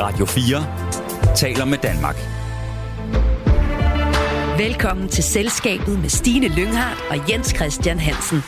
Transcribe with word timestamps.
Radio 0.00 0.26
4 0.26 1.34
taler 1.34 1.64
med 1.64 1.78
Danmark. 1.78 2.16
Velkommen 4.58 5.08
til 5.08 5.24
Selskabet 5.24 6.00
med 6.00 6.08
Stine 6.08 6.48
Lynghardt 6.48 7.00
og 7.10 7.30
Jens 7.30 7.54
Christian 7.56 7.98
Hansen. 7.98 8.42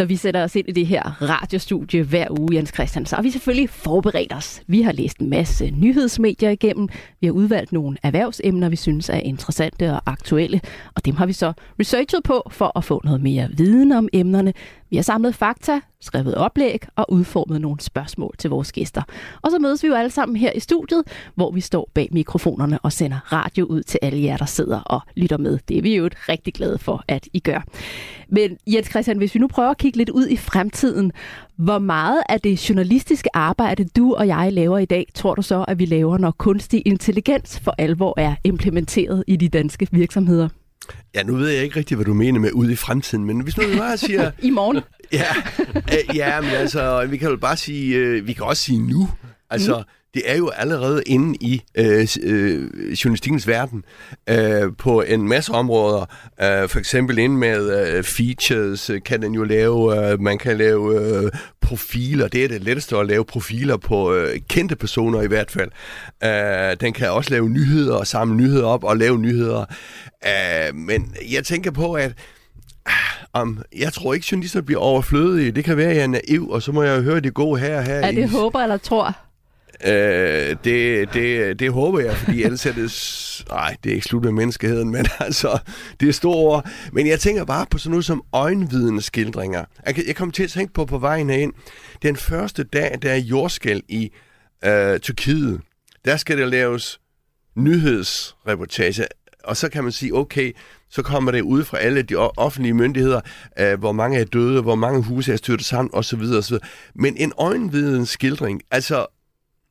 Når 0.00 0.04
vi 0.04 0.16
sætter 0.16 0.42
os 0.42 0.56
ind 0.56 0.68
i 0.68 0.72
det 0.72 0.86
her 0.86 1.22
radiostudie 1.22 2.02
hver 2.02 2.26
uge, 2.40 2.54
Jens 2.54 2.70
Christian, 2.74 3.06
så 3.06 3.16
har 3.16 3.22
vi 3.22 3.30
selvfølgelig 3.30 3.70
forberedt 3.70 4.32
os. 4.32 4.62
Vi 4.66 4.82
har 4.82 4.92
læst 4.92 5.18
en 5.18 5.30
masse 5.30 5.70
nyhedsmedier 5.70 6.50
igennem. 6.50 6.88
Vi 7.20 7.26
har 7.26 7.32
udvalgt 7.32 7.72
nogle 7.72 7.96
erhvervsemner, 8.02 8.68
vi 8.68 8.76
synes 8.76 9.08
er 9.08 9.16
interessante 9.16 9.92
og 9.92 10.02
aktuelle. 10.06 10.60
Og 10.96 11.04
dem 11.04 11.16
har 11.16 11.26
vi 11.26 11.32
så 11.32 11.52
researchet 11.80 12.22
på 12.24 12.42
for 12.50 12.78
at 12.78 12.84
få 12.84 13.00
noget 13.04 13.20
mere 13.20 13.48
viden 13.56 13.92
om 13.92 14.08
emnerne. 14.12 14.52
Vi 14.90 14.96
har 14.96 15.02
samlet 15.02 15.34
fakta, 15.34 15.80
skrevet 16.00 16.34
oplæg 16.34 16.86
og 16.96 17.12
udformet 17.12 17.60
nogle 17.60 17.80
spørgsmål 17.80 18.34
til 18.38 18.50
vores 18.50 18.72
gæster. 18.72 19.02
Og 19.42 19.50
så 19.50 19.58
mødes 19.58 19.82
vi 19.82 19.88
jo 19.88 19.94
alle 19.94 20.10
sammen 20.10 20.36
her 20.36 20.52
i 20.52 20.60
studiet, 20.60 21.02
hvor 21.34 21.50
vi 21.50 21.60
står 21.60 21.90
bag 21.94 22.08
mikrofonerne 22.12 22.78
og 22.78 22.92
sender 22.92 23.32
radio 23.32 23.64
ud 23.64 23.82
til 23.82 23.98
alle 24.02 24.22
jer, 24.22 24.36
der 24.36 24.44
sidder 24.44 24.80
og 24.80 25.00
lytter 25.16 25.38
med. 25.38 25.58
Det 25.68 25.78
er 25.78 25.82
vi 25.82 25.96
jo 25.96 26.06
et 26.06 26.28
rigtig 26.28 26.54
glade 26.54 26.78
for, 26.78 27.04
at 27.08 27.28
I 27.32 27.40
gør. 27.40 27.64
Men 28.28 28.56
Jens 28.66 28.90
Christian, 28.90 29.18
hvis 29.18 29.34
vi 29.34 29.40
nu 29.40 29.46
prøver 29.46 29.70
at 29.70 29.78
kigge 29.78 29.98
lidt 29.98 30.10
ud 30.10 30.26
i 30.28 30.36
fremtiden, 30.36 31.12
hvor 31.56 31.78
meget 31.78 32.22
af 32.28 32.40
det 32.40 32.70
journalistiske 32.70 33.36
arbejde, 33.36 33.84
du 33.84 34.14
og 34.14 34.26
jeg 34.26 34.52
laver 34.52 34.78
i 34.78 34.84
dag, 34.84 35.06
tror 35.14 35.34
du 35.34 35.42
så, 35.42 35.64
at 35.68 35.78
vi 35.78 35.86
laver, 35.86 36.18
når 36.18 36.30
kunstig 36.30 36.82
intelligens 36.86 37.60
for 37.60 37.74
alvor 37.78 38.14
er 38.16 38.34
implementeret 38.44 39.24
i 39.26 39.36
de 39.36 39.48
danske 39.48 39.88
virksomheder? 39.90 40.48
Ja, 41.14 41.22
nu 41.22 41.36
ved 41.36 41.48
jeg 41.48 41.64
ikke 41.64 41.76
rigtig, 41.76 41.94
hvad 41.94 42.04
du 42.04 42.14
mener 42.14 42.40
med 42.40 42.52
ude 42.52 42.72
i 42.72 42.76
fremtiden, 42.76 43.24
men 43.24 43.40
hvis 43.40 43.56
nu 43.56 43.66
vi 43.66 43.76
bare 43.76 43.96
siger... 43.96 44.30
I 44.42 44.50
morgen? 44.50 44.80
Ja, 45.12 45.26
øh, 45.76 46.16
ja, 46.16 46.40
men 46.40 46.50
altså, 46.50 47.06
vi 47.10 47.16
kan 47.16 47.30
jo 47.30 47.36
bare 47.36 47.56
sige, 47.56 47.96
øh, 47.96 48.26
vi 48.26 48.32
kan 48.32 48.44
også 48.44 48.62
sige 48.62 48.78
nu. 48.78 49.08
Altså, 49.50 49.78
mm. 49.78 49.84
Det 50.14 50.22
er 50.26 50.36
jo 50.36 50.48
allerede 50.48 51.02
inde 51.06 51.36
i 51.40 51.62
øh, 51.74 52.08
øh, 52.22 52.92
journalistikkens 52.92 53.48
verden 53.48 53.84
øh, 54.28 54.72
på 54.78 55.02
en 55.02 55.28
masse 55.28 55.52
områder. 55.52 56.00
Øh, 56.42 56.68
for 56.68 56.78
eksempel 56.78 57.18
ind 57.18 57.36
med 57.36 57.88
øh, 57.88 58.04
features 58.04 58.90
øh, 58.90 59.02
kan 59.02 59.22
den 59.22 59.34
jo 59.34 59.44
lave, 59.44 60.10
øh, 60.12 60.20
man 60.20 60.38
kan 60.38 60.56
lave 60.56 61.00
øh, 61.00 61.30
profiler. 61.60 62.28
Det 62.28 62.44
er 62.44 62.48
det 62.48 62.62
letteste 62.62 62.96
at 62.96 63.06
lave 63.06 63.24
profiler 63.24 63.76
på 63.76 64.14
øh, 64.14 64.38
kendte 64.48 64.76
personer 64.76 65.22
i 65.22 65.26
hvert 65.26 65.50
fald. 65.50 65.70
Øh, 66.24 66.76
den 66.80 66.92
kan 66.92 67.10
også 67.10 67.30
lave 67.30 67.48
nyheder 67.48 67.96
og 67.96 68.06
samle 68.06 68.36
nyheder 68.36 68.66
op 68.66 68.84
og 68.84 68.96
lave 68.96 69.18
nyheder. 69.18 69.64
Øh, 70.26 70.74
men 70.74 71.14
jeg 71.32 71.44
tænker 71.44 71.70
på, 71.70 71.92
at 71.92 72.12
om, 73.32 73.62
jeg 73.76 73.92
tror 73.92 74.14
ikke, 74.14 74.26
journalister 74.30 74.60
bliver 74.60 74.80
overflødige. 74.80 75.50
Det 75.52 75.64
kan 75.64 75.76
være, 75.76 75.90
at 75.90 75.96
jeg 75.96 76.02
er 76.02 76.06
naiv, 76.06 76.50
og 76.50 76.62
så 76.62 76.72
må 76.72 76.82
jeg 76.82 77.02
høre 77.02 77.20
det 77.20 77.34
gode 77.34 77.60
her. 77.60 77.80
her 77.80 77.94
er 77.94 78.10
det 78.10 78.18
i... 78.18 78.26
håber 78.26 78.60
eller 78.60 78.76
tror? 78.76 79.16
Øh, 79.84 80.56
det, 80.64 81.14
det, 81.14 81.58
det 81.58 81.72
håber 81.72 82.00
jeg, 82.00 82.16
fordi 82.16 82.42
ellers 82.42 82.66
er 82.66 82.72
det... 82.72 83.44
Nej, 83.48 83.76
det 83.84 83.90
er 83.90 83.94
ikke 83.94 84.06
slut 84.06 84.24
med 84.24 84.32
menneskeheden, 84.32 84.90
men 84.90 85.06
altså, 85.20 85.58
det 86.00 86.08
er 86.08 86.12
store 86.12 86.62
Men 86.92 87.06
jeg 87.06 87.20
tænker 87.20 87.44
bare 87.44 87.66
på 87.70 87.78
sådan 87.78 87.90
noget 87.90 88.04
som 88.04 88.22
øjenvidende 88.32 89.02
skildringer. 89.02 89.64
Jeg, 89.86 89.98
jeg 90.06 90.16
kom 90.16 90.30
til 90.30 90.42
at 90.42 90.50
tænke 90.50 90.72
på 90.72 90.84
på 90.84 90.98
vejen 90.98 91.30
ind. 91.30 91.52
Den 92.02 92.16
første 92.16 92.64
dag, 92.64 92.98
der 93.02 93.10
er 93.10 93.16
jordskæld 93.16 93.82
i 93.88 94.10
øh, 94.64 94.98
Tyrkiet, 94.98 95.60
der 96.04 96.16
skal 96.16 96.38
der 96.38 96.46
laves 96.46 97.00
nyhedsreportage. 97.56 99.06
Og 99.44 99.56
så 99.56 99.68
kan 99.68 99.82
man 99.84 99.92
sige, 99.92 100.14
okay, 100.14 100.52
så 100.90 101.02
kommer 101.02 101.30
det 101.32 101.40
ud 101.40 101.64
fra 101.64 101.78
alle 101.78 102.02
de 102.02 102.16
offentlige 102.16 102.74
myndigheder, 102.74 103.20
øh, 103.58 103.78
hvor 103.78 103.92
mange 103.92 104.18
er 104.18 104.24
døde, 104.24 104.62
hvor 104.62 104.74
mange 104.74 105.02
huse 105.02 105.32
er 105.32 105.36
styrtet 105.36 105.66
sammen, 105.66 105.90
osv. 105.94 106.22
osv. 106.38 106.56
Men 106.94 107.16
en 107.16 107.32
øjenvidende 107.38 108.06
skildring, 108.06 108.62
altså, 108.70 109.06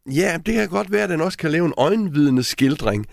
ja, 0.05 0.37
det 0.45 0.53
kan 0.53 0.69
godt 0.69 0.91
være, 0.91 1.03
at 1.03 1.09
den 1.09 1.21
også 1.21 1.37
kan 1.37 1.51
lave 1.51 1.65
en 1.65 1.73
øjenvidende 1.77 2.43
skildring. 2.43 3.05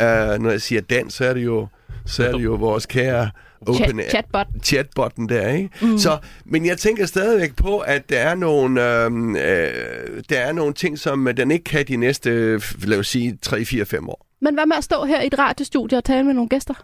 Uh, 0.00 0.06
når 0.42 0.50
jeg 0.50 0.60
siger 0.60 0.80
den, 0.80 1.10
så 1.10 1.24
er 1.24 1.34
det 1.34 1.44
jo, 1.44 1.66
så 2.06 2.26
er 2.26 2.32
det 2.32 2.44
jo 2.44 2.54
vores 2.54 2.86
kære 2.86 3.30
open 3.66 4.00
chatbot. 4.08 4.46
chatbotten 4.62 5.28
der, 5.28 5.48
ikke? 5.48 5.70
Mm. 5.82 5.98
Så, 5.98 6.18
men 6.44 6.66
jeg 6.66 6.78
tænker 6.78 7.06
stadigvæk 7.06 7.56
på, 7.56 7.78
at 7.78 8.10
der 8.10 8.18
er 8.18 8.34
nogle, 8.34 9.04
øh, 9.04 9.12
øh, 9.28 10.22
der 10.28 10.38
er 10.38 10.52
nogle 10.52 10.74
ting, 10.74 10.98
som 10.98 11.28
den 11.36 11.50
ikke 11.50 11.64
kan 11.64 11.86
de 11.88 11.96
næste, 11.96 12.60
lad 12.84 12.98
os 12.98 13.08
sige, 13.08 13.38
3, 13.42 13.64
4, 13.64 13.84
5 13.84 14.08
år. 14.08 14.26
Men 14.40 14.54
hvad 14.54 14.66
med 14.66 14.76
at 14.76 14.84
stå 14.84 15.04
her 15.04 15.20
i 15.20 15.26
et 15.26 15.38
radiostudie 15.38 15.98
og 15.98 16.04
tale 16.04 16.24
med 16.24 16.34
nogle 16.34 16.48
gæster? 16.48 16.74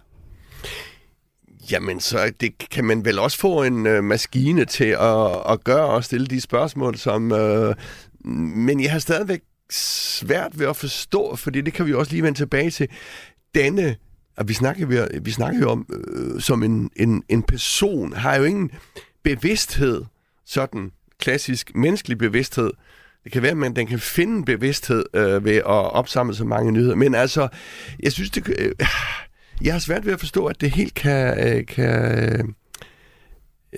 Jamen, 1.71 2.01
så 2.01 2.33
det 2.41 2.69
kan 2.71 2.85
man 2.85 3.05
vel 3.05 3.19
også 3.19 3.39
få 3.39 3.63
en 3.63 3.87
øh, 3.87 4.05
maskine 4.05 4.65
til 4.65 4.85
at, 5.01 5.51
at 5.51 5.65
gøre 5.65 5.87
og 5.87 6.05
stille 6.05 6.27
de 6.27 6.41
spørgsmål, 6.41 6.97
som... 6.97 7.33
Øh, 7.33 7.75
men 8.25 8.81
jeg 8.83 8.93
har 8.93 8.99
stadigvæk 8.99 9.41
svært 9.71 10.59
ved 10.59 10.67
at 10.67 10.77
forstå, 10.77 11.37
fordi 11.37 11.61
det 11.61 11.73
kan 11.73 11.87
vi 11.87 11.95
også 11.95 12.13
lige 12.13 12.23
vende 12.23 12.39
tilbage 12.39 12.71
til. 12.71 12.89
Denne, 13.55 13.97
og 14.37 14.49
vi 14.49 14.55
snakker, 14.55 14.87
vi, 14.87 14.99
vi 15.23 15.31
snakker 15.31 15.61
jo 15.61 15.71
om, 15.71 15.87
øh, 15.93 16.41
som 16.41 16.63
en, 16.63 16.91
en, 16.97 17.23
en 17.29 17.43
person, 17.43 18.13
har 18.13 18.37
jo 18.37 18.45
ingen 18.45 18.71
bevidsthed, 19.23 20.05
sådan 20.47 20.91
klassisk 21.19 21.75
menneskelig 21.75 22.19
bevidsthed. 22.19 22.71
Det 23.25 23.33
kan 23.33 23.43
være, 23.43 23.67
at 23.67 23.77
den 23.77 23.87
kan 23.87 23.99
finde 23.99 24.45
bevidsthed 24.45 25.05
øh, 25.15 25.45
ved 25.45 25.57
at 25.57 25.65
opsamle 25.67 26.35
så 26.35 26.45
mange 26.45 26.73
nyheder. 26.73 26.95
Men 26.95 27.15
altså, 27.15 27.49
jeg 28.03 28.13
synes, 28.13 28.31
det... 28.31 28.55
Øh, 28.59 28.73
jeg 29.63 29.75
har 29.75 29.81
svært 29.81 30.07
ved 30.07 30.13
at 30.13 30.21
forstå, 30.21 30.47
at 30.47 30.61
det 30.61 30.71
helt 30.71 30.95
kan... 30.95 31.49
Øh, 31.49 31.67
kan 31.67 32.19
øh, 32.19 32.45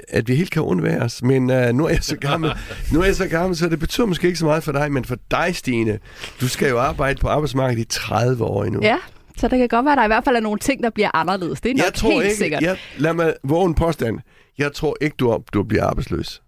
at 0.08 0.28
vi 0.28 0.34
helt 0.34 0.50
kan 0.50 0.62
undværes, 0.62 1.22
men 1.22 1.50
uh, 1.50 1.68
nu 1.68 1.84
er 1.84 1.88
jeg 1.88 2.02
så 2.02 2.16
gammel, 2.16 2.52
nu 2.92 3.00
er 3.00 3.04
jeg 3.04 3.16
så 3.16 3.28
gammel, 3.28 3.56
så 3.56 3.68
det 3.68 3.78
betyder 3.78 4.06
måske 4.06 4.26
ikke 4.26 4.38
så 4.38 4.44
meget 4.44 4.64
for 4.64 4.72
dig, 4.72 4.92
men 4.92 5.04
for 5.04 5.16
dig, 5.30 5.56
Stine, 5.56 5.98
du 6.40 6.48
skal 6.48 6.68
jo 6.68 6.78
arbejde 6.78 7.20
på 7.20 7.28
arbejdsmarkedet 7.28 7.82
i 7.82 7.84
30 7.84 8.44
år 8.44 8.64
endnu. 8.64 8.80
Ja, 8.82 8.96
så 9.36 9.48
det 9.48 9.58
kan 9.58 9.68
godt 9.68 9.84
være, 9.84 9.92
at 9.92 9.98
der 9.98 10.04
i 10.04 10.06
hvert 10.06 10.24
fald 10.24 10.36
er 10.36 10.40
nogle 10.40 10.58
ting, 10.58 10.82
der 10.82 10.90
bliver 10.90 11.16
anderledes. 11.16 11.60
Det 11.60 11.70
er 11.70 11.74
nok 11.74 11.84
jeg 11.84 11.94
tror 11.94 12.10
helt 12.10 12.24
ikke, 12.24 12.36
sikkert. 12.36 12.62
Jeg, 12.62 12.76
lad 12.98 13.14
mig 13.14 13.34
våge 13.44 13.66
en 13.66 13.74
påstand. 13.74 14.18
Jeg 14.58 14.72
tror 14.72 14.96
ikke, 15.00 15.14
du, 15.18 15.38
du 15.54 15.62
bliver 15.62 15.84
arbejdsløs. 15.84 16.42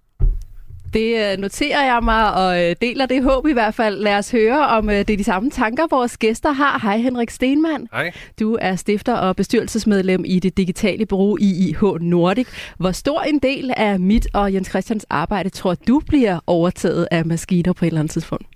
Det 0.94 1.32
øh, 1.32 1.38
noterer 1.38 1.84
jeg 1.84 2.00
mig 2.02 2.34
og 2.34 2.64
øh, 2.64 2.76
deler 2.80 3.06
det 3.06 3.22
håb 3.22 3.46
i 3.46 3.52
hvert 3.52 3.74
fald. 3.74 3.98
Lad 3.98 4.18
os 4.18 4.30
høre, 4.30 4.66
om 4.66 4.90
øh, 4.90 4.96
det 4.96 5.10
er 5.10 5.16
de 5.16 5.24
samme 5.24 5.50
tanker, 5.50 5.86
vores 5.90 6.18
gæster 6.18 6.52
har. 6.52 6.78
Hej 6.82 6.98
Henrik 6.98 7.30
Stenmann. 7.30 7.88
Hej. 7.92 8.12
Du 8.40 8.58
er 8.60 8.76
stifter 8.76 9.14
og 9.14 9.36
bestyrelsesmedlem 9.36 10.24
i 10.24 10.38
det 10.38 10.56
digitale 10.56 11.06
bureau 11.06 11.36
IIH 11.40 11.82
Nordic. 12.00 12.46
Hvor 12.78 12.92
stor 12.92 13.20
en 13.20 13.38
del 13.38 13.72
af 13.76 14.00
mit 14.00 14.26
og 14.32 14.52
Jens 14.54 14.68
Christians 14.68 15.06
arbejde 15.10 15.48
tror 15.48 15.74
du 15.74 16.00
bliver 16.06 16.40
overtaget 16.46 17.08
af 17.10 17.26
maskiner 17.26 17.72
på 17.72 17.84
et 17.84 17.86
eller 17.86 18.00
andet 18.00 18.12
tidspunkt? 18.12 18.46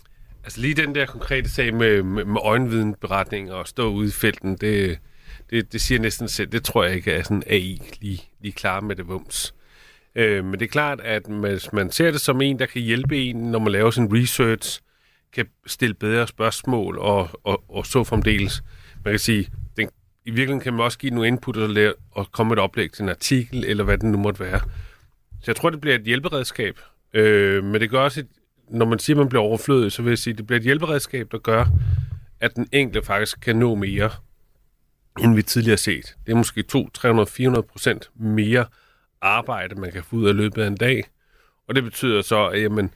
Altså 0.44 0.60
lige 0.60 0.74
den 0.74 0.94
der 0.94 1.06
konkrete 1.06 1.50
sag 1.50 1.74
med, 1.74 2.02
med, 2.02 2.24
med 2.24 2.40
øjenvidenberetning 2.44 3.52
og 3.52 3.68
stå 3.68 3.90
ude 3.90 4.08
i 4.08 4.10
felten, 4.10 4.56
det, 4.56 4.98
det, 5.50 5.72
det 5.72 5.80
siger 5.80 6.00
næsten 6.00 6.28
selv. 6.28 6.48
Det 6.48 6.64
tror 6.64 6.84
jeg 6.84 6.94
ikke 6.94 7.12
er 7.12 7.22
sådan 7.22 7.42
AI 7.46 7.82
lige, 8.00 8.22
lige 8.42 8.52
klar 8.52 8.80
med 8.80 8.96
det 8.96 9.08
vums. 9.08 9.54
Øh, 10.18 10.44
men 10.44 10.52
det 10.52 10.62
er 10.62 10.70
klart, 10.70 11.00
at 11.00 11.22
hvis 11.26 11.72
man 11.72 11.90
ser 11.90 12.10
det 12.10 12.20
som 12.20 12.40
en, 12.40 12.58
der 12.58 12.66
kan 12.66 12.82
hjælpe 12.82 13.16
en, 13.16 13.36
når 13.36 13.58
man 13.58 13.72
laver 13.72 13.90
sin 13.90 14.14
research, 14.14 14.80
kan 15.32 15.46
stille 15.66 15.94
bedre 15.94 16.26
spørgsmål 16.26 16.98
og, 16.98 17.30
og, 17.44 17.64
og 17.70 17.86
så 17.86 18.04
fremdeles. 18.04 18.62
Man 19.04 19.12
kan 19.12 19.18
sige, 19.18 19.48
den, 19.76 19.88
i 20.24 20.30
virkeligheden 20.30 20.60
kan 20.60 20.72
man 20.72 20.82
også 20.82 20.98
give 20.98 21.14
nogle 21.14 21.28
input 21.28 21.56
og, 21.56 21.68
lære, 21.68 21.94
og 22.10 22.32
komme 22.32 22.52
et 22.52 22.58
oplæg 22.58 22.92
til 22.92 23.02
en 23.02 23.08
artikel, 23.08 23.64
eller 23.64 23.84
hvad 23.84 23.98
det 23.98 24.06
nu 24.06 24.18
måtte 24.18 24.40
være. 24.40 24.60
Så 25.40 25.44
jeg 25.46 25.56
tror, 25.56 25.70
det 25.70 25.80
bliver 25.80 25.96
et 25.96 26.02
hjælperedskab. 26.02 26.78
Øh, 27.14 27.64
men 27.64 27.80
det 27.80 27.90
gør 27.90 28.00
også, 28.00 28.20
et, 28.20 28.28
når 28.70 28.86
man 28.86 28.98
siger, 28.98 29.16
at 29.16 29.18
man 29.18 29.28
bliver 29.28 29.42
overflødig, 29.42 29.92
så 29.92 30.02
vil 30.02 30.10
jeg 30.10 30.18
sige, 30.18 30.32
at 30.32 30.38
det 30.38 30.46
bliver 30.46 30.58
et 30.58 30.64
hjælperedskab, 30.64 31.32
der 31.32 31.38
gør, 31.38 31.64
at 32.40 32.56
den 32.56 32.68
enkelte 32.72 33.06
faktisk 33.06 33.40
kan 33.40 33.56
nå 33.56 33.74
mere, 33.74 34.10
end 35.20 35.34
vi 35.34 35.42
tidligere 35.42 35.72
har 35.72 35.76
set. 35.76 36.16
Det 36.26 36.32
er 36.32 36.36
måske 36.36 36.62
2, 36.62 36.90
300, 36.90 37.26
400 37.26 37.66
procent 37.72 38.10
mere 38.16 38.64
arbejde, 39.22 39.74
man 39.74 39.92
kan 39.92 40.02
få 40.04 40.16
ud 40.16 40.28
af 40.28 40.36
løbet 40.36 40.62
af 40.62 40.66
en 40.66 40.76
dag. 40.76 41.04
Og 41.68 41.74
det 41.74 41.84
betyder 41.84 42.22
så, 42.22 42.46
at 42.46 42.62
jamen, 42.62 42.90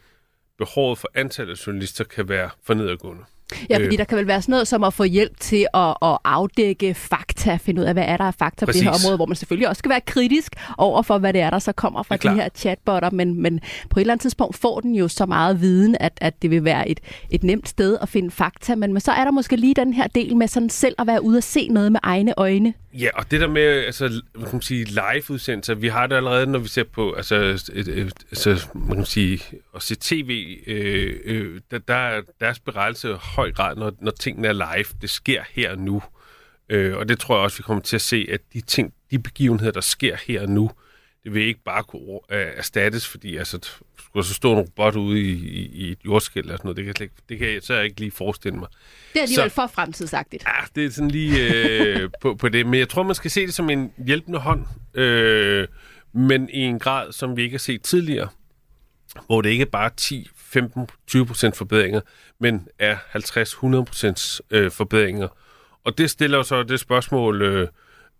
behovet 0.58 0.98
for 0.98 1.08
antallet 1.14 1.52
af 1.52 1.66
journalister 1.66 2.04
kan 2.04 2.28
være 2.28 2.50
for 2.62 2.74
nedadgående. 2.74 3.24
Ja, 3.70 3.76
fordi 3.76 3.94
øh. 3.94 3.98
der 3.98 4.04
kan 4.04 4.19
vel 4.19 4.26
være 4.26 4.42
sådan 4.42 4.52
noget 4.52 4.69
som 4.69 4.84
at 4.84 4.94
få 4.94 5.04
hjælp 5.04 5.40
til 5.40 5.66
at, 5.74 5.94
at 6.02 6.19
afdække 6.24 6.94
fakta, 6.94 7.56
finde 7.56 7.80
ud 7.80 7.86
af, 7.86 7.94
hvad 7.94 8.04
er 8.06 8.16
der 8.16 8.24
af 8.24 8.34
fakta 8.34 8.66
Præcis. 8.66 8.82
på 8.82 8.84
det 8.84 8.90
her 8.92 9.04
område, 9.04 9.16
hvor 9.16 9.26
man 9.26 9.36
selvfølgelig 9.36 9.69
også 9.69 9.78
skal 9.78 9.88
være 9.88 10.00
kritisk 10.00 10.52
over 10.78 11.02
for, 11.02 11.19
hvad 11.19 11.32
det 11.32 11.40
er, 11.40 11.50
der 11.50 11.58
så 11.58 11.72
kommer 11.72 12.02
fra 12.02 12.16
de 12.16 12.34
her 12.34 12.48
chatbotter, 12.54 13.10
men, 13.10 13.42
men 13.42 13.60
på 13.90 14.00
et 14.00 14.00
eller 14.00 14.14
andet 14.14 14.22
tidspunkt 14.22 14.56
får 14.56 14.80
den 14.80 14.94
jo 14.94 15.08
så 15.08 15.26
meget 15.26 15.60
viden, 15.60 15.96
at, 16.00 16.12
at 16.20 16.42
det 16.42 16.50
vil 16.50 16.64
være 16.64 16.88
et, 16.88 17.00
et 17.30 17.42
nemt 17.44 17.69
sted 17.69 17.98
at 18.02 18.08
finde 18.08 18.30
fakta, 18.30 18.74
men, 18.74 18.92
men 18.92 19.00
så 19.00 19.12
er 19.12 19.24
der 19.24 19.30
måske 19.30 19.56
lige 19.56 19.74
den 19.74 19.92
her 19.92 20.06
del 20.06 20.36
med 20.36 20.48
sådan 20.48 20.70
selv 20.70 20.94
at 20.98 21.06
være 21.06 21.22
ude 21.22 21.36
og 21.36 21.42
se 21.42 21.69
noget 21.69 21.92
med 21.92 22.00
egne 22.02 22.34
øjne. 22.36 22.74
Ja, 22.98 23.08
og 23.14 23.30
det 23.30 23.40
der 23.40 23.46
med 23.46 23.62
altså, 23.62 24.22
man 24.34 24.50
kan 24.50 24.62
sige, 24.62 24.84
live-udsendelser, 24.84 25.74
vi 25.74 25.88
har 25.88 26.06
det 26.06 26.16
allerede, 26.16 26.46
når 26.46 26.58
vi 26.58 26.68
ser 26.68 26.84
på 26.84 27.12
altså, 27.12 27.36
et, 27.72 27.88
et, 27.88 28.12
altså, 28.30 28.66
man 28.74 28.96
kan 28.96 29.06
sige, 29.06 29.42
at 29.74 29.82
se 29.82 29.94
tv, 30.00 30.58
øh, 30.66 31.20
øh, 31.24 31.60
der, 31.70 31.78
der 31.78 31.94
er 31.94 32.22
deres 32.40 32.58
berettelse 32.58 33.14
høj 33.14 33.52
grad, 33.52 33.76
når, 33.76 33.92
når 34.00 34.10
tingene 34.10 34.48
er 34.48 34.52
live. 34.52 34.86
Det 35.00 35.10
sker 35.10 35.42
her 35.50 35.70
og 35.70 35.78
nu. 35.78 36.02
Øh, 36.68 36.96
og 36.96 37.08
det 37.08 37.18
tror 37.18 37.36
jeg 37.36 37.42
også, 37.42 37.56
vi 37.56 37.62
kommer 37.62 37.82
til 37.82 37.96
at 37.96 38.02
se, 38.02 38.26
at 38.30 38.40
de 38.52 38.60
ting, 38.60 38.94
de 39.10 39.18
begivenheder, 39.18 39.72
der 39.72 39.80
sker 39.80 40.16
her 40.26 40.42
og 40.42 40.48
nu, 40.48 40.70
det 41.24 41.34
vil 41.34 41.42
ikke 41.42 41.60
bare 41.64 41.84
kunne 41.84 42.20
øh, 42.30 42.46
erstattes, 42.56 43.08
fordi 43.08 43.36
altså, 43.36 43.58
skulle 43.98 44.26
så 44.26 44.34
stå 44.34 44.52
en 44.52 44.58
robot 44.58 44.96
ude 44.96 45.20
i, 45.20 45.32
i, 45.32 45.66
i 45.66 45.90
et 45.90 45.98
jordskæld 46.04 46.44
eller 46.44 46.56
sådan 46.56 46.66
noget, 46.66 46.76
det 46.76 46.84
kan, 46.84 46.94
jeg, 46.98 47.02
ikke, 47.02 47.14
det 47.28 47.38
kan 47.38 47.48
jeg 47.48 47.62
så 47.62 47.80
ikke 47.80 48.00
lige 48.00 48.10
forestille 48.10 48.58
mig. 48.58 48.69
Det 49.12 49.19
er 49.19 49.22
alligevel 49.22 49.50
så, 49.50 49.54
for 49.54 49.66
fremtidsagtigt. 49.66 50.44
Ja, 50.46 50.64
det 50.74 50.86
er 50.86 50.90
sådan 50.90 51.10
lige 51.10 51.48
øh, 51.48 52.10
på, 52.20 52.34
på 52.34 52.48
det. 52.48 52.66
Men 52.66 52.80
jeg 52.80 52.88
tror, 52.88 53.02
man 53.02 53.14
skal 53.14 53.30
se 53.30 53.46
det 53.46 53.54
som 53.54 53.70
en 53.70 53.92
hjælpende 54.06 54.38
hånd, 54.38 54.66
øh, 54.94 55.69
men 56.12 56.50
i 56.50 56.58
en 56.58 56.78
grad, 56.78 57.12
som 57.12 57.36
vi 57.36 57.42
ikke 57.42 57.54
har 57.54 57.58
set 57.58 57.82
tidligere, 57.82 58.28
hvor 59.26 59.42
det 59.42 59.50
ikke 59.50 59.62
er 59.62 59.66
bare 59.66 59.90
10, 59.96 60.28
15, 60.36 60.88
20 61.06 61.26
procent 61.26 61.56
forbedringer, 61.56 62.00
men 62.38 62.69
er 62.78 62.96
50-100 62.96 63.84
procent 63.84 64.40
øh, 64.50 64.70
forbedringer. 64.70 65.28
Og 65.84 65.98
det 65.98 66.10
stiller 66.10 66.38
jo 66.38 66.42
så 66.42 66.62
det 66.62 66.80
spørgsmål, 66.80 67.42
øh, 67.42 67.69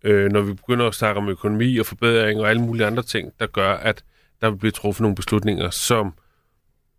øh, 0.03 0.31
når 0.31 0.41
vi 0.41 0.53
begynder 0.53 0.87
at 0.87 0.95
snakke 0.95 1.21
om 1.21 1.29
økonomi 1.29 1.77
og 1.77 1.85
forbedring 1.85 2.39
og 2.39 2.49
alle 2.49 2.61
mulige 2.61 2.85
andre 2.85 3.03
ting, 3.03 3.31
der 3.39 3.47
gør, 3.47 3.73
at 3.73 4.03
der 4.41 4.49
vil 4.49 4.57
blive 4.57 4.71
truffet 4.71 5.01
nogle 5.01 5.15
beslutninger, 5.15 5.69
som 5.69 6.13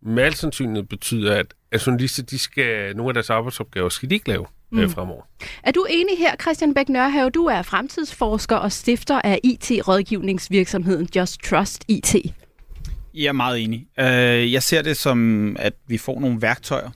med 0.01 0.23
al 0.23 0.33
sandsynlighed 0.33 0.83
betyder, 0.83 1.35
at, 1.35 1.53
at 1.71 1.87
journalister, 1.87 2.23
de 2.23 2.39
skal, 2.39 2.95
nogle 2.95 3.09
af 3.09 3.13
deres 3.13 3.29
arbejdsopgaver 3.29 3.89
skal 3.89 4.09
de 4.09 4.15
ikke 4.15 4.27
lave 4.27 4.45
øh, 4.71 4.77
mm. 4.77 4.83
øh, 4.83 4.89
fremover. 4.89 5.23
Er 5.63 5.71
du 5.71 5.85
enig 5.89 6.17
her, 6.17 6.35
Christian 6.41 6.73
Bæk 6.73 6.89
Nørhave? 6.89 7.29
Du 7.29 7.45
er 7.45 7.61
fremtidsforsker 7.61 8.55
og 8.55 8.71
stifter 8.71 9.21
af 9.23 9.39
IT-rådgivningsvirksomheden 9.43 11.09
Just 11.15 11.43
Trust 11.43 11.85
IT. 11.87 12.15
Jeg 13.13 13.25
er 13.25 13.31
meget 13.31 13.59
enig. 13.63 13.87
Øh, 13.99 14.53
jeg 14.53 14.63
ser 14.63 14.81
det 14.81 14.97
som, 14.97 15.55
at 15.59 15.73
vi 15.87 15.97
får 15.97 16.19
nogle 16.19 16.41
værktøjer, 16.41 16.89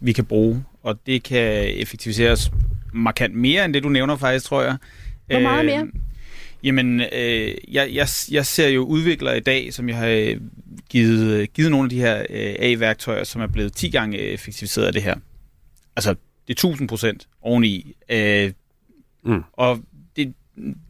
vi 0.00 0.12
kan 0.12 0.24
bruge, 0.24 0.64
og 0.82 1.06
det 1.06 1.22
kan 1.22 1.78
effektiviseres 1.80 2.50
markant 2.92 3.34
mere 3.34 3.64
end 3.64 3.74
det, 3.74 3.82
du 3.82 3.88
nævner 3.88 4.16
faktisk, 4.16 4.44
tror 4.44 4.62
jeg. 4.62 4.76
Hvor 5.30 5.40
meget 5.40 5.64
mere? 5.64 5.82
Øh, 5.82 5.88
jamen, 6.64 7.00
øh, 7.00 7.54
jeg, 7.68 7.94
jeg, 7.94 8.08
jeg 8.30 8.46
ser 8.46 8.68
jo 8.68 8.84
udviklere 8.84 9.36
i 9.36 9.40
dag, 9.40 9.74
som 9.74 9.88
jeg 9.88 9.96
har 9.96 10.06
øh, 10.06 10.36
givet, 10.90 11.52
givet 11.52 11.70
nogle 11.70 11.84
af 11.84 11.90
de 11.90 12.00
her 12.00 12.18
øh, 12.30 12.54
A-værktøjer, 12.58 13.24
som 13.24 13.42
er 13.42 13.46
blevet 13.46 13.72
10 13.72 13.90
gange 13.90 14.18
effektiviseret 14.18 14.86
af 14.86 14.92
det 14.92 15.02
her. 15.02 15.14
Altså, 15.96 16.10
det 16.48 16.64
er 16.64 16.68
1000 16.68 16.88
procent 16.88 17.28
oveni. 17.42 17.96
Øh, 18.10 18.52
mm. 19.24 19.42
Og 19.52 19.80
det, 20.16 20.34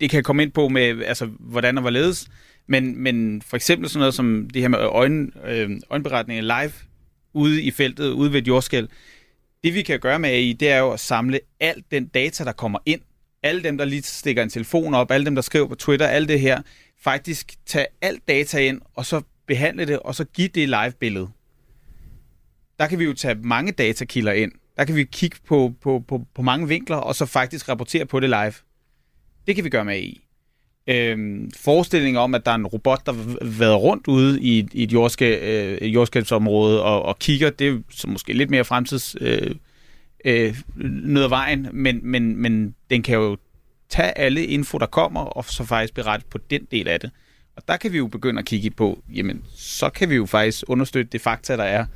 det 0.01 0.11
kan 0.11 0.23
komme 0.23 0.43
ind 0.43 0.53
på 0.53 0.69
med, 0.69 1.03
altså, 1.05 1.27
hvordan 1.41 1.79
og 1.79 1.81
hvorledes. 1.81 2.29
Men, 2.67 2.99
men 2.99 3.43
for 3.43 3.57
eksempel 3.57 3.89
sådan 3.89 3.99
noget 3.99 4.15
som 4.15 4.49
det 4.55 4.63
her 4.63 4.69
med 4.69 4.79
øjne, 4.79 5.29
øh, 5.47 5.71
øjenberetninger 5.91 6.43
live 6.43 6.73
ude 7.33 7.63
i 7.63 7.71
feltet, 7.71 8.11
ude 8.11 8.33
ved 8.33 8.43
et 8.43 8.49
jordskæld. 8.49 8.89
Det 9.65 9.75
vi 9.75 9.83
kan 9.83 10.01
gøre 10.01 10.19
med 10.19 10.31
AI, 10.31 10.53
det 10.53 10.71
er 10.71 10.79
jo 10.79 10.91
at 10.91 11.01
samle 11.01 11.41
alt 11.61 11.91
den 11.91 12.07
data, 12.07 12.45
der 12.45 12.53
kommer 12.53 12.79
ind 12.87 13.01
alle 13.43 13.63
dem, 13.63 13.79
der 13.79 13.85
lige 13.85 14.03
stikker 14.03 14.43
en 14.43 14.51
telefon 14.51 14.95
op, 14.95 15.11
alle 15.11 15.27
dem, 15.27 15.35
der 15.35 15.43
skriver 15.43 15.67
på 15.67 15.75
Twitter, 15.75 16.07
alt 16.07 16.29
det 16.29 16.41
her, 16.41 16.63
faktisk 17.03 17.55
tage 17.67 17.87
alt 18.01 18.29
data 18.29 18.59
ind, 18.59 18.81
og 18.95 19.07
så 19.07 19.23
behandle 19.47 19.87
det, 19.87 19.99
og 19.99 20.15
så 20.15 20.25
give 20.25 20.49
det 20.49 20.69
live-billede. 20.69 21.29
Der 22.79 22.87
kan 22.87 22.99
vi 22.99 23.05
jo 23.05 23.15
tage 23.15 23.35
mange 23.35 23.73
datakilder 23.73 24.33
ind. 24.33 24.53
Der 24.77 24.85
kan 24.85 24.97
vi 24.97 25.05
kigge 25.05 25.37
på, 25.49 25.75
på, 25.83 26.05
på, 26.09 26.27
på 26.35 26.43
mange 26.43 26.69
vinkler, 26.69 26.97
og 26.97 27.15
så 27.15 27.27
faktisk 27.27 27.69
rapportere 27.69 28.07
på 28.07 28.21
det 28.21 28.29
live. 28.29 28.53
Det 29.47 29.55
kan 29.55 29.65
vi 29.65 29.71
gøre 29.71 29.85
med 29.85 29.95
AI. 29.95 30.21
Øhm, 30.87 31.51
forestillingen 31.57 32.17
om, 32.17 32.35
at 32.35 32.47
der 32.47 32.51
er 32.51 32.55
en 32.55 32.67
robot, 32.67 33.07
der 33.07 33.13
vader 33.59 33.77
rundt 33.77 34.09
ude 34.09 34.43
i, 34.43 34.69
i 34.73 34.83
et 34.83 34.93
jordskæ, 34.93 35.39
øh, 35.43 35.95
jordskælvsområde 35.95 36.83
og, 36.83 37.03
og 37.03 37.19
kigger, 37.19 37.51
det 37.51 37.69
er 37.69 37.79
så 37.91 38.09
måske 38.09 38.33
lidt 38.33 38.51
mere 38.51 38.65
fremtids... 38.65 39.17
Øh, 39.21 39.55
øh, 40.25 40.57
noget 40.77 41.25
af 41.25 41.31
vejen, 41.31 41.69
men, 41.73 42.01
men, 42.03 42.37
men 42.37 42.75
den 42.91 43.03
kan 43.03 43.15
jo 43.15 43.37
tage 43.89 44.19
alle 44.19 44.47
info, 44.47 44.79
der 44.79 44.87
kommer, 44.87 45.21
og 45.21 45.45
så 45.45 45.65
faktisk 45.65 45.95
berette 45.95 46.27
på 46.31 46.39
den 46.51 46.67
del 46.71 46.89
af 46.89 47.01
det. 47.01 47.11
Og 47.57 47.63
der 47.69 47.77
kan 47.77 47.93
vi 47.93 47.99
jo 47.99 48.07
begynde 48.07 48.39
at 48.39 48.45
kigge 48.45 48.71
på, 48.71 49.03
jamen, 49.15 49.45
så 49.57 49.91
kan 49.91 50.11
vi 50.11 50.15
jo 50.15 50.27
faktisk 50.27 50.65
understøtte 50.69 51.13
det 51.13 51.21
fakta, 51.21 51.57
der 51.57 51.65
er. 51.65 51.87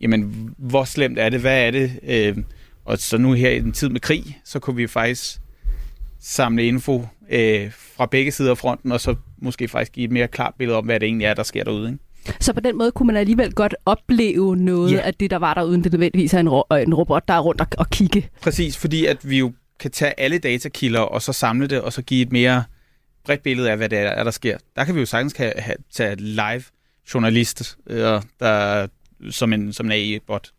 Jamen, 0.00 0.54
hvor 0.58 0.84
slemt 0.84 1.18
er 1.18 1.28
det? 1.28 1.40
Hvad 1.40 1.66
er 1.66 1.70
det? 1.70 2.00
Øh, 2.02 2.36
og 2.84 2.98
så 2.98 3.18
nu 3.18 3.32
her 3.32 3.50
i 3.50 3.60
den 3.60 3.72
tid 3.72 3.88
med 3.88 4.00
krig, 4.00 4.40
så 4.44 4.58
kunne 4.58 4.76
vi 4.76 4.86
faktisk 4.86 5.40
samle 6.20 6.66
info 6.66 7.06
øh, 7.30 7.72
fra 7.72 8.06
begge 8.06 8.32
sider 8.32 8.50
af 8.50 8.58
fronten, 8.58 8.92
og 8.92 9.00
så 9.00 9.14
måske 9.38 9.68
faktisk 9.68 9.92
give 9.92 10.04
et 10.04 10.10
mere 10.10 10.28
klart 10.28 10.54
billede 10.58 10.78
om, 10.78 10.84
hvad 10.84 11.00
det 11.00 11.06
egentlig 11.06 11.24
er, 11.24 11.34
der 11.34 11.42
sker 11.42 11.64
derude. 11.64 11.88
Ikke? 11.88 12.04
Så 12.40 12.52
på 12.52 12.60
den 12.60 12.78
måde 12.78 12.92
kunne 12.92 13.06
man 13.06 13.16
alligevel 13.16 13.52
godt 13.54 13.74
opleve 13.86 14.56
noget 14.56 14.92
yeah. 14.92 15.06
af 15.06 15.14
det, 15.14 15.30
der 15.30 15.36
var 15.36 15.54
der, 15.54 15.62
uden 15.62 15.84
det 15.84 15.92
nødvendigvis 15.92 16.34
er 16.34 16.40
en, 16.40 16.48
ro- 16.48 16.74
en 16.74 16.94
robot, 16.94 17.28
der 17.28 17.34
er 17.34 17.40
rundt 17.40 17.60
og, 17.60 17.66
og 17.78 17.90
kigge. 17.90 18.28
Præcis, 18.40 18.76
fordi 18.76 19.06
at 19.06 19.30
vi 19.30 19.38
jo 19.38 19.52
kan 19.80 19.90
tage 19.90 20.20
alle 20.20 20.38
datakilder 20.38 21.00
og 21.00 21.22
så 21.22 21.32
samle 21.32 21.66
det, 21.66 21.80
og 21.80 21.92
så 21.92 22.02
give 22.02 22.22
et 22.22 22.32
mere 22.32 22.64
bredt 23.24 23.42
billede 23.42 23.70
af, 23.70 23.76
hvad 23.76 23.88
det 23.88 23.98
er, 23.98 24.24
der 24.24 24.30
sker. 24.30 24.58
Der 24.76 24.84
kan 24.84 24.94
vi 24.94 25.00
jo 25.00 25.06
sagtens 25.06 25.36
have, 25.36 25.52
have, 25.56 25.76
tage 25.92 26.16
live 26.16 26.62
journalist, 27.14 27.76
øh, 27.90 28.20
der, 28.40 28.86
som 29.30 29.52
en, 29.52 29.72
som 29.72 29.86
en 29.86 29.92
AI-bot. 29.92 30.50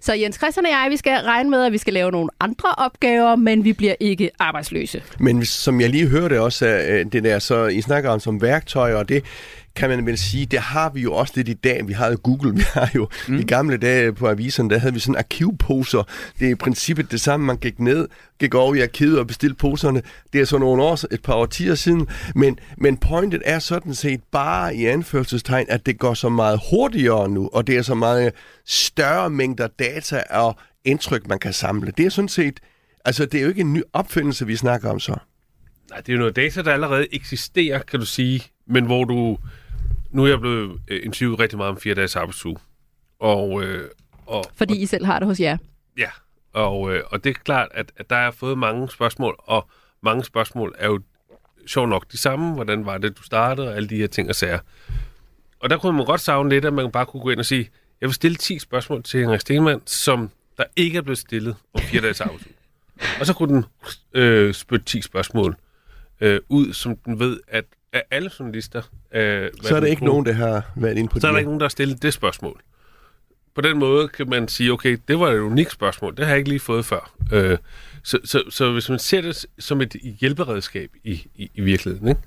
Så 0.00 0.12
Jens 0.12 0.36
Christian 0.36 0.66
og 0.66 0.72
jeg, 0.72 0.86
vi 0.90 0.96
skal 0.96 1.18
regne 1.24 1.50
med, 1.50 1.64
at 1.64 1.72
vi 1.72 1.78
skal 1.78 1.94
lave 1.94 2.10
nogle 2.10 2.30
andre 2.40 2.74
opgaver, 2.78 3.36
men 3.36 3.64
vi 3.64 3.72
bliver 3.72 3.94
ikke 4.00 4.30
arbejdsløse. 4.38 5.02
Men 5.18 5.44
som 5.44 5.80
jeg 5.80 5.90
lige 5.90 6.08
hørte 6.08 6.40
også, 6.40 6.66
det 7.12 7.24
der, 7.24 7.38
så 7.38 7.66
I 7.66 7.80
snakker 7.80 8.10
om 8.10 8.20
som 8.20 8.42
værktøjer, 8.42 8.96
og 8.96 9.08
det, 9.08 9.24
kan 9.76 9.88
man 9.88 10.06
vel 10.06 10.18
sige, 10.18 10.46
det 10.46 10.58
har 10.58 10.90
vi 10.90 11.00
jo 11.00 11.12
også 11.12 11.32
lidt 11.36 11.48
i 11.48 11.52
dag. 11.52 11.88
Vi 11.88 11.92
har 11.92 12.10
jo 12.10 12.16
Google, 12.22 12.54
vi 12.60 12.64
har 12.72 12.90
jo 12.94 13.08
mm. 13.28 13.38
i 13.38 13.42
gamle 13.42 13.76
dage 13.76 14.12
på 14.12 14.28
aviserne, 14.28 14.70
der 14.70 14.78
havde 14.78 14.94
vi 14.94 15.00
sådan 15.00 15.16
arkivposer. 15.16 16.02
Det 16.38 16.46
er 16.46 16.50
i 16.50 16.54
princippet 16.54 17.10
det 17.10 17.20
samme, 17.20 17.46
man 17.46 17.56
gik 17.56 17.78
ned, 17.78 18.08
gik 18.40 18.54
over 18.54 18.74
i 18.74 18.80
arkivet 18.80 19.18
og 19.18 19.26
bestilte 19.26 19.56
poserne. 19.56 20.02
Det 20.32 20.40
er 20.40 20.44
så 20.44 20.58
nogle 20.58 20.82
år, 20.82 21.14
et 21.14 21.22
par 21.22 21.34
årtier 21.34 21.74
siden. 21.74 22.08
Men, 22.34 22.58
men 22.78 22.96
pointet 22.96 23.42
er 23.44 23.58
sådan 23.58 23.94
set 23.94 24.20
bare 24.32 24.76
i 24.76 24.86
anførselstegn, 24.86 25.66
at 25.68 25.86
det 25.86 25.98
går 25.98 26.14
så 26.14 26.28
meget 26.28 26.60
hurtigere 26.70 27.28
nu, 27.28 27.50
og 27.52 27.66
det 27.66 27.76
er 27.76 27.82
så 27.82 27.94
meget 27.94 28.32
større 28.66 29.30
mængder 29.30 29.66
data 29.66 30.22
og 30.30 30.56
indtryk, 30.84 31.28
man 31.28 31.38
kan 31.38 31.52
samle. 31.52 31.92
Det 31.96 32.06
er 32.06 32.10
sådan 32.10 32.28
set, 32.28 32.60
altså 33.04 33.26
det 33.26 33.38
er 33.38 33.42
jo 33.42 33.48
ikke 33.48 33.60
en 33.60 33.72
ny 33.72 33.82
opfindelse, 33.92 34.46
vi 34.46 34.56
snakker 34.56 34.90
om 34.90 35.00
så. 35.00 35.16
Nej, 35.90 36.00
det 36.00 36.08
er 36.08 36.12
jo 36.12 36.18
noget 36.18 36.36
data, 36.36 36.62
der 36.62 36.72
allerede 36.72 37.06
eksisterer, 37.14 37.78
kan 37.78 38.00
du 38.00 38.06
sige, 38.06 38.42
men 38.66 38.84
hvor 38.84 39.04
du 39.04 39.38
nu 40.12 40.24
er 40.24 40.28
jeg 40.28 40.40
blevet 40.40 40.80
øh, 40.88 41.00
interviewet 41.04 41.40
rigtig 41.40 41.58
meget 41.58 41.70
om 41.70 41.76
fire 41.76 41.94
dages 41.94 42.16
arbejdsuge. 42.16 42.56
Og, 43.18 43.62
øh, 43.64 43.88
og, 44.26 44.44
Fordi 44.54 44.72
og, 44.72 44.78
I 44.78 44.86
selv 44.86 45.04
har 45.04 45.18
det 45.18 45.28
hos 45.28 45.40
jer? 45.40 45.56
Ja, 45.98 46.10
og, 46.52 46.94
øh, 46.94 47.02
og 47.06 47.24
det 47.24 47.30
er 47.30 47.34
klart, 47.34 47.68
at, 47.74 47.92
at 47.96 48.10
der 48.10 48.16
er 48.16 48.30
fået 48.30 48.58
mange 48.58 48.90
spørgsmål, 48.90 49.36
og 49.38 49.68
mange 50.02 50.24
spørgsmål 50.24 50.74
er 50.78 50.86
jo 50.86 51.00
sjovt 51.66 51.88
nok 51.88 52.12
de 52.12 52.16
samme. 52.16 52.54
Hvordan 52.54 52.86
var 52.86 52.98
det, 52.98 53.18
du 53.18 53.22
startede, 53.22 53.68
og 53.68 53.76
alle 53.76 53.88
de 53.88 53.96
her 53.96 54.06
ting 54.06 54.28
og 54.28 54.34
sager. 54.34 54.58
Og 55.60 55.70
der 55.70 55.78
kunne 55.78 55.96
man 55.96 56.06
godt 56.06 56.20
savne 56.20 56.50
lidt, 56.50 56.64
at 56.64 56.72
man 56.72 56.90
bare 56.90 57.06
kunne 57.06 57.22
gå 57.22 57.30
ind 57.30 57.38
og 57.38 57.46
sige, 57.46 57.70
jeg 58.00 58.06
vil 58.06 58.14
stille 58.14 58.36
10 58.36 58.58
spørgsmål 58.58 59.02
til 59.02 59.20
Henrik 59.20 59.40
Stenmann, 59.40 59.82
som 59.86 60.30
der 60.56 60.64
ikke 60.76 60.98
er 60.98 61.02
blevet 61.02 61.18
stillet 61.18 61.56
om 61.74 61.80
fire 61.80 62.02
dages 62.02 62.20
arbejdsuge. 62.20 62.54
Og 63.20 63.26
så 63.26 63.34
kunne 63.34 63.54
den 63.54 63.64
øh, 64.14 64.54
spytte 64.54 64.84
10 64.84 65.02
spørgsmål 65.02 65.56
øh, 66.20 66.40
ud, 66.48 66.72
som 66.72 66.96
den 66.96 67.18
ved, 67.18 67.40
at 67.48 67.64
af 67.92 68.02
alle 68.10 68.30
journalister... 68.40 68.82
Øh, 69.14 69.50
så 69.62 69.76
er 69.76 69.80
der 69.80 69.86
ikke 69.86 70.00
på, 70.00 70.06
nogen, 70.06 70.26
der 70.26 70.32
har 70.32 70.70
været 70.76 70.98
inde 70.98 71.08
på 71.08 71.14
det. 71.14 71.22
Så 71.22 71.28
er 71.28 71.32
der 71.32 71.38
ikke 71.38 71.48
nogen, 71.48 71.60
der 71.60 71.64
har 71.64 71.70
stillet 71.70 72.02
det 72.02 72.14
spørgsmål. 72.14 72.60
På 73.54 73.60
den 73.60 73.78
måde 73.78 74.08
kan 74.08 74.28
man 74.28 74.48
sige, 74.48 74.72
okay, 74.72 74.98
det 75.08 75.18
var 75.18 75.30
et 75.30 75.38
unikt 75.38 75.72
spørgsmål. 75.72 76.16
Det 76.16 76.24
har 76.24 76.32
jeg 76.32 76.38
ikke 76.38 76.48
lige 76.48 76.60
fået 76.60 76.84
før. 76.84 77.14
Øh, 77.32 77.58
så, 78.02 78.18
så, 78.24 78.42
så 78.50 78.72
hvis 78.72 78.88
man 78.88 78.98
ser 78.98 79.20
det 79.20 79.46
som 79.58 79.80
et 79.80 79.96
hjælperedskab 80.20 80.90
i, 81.04 81.26
i, 81.34 81.50
i 81.54 81.60
virkeligheden, 81.60 82.08
ikke? 82.08 82.20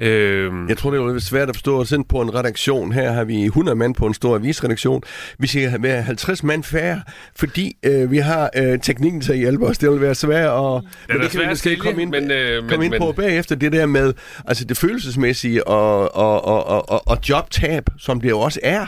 Øhm. 0.00 0.68
Jeg 0.68 0.76
tror, 0.76 0.90
det 0.90 1.00
er 1.00 1.12
lidt 1.12 1.24
svært 1.24 1.48
at 1.48 1.56
forstå. 1.56 1.84
Sådan 1.84 2.04
på 2.04 2.20
en 2.20 2.34
redaktion, 2.34 2.92
her 2.92 3.12
har 3.12 3.24
vi 3.24 3.44
100 3.44 3.76
mand 3.76 3.94
på 3.94 4.06
en 4.06 4.14
stor 4.14 4.34
avisredaktion. 4.34 5.02
Vi 5.38 5.46
skal 5.46 5.82
være 5.82 6.02
50 6.02 6.42
mand 6.42 6.64
færre, 6.64 7.02
fordi 7.36 7.76
øh, 7.82 8.10
vi 8.10 8.18
har 8.18 8.50
øh, 8.56 8.78
teknikken 8.80 9.20
til 9.20 9.32
at 9.32 9.38
hjælpe 9.38 9.66
os. 9.66 9.78
Det 9.78 9.90
vil 9.90 10.00
være 10.00 10.14
svært 10.14 10.50
at... 10.50 10.82
men 11.08 11.22
det 11.22 11.30
kan 11.30 11.40
vi 11.40 11.46
måske 11.46 11.76
komme 11.76 12.02
ind, 12.02 12.10
men, 12.10 12.30
øh, 12.30 12.58
komme 12.58 12.76
men, 12.76 12.92
ind 12.92 13.00
på 13.00 13.06
men... 13.06 13.14
bagefter. 13.14 13.54
Det 13.54 13.72
der 13.72 13.86
med 13.86 14.14
altså 14.46 14.64
det 14.64 14.76
følelsesmæssige 14.76 15.66
og, 15.66 16.14
og, 16.14 16.44
og, 16.44 16.88
og, 16.88 17.08
og 17.08 17.18
jobtab, 17.28 17.84
som 17.98 18.20
det 18.20 18.30
jo 18.30 18.40
også 18.40 18.60
er. 18.62 18.86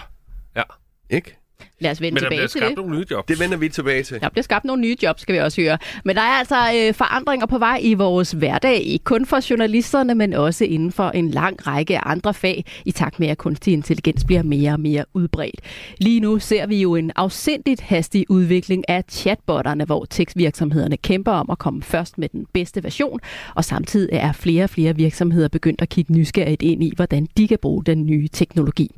Ja. 0.56 0.62
Ikke? 1.10 1.39
Lad 1.80 1.90
os 1.90 2.00
vende 2.00 2.14
Men 2.14 2.22
tilbage 2.22 2.40
der 2.40 2.46
til 2.46 2.60
skabt 2.60 2.76
nogle 2.76 2.96
nye 2.96 3.04
jobs. 3.10 3.26
Det 3.26 3.40
vender 3.40 3.56
vi 3.56 3.68
tilbage 3.68 4.02
til. 4.02 4.20
Der 4.20 4.28
bliver 4.28 4.42
skabt 4.42 4.64
nogle 4.64 4.82
nye 4.82 4.96
jobs, 5.02 5.22
skal 5.22 5.34
vi 5.34 5.38
også 5.40 5.60
høre. 5.60 5.78
Men 6.04 6.16
der 6.16 6.22
er 6.22 6.38
altså 6.38 6.56
øh, 6.56 6.94
forandringer 6.94 7.46
på 7.46 7.58
vej 7.58 7.78
i 7.82 7.94
vores 7.94 8.32
hverdag, 8.32 8.76
ikke 8.82 9.04
kun 9.04 9.26
for 9.26 9.50
journalisterne, 9.50 10.14
men 10.14 10.32
også 10.32 10.64
inden 10.64 10.92
for 10.92 11.08
en 11.10 11.30
lang 11.30 11.66
række 11.66 11.98
andre 11.98 12.34
fag, 12.34 12.64
i 12.84 12.92
takt 12.92 13.20
med, 13.20 13.28
at 13.28 13.38
kunstig 13.38 13.72
intelligens 13.72 14.24
bliver 14.24 14.42
mere 14.42 14.72
og 14.72 14.80
mere 14.80 15.04
udbredt. 15.14 15.60
Lige 15.98 16.20
nu 16.20 16.38
ser 16.38 16.66
vi 16.66 16.82
jo 16.82 16.94
en 16.94 17.12
afsindigt 17.16 17.80
hastig 17.80 18.26
udvikling 18.28 18.88
af 18.88 19.04
chatbotterne, 19.10 19.84
hvor 19.84 20.04
tekstvirksomhederne 20.04 20.96
kæmper 20.96 21.32
om 21.32 21.50
at 21.50 21.58
komme 21.58 21.82
først 21.82 22.18
med 22.18 22.28
den 22.28 22.46
bedste 22.52 22.84
version, 22.84 23.20
og 23.54 23.64
samtidig 23.64 24.08
er 24.12 24.32
flere 24.32 24.64
og 24.64 24.70
flere 24.70 24.96
virksomheder 24.96 25.48
begyndt 25.48 25.82
at 25.82 25.88
kigge 25.88 26.12
nysgerrigt 26.12 26.62
ind 26.62 26.82
i, 26.82 26.92
hvordan 26.96 27.28
de 27.36 27.48
kan 27.48 27.58
bruge 27.62 27.84
den 27.84 28.06
nye 28.06 28.28
teknologi. 28.28 28.90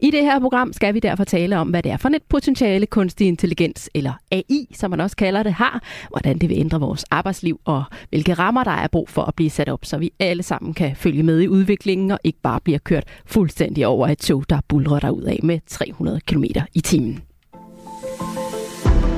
I 0.00 0.10
det 0.10 0.22
her 0.22 0.40
program 0.40 0.72
skal 0.72 0.94
vi 0.94 1.00
derfor 1.00 1.24
tale 1.24 1.58
om, 1.58 1.68
hvad 1.68 1.82
det 1.82 1.92
er 1.92 1.96
for 1.96 2.08
et 2.08 2.22
potentiale 2.28 2.86
kunstig 2.86 3.26
intelligens, 3.26 3.90
eller 3.94 4.12
AI, 4.30 4.68
som 4.74 4.90
man 4.90 5.00
også 5.00 5.16
kalder 5.16 5.42
det, 5.42 5.52
har, 5.52 5.82
hvordan 6.10 6.38
det 6.38 6.48
vil 6.48 6.58
ændre 6.58 6.80
vores 6.80 7.04
arbejdsliv, 7.10 7.60
og 7.64 7.84
hvilke 8.08 8.34
rammer 8.34 8.64
der 8.64 8.70
er 8.70 8.88
brug 8.88 9.08
for 9.08 9.22
at 9.22 9.34
blive 9.34 9.50
sat 9.50 9.68
op, 9.68 9.84
så 9.84 9.98
vi 9.98 10.10
alle 10.20 10.42
sammen 10.42 10.74
kan 10.74 10.96
følge 10.96 11.22
med 11.22 11.40
i 11.40 11.48
udviklingen, 11.48 12.10
og 12.10 12.18
ikke 12.24 12.40
bare 12.42 12.60
bliver 12.60 12.78
kørt 12.78 13.04
fuldstændig 13.26 13.86
over 13.86 14.08
et 14.08 14.18
tog, 14.18 14.44
der 14.50 14.60
bulrer 14.68 15.10
ud 15.10 15.22
af 15.22 15.40
med 15.42 15.58
300 15.66 16.20
km 16.26 16.44
i 16.74 16.80
timen. 16.80 17.22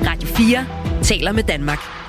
Radio 0.07 0.27
4 0.27 0.65
taler 1.03 1.31
med 1.31 1.43
Danmark. 1.43 2.06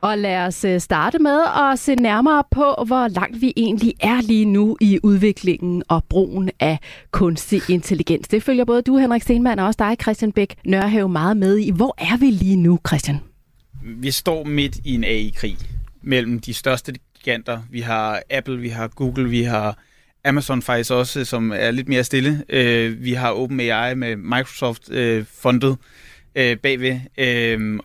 Og 0.00 0.18
lad 0.18 0.46
os 0.46 0.64
øh, 0.64 0.80
starte 0.80 1.18
med 1.18 1.40
at 1.56 1.78
se 1.78 1.94
nærmere 1.94 2.44
på, 2.50 2.84
hvor 2.86 3.08
langt 3.08 3.40
vi 3.40 3.52
egentlig 3.56 3.94
er 4.00 4.20
lige 4.20 4.44
nu 4.44 4.76
i 4.80 4.98
udviklingen 5.02 5.82
og 5.88 6.04
brugen 6.04 6.50
af 6.60 6.78
kunstig 7.10 7.62
intelligens. 7.68 8.28
Det 8.28 8.42
følger 8.42 8.64
både 8.64 8.82
du, 8.82 8.96
Henrik 8.96 9.22
Stenmann, 9.22 9.58
og 9.60 9.66
også 9.66 9.76
dig, 9.78 9.96
Christian 10.02 10.32
Bæk 10.32 10.56
Nørhave, 10.64 11.08
meget 11.08 11.36
med 11.36 11.58
i. 11.58 11.70
Hvor 11.70 11.94
er 11.98 12.16
vi 12.16 12.26
lige 12.26 12.56
nu, 12.56 12.78
Christian? 12.88 13.20
Vi 13.82 14.10
står 14.10 14.44
midt 14.44 14.76
i 14.84 14.94
en 14.94 15.04
AI-krig 15.04 15.56
mellem 16.02 16.40
de 16.40 16.54
største 16.54 16.92
giganter. 17.14 17.58
Vi 17.70 17.80
har 17.80 18.22
Apple, 18.30 18.58
vi 18.58 18.68
har 18.68 18.88
Google, 18.88 19.28
vi 19.28 19.42
har 19.42 19.78
Amazon 20.24 20.62
faktisk 20.62 20.90
også, 20.90 21.24
som 21.24 21.52
er 21.54 21.70
lidt 21.70 21.88
mere 21.88 22.04
stille. 22.04 22.44
Øh, 22.48 23.04
vi 23.04 23.12
har 23.12 23.32
OpenAI 23.32 23.94
med 23.94 24.16
Microsoft-fundet 24.16 25.76
øh, 26.34 26.50
øh, 26.50 26.56
bagved. 26.56 27.00
Øh, 27.18 27.80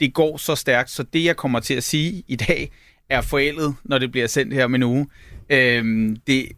det 0.00 0.14
går 0.14 0.36
så 0.36 0.54
stærkt, 0.54 0.90
så 0.90 1.02
det 1.02 1.24
jeg 1.24 1.36
kommer 1.36 1.60
til 1.60 1.74
at 1.74 1.84
sige 1.84 2.22
i 2.26 2.36
dag 2.36 2.70
er 3.08 3.20
forældet, 3.20 3.74
når 3.84 3.98
det 3.98 4.12
bliver 4.12 4.26
sendt 4.26 4.54
her 4.54 4.64
om 4.64 4.74
en 4.74 4.82
uge. 4.82 5.08
Øh, 5.50 6.16
det, 6.26 6.48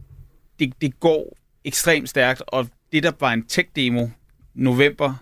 det, 0.58 0.72
det 0.80 1.00
går 1.00 1.36
ekstremt 1.64 2.08
stærkt, 2.08 2.42
og 2.46 2.68
det 2.92 3.02
der 3.02 3.12
var 3.20 3.32
en 3.32 3.44
tech-demo 3.48 4.08
november 4.54 5.14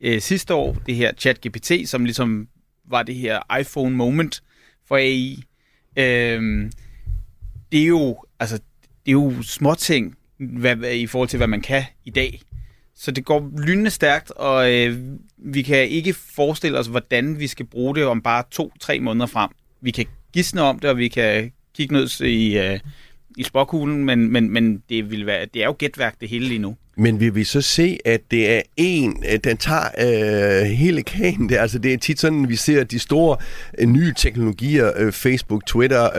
øh, 0.00 0.20
sidste 0.20 0.54
år, 0.54 0.76
det 0.86 0.94
her 0.94 1.12
ChatGPT, 1.18 1.72
som 1.84 2.04
ligesom 2.04 2.48
var 2.84 3.02
det 3.02 3.14
her 3.14 3.56
iPhone 3.60 3.96
moment 3.96 4.42
for 4.88 4.96
AI, 4.96 5.42
øhm, 5.96 6.72
det 7.72 7.82
er 7.82 7.86
jo, 7.86 8.24
altså, 8.40 8.56
det 9.06 9.08
er 9.08 9.12
jo 9.12 9.42
småting 9.42 10.16
hvad, 10.38 10.76
hvad, 10.76 10.94
i 10.94 11.06
forhold 11.06 11.28
til, 11.28 11.36
hvad 11.36 11.46
man 11.46 11.60
kan 11.60 11.82
i 12.04 12.10
dag. 12.10 12.40
Så 13.02 13.10
det 13.10 13.24
går 13.24 13.50
lynende 13.66 13.90
stærkt, 13.90 14.30
og 14.30 14.72
øh, 14.72 14.96
vi 15.38 15.62
kan 15.62 15.88
ikke 15.88 16.14
forestille 16.36 16.78
os, 16.78 16.86
hvordan 16.86 17.38
vi 17.38 17.46
skal 17.46 17.66
bruge 17.66 17.94
det 17.94 18.04
om 18.04 18.22
bare 18.22 18.44
to-tre 18.50 19.00
måneder 19.00 19.26
frem. 19.26 19.50
Vi 19.80 19.90
kan 19.90 20.06
gisne 20.32 20.62
om 20.62 20.78
det, 20.78 20.90
og 20.90 20.96
vi 20.96 21.08
kan 21.08 21.52
kigge 21.76 21.94
ned 21.94 22.20
i, 22.20 22.58
øh, 22.58 22.80
i 23.36 23.42
spokhulen, 23.42 24.04
men, 24.04 24.32
men, 24.32 24.50
men 24.50 24.82
det, 24.88 25.10
vil 25.10 25.26
være, 25.26 25.46
det 25.54 25.62
er 25.62 25.66
jo 25.66 25.74
gætværk 25.78 26.20
det 26.20 26.28
hele 26.28 26.48
lige 26.48 26.58
nu. 26.58 26.76
Men 26.96 27.20
vil 27.20 27.34
vi 27.34 27.44
så 27.44 27.60
se, 27.60 27.98
at 28.04 28.20
det 28.30 28.50
er 28.56 28.62
en, 28.76 29.24
øh, 29.32 29.38
den 29.44 29.56
tager 29.56 30.62
øh, 30.62 30.70
hele 30.70 31.02
kagen 31.02 31.48
der? 31.48 31.60
Altså 31.60 31.78
det 31.78 31.92
er 31.92 31.98
tit 31.98 32.20
sådan, 32.20 32.48
vi 32.48 32.56
ser 32.56 32.84
de 32.84 32.98
store 32.98 33.36
øh, 33.78 33.88
nye 33.88 34.14
teknologier, 34.16 34.92
øh, 34.96 35.12
Facebook, 35.12 35.66
Twitter, 35.66 36.18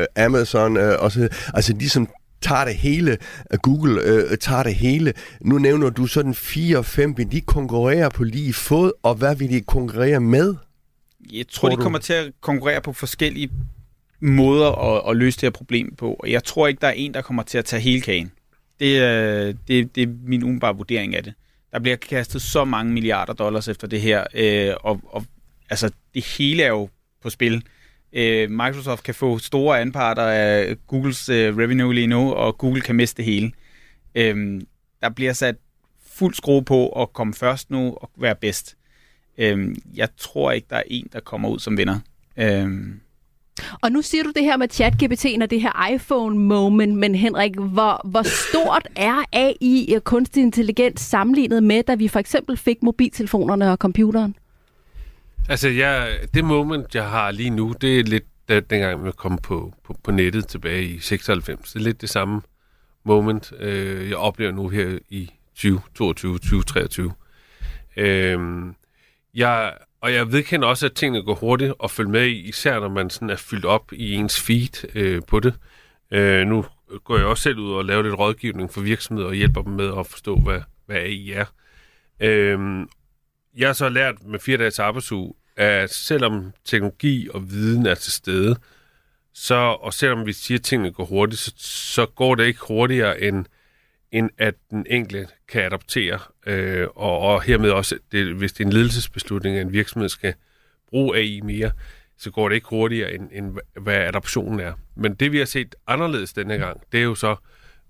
øh, 0.00 0.06
Amazon, 0.16 0.76
øh, 0.76 0.94
også, 0.98 1.28
altså 1.54 1.72
de 1.72 1.88
som 1.88 2.08
tager 2.42 2.64
det 2.64 2.74
hele, 2.74 3.18
Google 3.62 4.02
øh, 4.02 4.38
tager 4.38 4.62
det 4.62 4.74
hele. 4.74 5.12
Nu 5.40 5.58
nævner 5.58 5.90
du 5.90 6.06
sådan 6.06 6.34
fire 6.34 6.78
og 6.78 6.86
fem. 6.86 7.18
Vil 7.18 7.32
de 7.32 7.40
konkurrere 7.40 8.10
på 8.10 8.24
lige 8.24 8.52
fod, 8.52 8.92
og 9.02 9.14
hvad 9.14 9.36
vil 9.36 9.50
de 9.50 9.60
konkurrere 9.60 10.20
med? 10.20 10.54
Jeg 11.32 11.48
tror, 11.48 11.68
tror 11.68 11.76
de 11.76 11.82
kommer 11.82 11.98
til 11.98 12.12
at 12.12 12.32
konkurrere 12.40 12.80
på 12.80 12.92
forskellige 12.92 13.50
måder 14.20 14.70
at, 14.70 15.10
at 15.10 15.16
løse 15.16 15.36
det 15.36 15.42
her 15.42 15.50
problem 15.50 15.94
på. 15.96 16.14
Og 16.14 16.30
jeg 16.30 16.44
tror 16.44 16.68
ikke, 16.68 16.80
der 16.80 16.86
er 16.86 16.92
en, 16.92 17.14
der 17.14 17.22
kommer 17.22 17.42
til 17.42 17.58
at 17.58 17.64
tage 17.64 17.82
hele 17.82 18.00
kagen. 18.00 18.32
Det, 18.80 19.02
øh, 19.02 19.54
det, 19.68 19.94
det 19.94 20.02
er 20.02 20.06
min 20.24 20.42
umiddelbare 20.42 20.76
vurdering 20.76 21.16
af 21.16 21.24
det. 21.24 21.34
Der 21.72 21.78
bliver 21.78 21.96
kastet 21.96 22.42
så 22.42 22.64
mange 22.64 22.92
milliarder 22.92 23.32
dollars 23.32 23.68
efter 23.68 23.86
det 23.86 24.00
her, 24.00 24.24
øh, 24.34 24.74
og, 24.80 25.00
og 25.04 25.24
altså, 25.70 25.90
det 26.14 26.24
hele 26.24 26.62
er 26.62 26.68
jo 26.68 26.88
på 27.22 27.30
spil. 27.30 27.62
Øh, 28.12 28.50
Microsoft 28.50 29.02
kan 29.02 29.14
få 29.14 29.38
store 29.38 29.80
anparter 29.80 30.22
af 30.22 30.76
Googles 30.86 31.28
øh, 31.28 31.56
revenue 31.56 31.94
lige 31.94 32.06
nu, 32.06 32.32
og 32.32 32.58
Google 32.58 32.80
kan 32.80 32.96
miste 32.96 33.16
det 33.16 33.24
hele. 33.24 33.52
Øh, 34.14 34.60
der 35.00 35.08
bliver 35.08 35.32
sat 35.32 35.56
fuld 36.06 36.34
skrue 36.34 36.64
på 36.64 36.88
at 36.88 37.12
komme 37.12 37.34
først 37.34 37.70
nu 37.70 37.94
og 37.96 38.10
være 38.16 38.34
bedst. 38.34 38.76
Øh, 39.38 39.76
jeg 39.94 40.08
tror 40.16 40.52
ikke, 40.52 40.66
der 40.70 40.76
er 40.76 40.82
en, 40.86 41.08
der 41.12 41.20
kommer 41.20 41.48
ud 41.48 41.58
som 41.58 41.78
vinder. 41.78 41.98
Øh, 42.36 42.68
og 43.82 43.92
nu 43.92 44.02
siger 44.02 44.24
du 44.24 44.32
det 44.36 44.44
her 44.44 44.56
med 44.56 44.68
ChatGPT 44.68 45.26
og 45.42 45.50
det 45.50 45.60
her 45.60 45.90
iPhone-moment, 45.94 46.94
men 46.94 47.14
Henrik, 47.14 47.56
hvor, 47.56 48.00
hvor 48.04 48.22
stort 48.22 48.88
er 48.96 49.24
AI, 49.32 49.98
kunstig 50.04 50.42
intelligens, 50.42 51.00
sammenlignet 51.00 51.62
med, 51.62 51.82
da 51.82 51.94
vi 51.94 52.08
for 52.08 52.18
eksempel 52.18 52.56
fik 52.56 52.82
mobiltelefonerne 52.82 53.70
og 53.72 53.76
computeren? 53.76 54.34
Altså, 55.48 55.68
jeg, 55.68 56.18
det 56.34 56.44
moment, 56.44 56.94
jeg 56.94 57.10
har 57.10 57.30
lige 57.30 57.50
nu, 57.50 57.74
det 57.80 58.00
er 58.00 58.04
lidt 58.04 58.24
da, 58.48 58.60
dengang, 58.60 59.04
jeg 59.04 59.14
kom 59.14 59.38
på, 59.38 59.72
på, 59.84 59.96
på 60.04 60.10
nettet 60.10 60.46
tilbage 60.48 60.84
i 60.84 60.98
96. 60.98 61.72
Det 61.72 61.80
er 61.80 61.84
lidt 61.84 62.00
det 62.00 62.10
samme 62.10 62.42
moment, 63.04 63.52
øh, 63.58 64.08
jeg 64.08 64.16
oplever 64.16 64.52
nu 64.52 64.68
her 64.68 64.98
i 65.08 65.30
2022, 65.54 66.38
2023. 66.38 67.12
Øh, 67.96 68.38
jeg, 69.34 69.72
og 70.00 70.12
jeg 70.12 70.32
vedkender 70.32 70.68
også, 70.68 70.86
at 70.86 70.92
tingene 70.92 71.24
går 71.24 71.34
hurtigt 71.34 71.74
at 71.84 71.90
følge 71.90 72.10
med 72.10 72.26
i, 72.26 72.48
især 72.48 72.80
når 72.80 72.88
man 72.88 73.10
sådan 73.10 73.30
er 73.30 73.36
fyldt 73.36 73.64
op 73.64 73.92
i 73.92 74.14
ens 74.14 74.40
feed 74.40 74.96
øh, 74.96 75.22
på 75.28 75.40
det. 75.40 75.54
Øh, 76.10 76.46
nu 76.46 76.64
går 77.04 77.16
jeg 77.16 77.26
også 77.26 77.42
selv 77.42 77.58
ud 77.58 77.72
og 77.72 77.84
laver 77.84 78.02
lidt 78.02 78.18
rådgivning 78.18 78.72
for 78.72 78.80
virksomheder 78.80 79.28
og 79.28 79.34
hjælper 79.34 79.62
dem 79.62 79.72
med 79.72 79.98
at 79.98 80.06
forstå, 80.06 80.36
hvad, 80.36 80.60
hvad 80.86 80.96
AI 80.96 81.32
er. 81.32 81.44
Øh, 82.20 82.86
jeg 83.56 83.68
har 83.68 83.72
så 83.72 83.88
lært 83.88 84.24
med 84.24 84.38
fire 84.38 84.56
dages 84.56 84.78
arbejdsuge, 84.78 85.34
at 85.56 85.90
selvom 85.90 86.52
teknologi 86.64 87.28
og 87.34 87.50
viden 87.50 87.86
er 87.86 87.94
til 87.94 88.12
stede, 88.12 88.56
så, 89.34 89.54
og 89.54 89.94
selvom 89.94 90.26
vi 90.26 90.32
siger, 90.32 90.58
at 90.58 90.64
tingene 90.64 90.92
går 90.92 91.04
hurtigt, 91.04 91.40
så, 91.40 91.52
så 91.56 92.06
går 92.06 92.34
det 92.34 92.44
ikke 92.44 92.60
hurtigere, 92.68 93.20
end, 93.20 93.44
end 94.12 94.30
at 94.38 94.54
den 94.70 94.86
enkelte 94.90 95.28
kan 95.48 95.62
adoptere. 95.62 96.18
Øh, 96.46 96.88
og, 96.94 97.18
og 97.18 97.42
hermed 97.42 97.70
også, 97.70 97.98
det, 98.12 98.34
hvis 98.34 98.52
det 98.52 98.60
er 98.60 98.66
en 98.66 98.72
ledelsesbeslutning, 98.72 99.56
at 99.56 99.62
en 99.62 99.72
virksomhed 99.72 100.08
skal 100.08 100.34
bruge 100.88 101.16
AI 101.16 101.40
mere, 101.40 101.70
så 102.18 102.30
går 102.30 102.48
det 102.48 102.54
ikke 102.54 102.68
hurtigere, 102.68 103.14
end, 103.14 103.28
end 103.32 103.58
hvad 103.80 103.96
adoptionen 103.96 104.60
er. 104.60 104.72
Men 104.96 105.14
det, 105.14 105.32
vi 105.32 105.38
har 105.38 105.44
set 105.44 105.74
anderledes 105.86 106.32
denne 106.32 106.58
gang, 106.58 106.80
det 106.92 107.00
er 107.00 107.04
jo 107.04 107.14
så, 107.14 107.36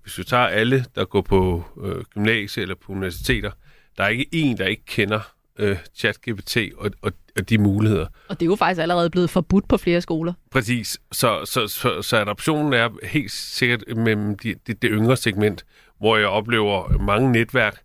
hvis 0.01 0.17
vi 0.17 0.23
tager 0.23 0.47
alle, 0.47 0.85
der 0.95 1.05
går 1.05 1.21
på 1.21 1.65
øh, 1.83 2.03
gymnasie 2.03 2.61
eller 2.61 2.75
på 2.75 2.91
universiteter, 2.91 3.51
der 3.97 4.03
er 4.03 4.07
ikke 4.07 4.27
en, 4.31 4.57
der 4.57 4.65
ikke 4.65 4.85
kender 4.85 5.32
øh, 5.59 5.77
ChatGPT 5.95 6.57
og, 6.77 6.91
og, 7.01 7.11
og 7.35 7.49
de 7.49 7.57
muligheder. 7.57 8.07
Og 8.27 8.39
det 8.39 8.45
er 8.45 8.49
jo 8.49 8.55
faktisk 8.55 8.81
allerede 8.81 9.09
blevet 9.09 9.29
forbudt 9.29 9.67
på 9.67 9.77
flere 9.77 10.01
skoler. 10.01 10.33
Præcis. 10.51 10.97
Så, 11.11 11.45
så, 11.45 11.67
så, 11.67 12.01
så 12.01 12.17
adoptionen 12.17 12.73
er 12.73 12.89
helt 13.03 13.31
sikkert 13.31 13.83
mellem 13.95 14.37
de, 14.37 14.55
det, 14.67 14.81
det 14.81 14.89
yngre 14.93 15.17
segment, 15.17 15.65
hvor 15.99 16.17
jeg 16.17 16.27
oplever 16.27 16.97
mange 16.97 17.31
netværk, 17.31 17.81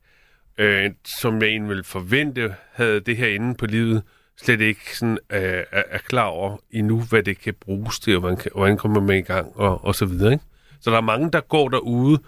øh, 0.58 0.90
som 1.04 1.42
jeg 1.42 1.48
egentlig 1.48 1.68
ville 1.68 1.84
forvente, 1.84 2.54
havde 2.72 3.00
det 3.00 3.16
her 3.16 3.28
inde 3.28 3.54
på 3.54 3.66
livet, 3.66 4.02
slet 4.42 4.60
ikke 4.60 4.98
sådan, 4.98 5.18
øh, 5.32 5.40
er, 5.72 5.82
er 5.90 5.98
klar 5.98 6.26
over 6.26 6.56
endnu, 6.70 7.00
hvad 7.00 7.22
det 7.22 7.38
kan 7.38 7.54
bruges 7.60 8.00
til, 8.00 8.14
og 8.14 8.20
hvordan, 8.20 8.38
hvordan 8.54 8.76
kommer 8.76 9.00
man 9.00 9.18
i 9.18 9.22
gang, 9.22 9.52
og, 9.54 9.84
og 9.84 9.94
så 9.94 10.06
videre. 10.06 10.32
Ikke? 10.32 10.44
Så 10.80 10.90
der 10.90 10.96
er 10.96 11.00
mange, 11.00 11.30
der 11.30 11.40
går 11.40 11.68
derude 11.68 12.18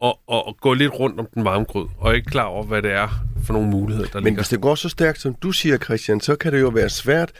og, 0.00 0.18
og, 0.26 0.46
og 0.46 0.56
gå 0.60 0.74
lidt 0.74 0.92
rundt 1.00 1.20
om 1.20 1.26
den 1.34 1.44
varme 1.44 1.64
grød, 1.64 1.86
og 1.98 2.14
ikke 2.14 2.30
klar 2.30 2.44
over, 2.44 2.64
hvad 2.64 2.82
det 2.82 2.92
er 2.92 3.08
for 3.44 3.52
nogle 3.52 3.68
muligheder, 3.68 4.08
der 4.08 4.18
Men 4.20 4.24
ligger. 4.24 4.38
hvis 4.38 4.48
det 4.48 4.60
går 4.60 4.74
så 4.74 4.88
stærkt, 4.88 5.20
som 5.20 5.34
du 5.34 5.52
siger, 5.52 5.78
Christian, 5.78 6.20
så 6.20 6.36
kan 6.36 6.52
det 6.52 6.60
jo 6.60 6.68
være 6.68 6.88
svært 6.88 7.32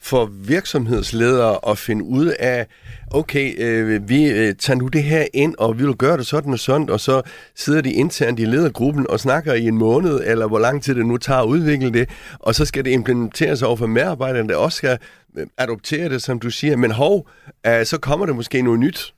for 0.00 0.24
virksomhedsledere 0.26 1.58
at 1.68 1.78
finde 1.78 2.04
ud 2.04 2.26
af, 2.38 2.66
okay, 3.10 3.54
øh, 3.58 4.08
vi 4.08 4.30
øh, 4.30 4.54
tager 4.54 4.78
nu 4.78 4.88
det 4.88 5.02
her 5.02 5.26
ind, 5.34 5.54
og 5.58 5.78
vi 5.78 5.86
vil 5.86 5.94
gøre 5.94 6.16
det 6.16 6.26
sådan 6.26 6.52
og 6.52 6.58
sådan, 6.58 6.90
og 6.90 7.00
så 7.00 7.22
sidder 7.54 7.80
de 7.80 7.92
internt 7.92 8.40
i 8.40 8.44
ledergruppen 8.44 9.06
og 9.10 9.20
snakker 9.20 9.54
i 9.54 9.66
en 9.66 9.78
måned, 9.78 10.20
eller 10.24 10.46
hvor 10.48 10.58
lang 10.58 10.82
tid 10.82 10.94
det 10.94 11.06
nu 11.06 11.16
tager 11.16 11.40
at 11.40 11.46
udvikle 11.46 11.92
det, 11.92 12.08
og 12.38 12.54
så 12.54 12.64
skal 12.64 12.84
det 12.84 12.90
implementeres 12.90 13.62
over 13.62 13.76
for 13.76 13.86
medarbejderne, 13.86 14.48
der 14.48 14.56
også 14.56 14.76
skal 14.76 14.98
øh, 15.36 15.46
adoptere 15.58 16.08
det, 16.08 16.22
som 16.22 16.40
du 16.40 16.50
siger. 16.50 16.76
Men 16.76 16.90
hov, 16.90 17.28
øh, 17.66 17.86
så 17.86 17.98
kommer 17.98 18.26
der 18.26 18.32
måske 18.32 18.62
noget 18.62 18.80
nyt. 18.80 19.14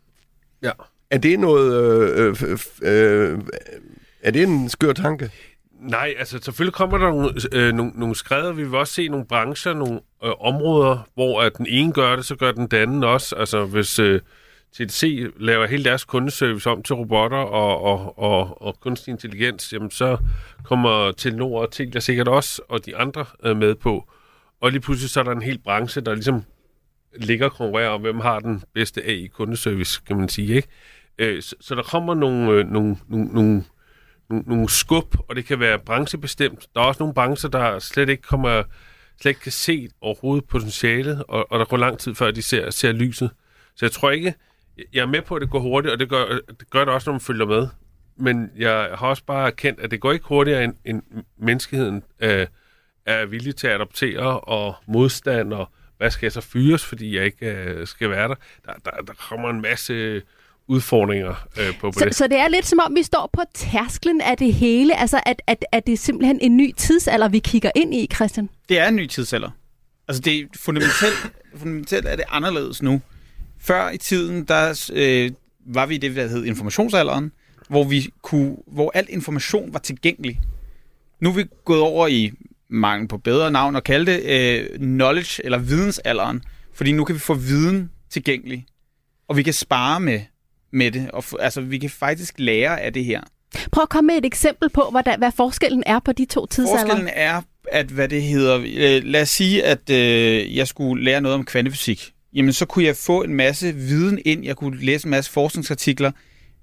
Ja. 0.62 0.70
Er 1.10 1.18
det 1.18 1.40
noget... 1.40 1.72
Øh, 2.16 2.36
øh, 2.42 2.58
øh, 2.82 3.38
er 4.22 4.30
det 4.30 4.42
en 4.42 4.68
skør 4.68 4.92
tanke? 4.92 5.30
Nej, 5.80 6.14
altså 6.18 6.38
selvfølgelig 6.42 6.74
kommer 6.74 6.98
der 6.98 7.08
nogle, 7.08 7.30
øh, 7.52 7.74
nogle, 7.74 7.92
nogle 7.94 8.14
skrædder. 8.14 8.52
Vi 8.52 8.64
vil 8.64 8.74
også 8.74 8.92
se 8.92 9.08
nogle 9.08 9.26
brancher, 9.26 9.74
nogle 9.74 10.00
øh, 10.24 10.32
områder, 10.40 11.08
hvor 11.14 11.42
at 11.42 11.56
den 11.58 11.66
ene 11.66 11.92
gør 11.92 12.16
det, 12.16 12.24
så 12.24 12.36
gør 12.36 12.52
den, 12.52 12.68
anden 12.74 13.04
også. 13.04 13.36
Altså 13.36 13.64
hvis 13.64 13.98
øh, 13.98 14.20
TDC 14.72 15.32
laver 15.40 15.66
hele 15.66 15.84
deres 15.84 16.04
kundeservice 16.04 16.70
om 16.70 16.82
til 16.82 16.94
robotter 16.94 17.38
og, 17.38 17.82
og, 17.82 18.18
og, 18.18 18.62
og 18.62 18.80
kunstig 18.80 19.12
intelligens, 19.12 19.72
jamen 19.72 19.90
så 19.90 20.16
kommer 20.64 21.12
Telenor 21.12 21.60
og 21.60 21.72
Telia 21.72 22.00
sikkert 22.00 22.28
også, 22.28 22.62
og 22.68 22.86
de 22.86 22.96
andre 22.96 23.24
øh, 23.44 23.56
med 23.56 23.74
på. 23.74 24.10
Og 24.60 24.70
lige 24.70 24.80
pludselig 24.80 25.10
så 25.10 25.20
er 25.20 25.24
der 25.24 25.32
en 25.32 25.42
hel 25.42 25.58
branche, 25.58 26.00
der 26.00 26.14
ligesom 26.14 26.42
ligger 27.16 27.46
og 27.46 27.52
konkurrerer 27.52 27.88
om, 27.88 28.00
hvem 28.00 28.20
har 28.20 28.40
den 28.40 28.62
bedste 28.74 29.02
AI-kundeservice, 29.06 30.00
kan 30.06 30.16
man 30.16 30.28
sige. 30.28 30.54
Ikke? 30.54 30.68
Øh, 31.18 31.42
så, 31.42 31.54
så 31.60 31.74
der 31.74 31.82
kommer 31.82 32.14
nogle, 32.14 32.52
øh, 32.52 32.66
nogle, 32.66 32.96
nogle, 33.08 33.26
nogle 33.26 33.64
nogle, 34.30 34.44
nogle 34.46 34.68
skub, 34.68 35.16
og 35.28 35.36
det 35.36 35.44
kan 35.44 35.60
være 35.60 35.78
branchebestemt. 35.78 36.66
Der 36.74 36.80
er 36.80 36.84
også 36.84 37.02
nogle 37.02 37.14
brancher, 37.14 37.50
der 37.50 37.78
slet 37.78 38.08
ikke 38.08 38.22
kommer 38.22 38.62
slet 39.20 39.30
ikke 39.30 39.40
kan 39.40 39.52
se 39.52 39.88
overhovedet 40.00 40.44
potentialet, 40.44 41.24
og, 41.28 41.52
og 41.52 41.58
der 41.58 41.64
går 41.64 41.76
lang 41.76 41.98
tid 41.98 42.14
før, 42.14 42.30
de 42.30 42.42
ser, 42.42 42.70
ser 42.70 42.92
lyset. 42.92 43.30
Så 43.76 43.84
jeg 43.84 43.92
tror 43.92 44.10
ikke, 44.10 44.34
jeg 44.92 45.02
er 45.02 45.06
med 45.06 45.22
på, 45.22 45.34
at 45.34 45.42
det 45.42 45.50
går 45.50 45.58
hurtigt, 45.58 45.92
og 45.92 46.00
det 46.00 46.08
gør 46.08 46.24
det, 46.48 46.70
gør 46.70 46.84
det 46.84 46.94
også, 46.94 47.10
når 47.10 47.12
man 47.12 47.20
følger 47.20 47.46
med. 47.46 47.68
Men 48.16 48.50
jeg 48.56 48.90
har 48.94 49.06
også 49.06 49.24
bare 49.24 49.46
erkendt, 49.46 49.80
at 49.80 49.90
det 49.90 50.00
går 50.00 50.12
ikke 50.12 50.26
hurtigere, 50.28 50.64
end, 50.64 50.74
end 50.84 51.02
menneskeheden 51.38 52.02
øh, 52.20 52.46
er 53.06 53.26
villig 53.26 53.56
til 53.56 53.66
at 53.66 53.74
adoptere 53.74 54.40
og 54.40 54.74
modstand, 54.86 55.52
og 55.52 55.68
hvad 56.04 56.10
skal 56.10 56.26
jeg 56.26 56.32
så 56.32 56.40
fyres, 56.40 56.84
fordi 56.84 57.16
jeg 57.16 57.24
ikke 57.24 57.46
øh, 57.46 57.86
skal 57.86 58.10
være 58.10 58.28
der? 58.28 58.34
Der, 58.66 58.72
der. 58.84 58.90
der 59.06 59.12
kommer 59.12 59.50
en 59.50 59.62
masse 59.62 60.22
udfordringer 60.66 61.34
øh, 61.60 61.78
på, 61.80 61.90
på 61.90 61.98
så, 61.98 62.04
det. 62.04 62.14
Så 62.14 62.26
det 62.26 62.38
er 62.38 62.48
lidt 62.48 62.66
som 62.66 62.78
om, 62.78 62.94
vi 62.94 63.02
står 63.02 63.30
på 63.32 63.42
tærsklen 63.54 64.20
af 64.20 64.36
det 64.36 64.54
hele, 64.54 65.00
altså 65.00 65.20
at, 65.26 65.42
at, 65.46 65.64
at 65.72 65.86
det 65.86 65.92
er 65.92 65.96
simpelthen 65.96 66.38
en 66.40 66.56
ny 66.56 66.72
tidsalder, 66.76 67.28
vi 67.28 67.38
kigger 67.38 67.70
ind 67.76 67.94
i, 67.94 68.08
Christian? 68.14 68.48
Det 68.68 68.78
er 68.78 68.88
en 68.88 68.96
ny 68.96 69.06
tidsalder. 69.06 69.50
Altså 70.08 70.22
det 70.22 70.38
er 70.38 70.44
fundamentalt, 70.56 71.32
fundamentalt 71.56 72.06
er 72.06 72.16
det 72.16 72.24
anderledes 72.28 72.82
nu. 72.82 73.00
Før 73.60 73.90
i 73.90 73.98
tiden, 73.98 74.44
der 74.44 74.90
øh, 74.92 75.30
var 75.66 75.86
vi 75.86 75.94
i 75.94 75.98
det, 75.98 76.16
der 76.16 76.26
hed 76.26 76.44
informationsalderen, 76.44 77.32
hvor, 77.68 77.84
vi 77.84 78.10
kunne, 78.22 78.56
hvor 78.66 78.90
al 78.94 79.06
information 79.08 79.72
var 79.72 79.78
tilgængelig. 79.78 80.40
Nu 81.20 81.30
er 81.30 81.34
vi 81.34 81.44
gået 81.64 81.80
over 81.80 82.06
i 82.06 82.32
mangel 82.70 83.08
på 83.08 83.18
bedre 83.18 83.50
navn 83.50 83.76
at 83.76 83.84
kalde 83.84 84.12
det, 84.12 84.22
øh, 84.22 84.78
knowledge 84.78 85.44
eller 85.44 85.58
vidensalderen. 85.58 86.42
Fordi 86.74 86.92
nu 86.92 87.04
kan 87.04 87.14
vi 87.14 87.20
få 87.20 87.34
viden 87.34 87.90
tilgængelig, 88.10 88.66
og 89.28 89.36
vi 89.36 89.42
kan 89.42 89.52
spare 89.52 90.00
med, 90.00 90.20
med 90.72 90.90
det. 90.90 91.10
Og, 91.10 91.24
f- 91.24 91.40
altså, 91.40 91.60
vi 91.60 91.78
kan 91.78 91.90
faktisk 91.90 92.34
lære 92.38 92.80
af 92.80 92.92
det 92.92 93.04
her. 93.04 93.20
Prøv 93.72 93.82
at 93.82 93.88
komme 93.88 94.06
med 94.06 94.14
et 94.14 94.24
eksempel 94.24 94.68
på, 94.70 94.88
hvad, 94.90 95.02
der, 95.02 95.16
hvad 95.16 95.32
forskellen 95.36 95.82
er 95.86 95.98
på 95.98 96.12
de 96.12 96.24
to 96.24 96.46
tidsalder. 96.46 96.80
Forskellen 96.80 97.10
er, 97.12 97.42
at 97.72 97.86
hvad 97.86 98.08
det 98.08 98.22
hedder, 98.22 98.58
øh, 98.58 99.04
lad 99.04 99.22
os 99.22 99.30
sige, 99.30 99.64
at 99.64 99.90
øh, 99.90 100.56
jeg 100.56 100.68
skulle 100.68 101.04
lære 101.04 101.20
noget 101.20 101.34
om 101.34 101.44
kvantefysik. 101.44 102.12
Jamen, 102.32 102.52
så 102.52 102.66
kunne 102.66 102.84
jeg 102.84 102.96
få 102.96 103.22
en 103.22 103.34
masse 103.34 103.72
viden 103.74 104.18
ind, 104.24 104.44
jeg 104.44 104.56
kunne 104.56 104.84
læse 104.84 105.06
en 105.06 105.10
masse 105.10 105.30
forskningsartikler. 105.30 106.10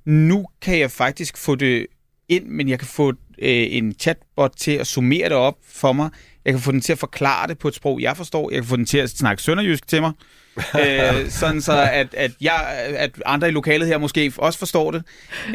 Nu 0.06 0.48
kan 0.62 0.80
jeg 0.80 0.92
faktisk 0.92 1.38
få 1.38 1.56
det 1.56 1.88
ind, 2.30 2.46
men 2.46 2.70
jeg 2.70 2.80
kan 2.80 2.88
få 2.88 3.14
øh, 3.42 3.68
en 3.70 3.96
chatbot 4.00 4.52
til 4.58 4.72
at 4.72 4.88
summere 4.88 5.30
det 5.30 5.38
op 5.38 5.56
for 5.70 5.94
mig. 5.94 6.10
Jeg 6.46 6.54
kan 6.54 6.62
få 6.62 6.72
den 6.72 6.82
til 6.82 6.92
at 6.92 7.00
forklare 7.00 7.48
det 7.48 7.60
på 7.60 7.68
et 7.68 7.76
sprog, 7.76 8.02
jeg 8.02 8.18
forstår. 8.18 8.52
Jeg 8.52 8.62
kan 8.62 8.70
få 8.70 8.76
den 8.76 8.86
til 8.86 8.98
at 8.98 9.10
snakke 9.10 9.44
sønderjysk 9.44 9.88
til 9.88 10.02
mig. 10.02 10.12
øh, 10.82 11.30
sådan 11.30 11.62
så, 11.62 11.90
at, 11.92 12.14
at, 12.14 12.32
jeg, 12.42 12.88
at 12.98 13.12
andre 13.26 13.48
i 13.48 13.52
lokalet 13.52 13.88
her 13.88 13.98
måske 13.98 14.34
også 14.38 14.60
forstår 14.60 14.92
det. 14.92 15.04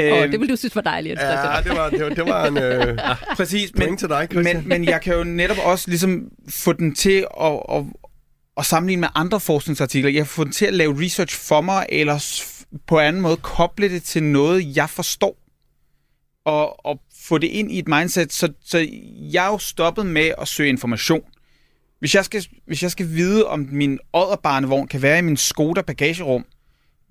Øh, 0.01 0.13
oh, 0.13 0.33
det 0.33 0.41
vil 0.41 0.49
du 0.49 0.57
synes 0.57 0.77
var 0.77 0.83
dejligt. 0.83 1.21
Ja, 1.21 1.31
det 1.65 1.77
var, 1.77 1.91
det 1.91 2.01
var, 2.05 2.09
det 2.09 2.27
var 2.27 2.47
en 2.47 2.59
øh, 2.59 2.99
Præcis, 3.37 3.73
point 3.77 3.99
til 3.99 4.09
dig, 4.09 4.29
Christian. 4.31 4.57
men, 4.57 4.69
men 4.69 4.85
jeg 4.85 5.01
kan 5.01 5.15
jo 5.15 5.25
netop 5.25 5.59
også 5.65 5.89
ligesom 5.89 6.31
få 6.49 6.73
den 6.73 6.95
til 6.95 7.27
at, 7.41 7.61
at, 7.73 7.85
at 8.57 8.67
sammenligne 8.67 9.01
med 9.01 9.09
andre 9.15 9.41
forskningsartikler. 9.41 10.11
Jeg 10.11 10.19
kan 10.19 10.27
få 10.27 10.45
den 10.45 10.53
til 10.53 10.67
at 10.67 10.75
lave 10.75 11.05
research 11.05 11.39
for 11.49 11.61
mig, 11.61 11.87
eller 11.89 12.45
på 12.87 12.99
anden 12.99 13.23
måde 13.23 13.37
koble 13.37 13.89
det 13.89 14.03
til 14.03 14.23
noget, 14.23 14.77
jeg 14.77 14.91
forstår. 14.91 15.37
Og, 16.45 16.87
og 16.87 17.01
få 17.29 17.39
det 17.39 17.47
ind 17.47 17.73
i 17.73 17.79
et 17.79 17.89
mindset. 17.89 18.33
Så, 18.33 18.53
så 18.65 18.87
jeg 19.33 19.47
er 19.47 19.51
jo 19.51 19.59
stoppet 19.59 20.07
med 20.07 20.33
at 20.39 20.49
søge 20.49 20.69
information. 20.69 21.23
Hvis 21.99 22.15
jeg 22.15 22.25
skal, 22.25 22.47
hvis 22.67 22.83
jeg 22.83 22.91
skal 22.91 23.09
vide, 23.09 23.47
om 23.47 23.69
min 23.73 23.99
odderbarnevogn 24.13 24.89
kan 24.89 25.03
være 25.03 25.19
i 25.19 25.23
min 25.23 25.37
Skoda 25.37 25.83
bagagerum, 25.83 26.45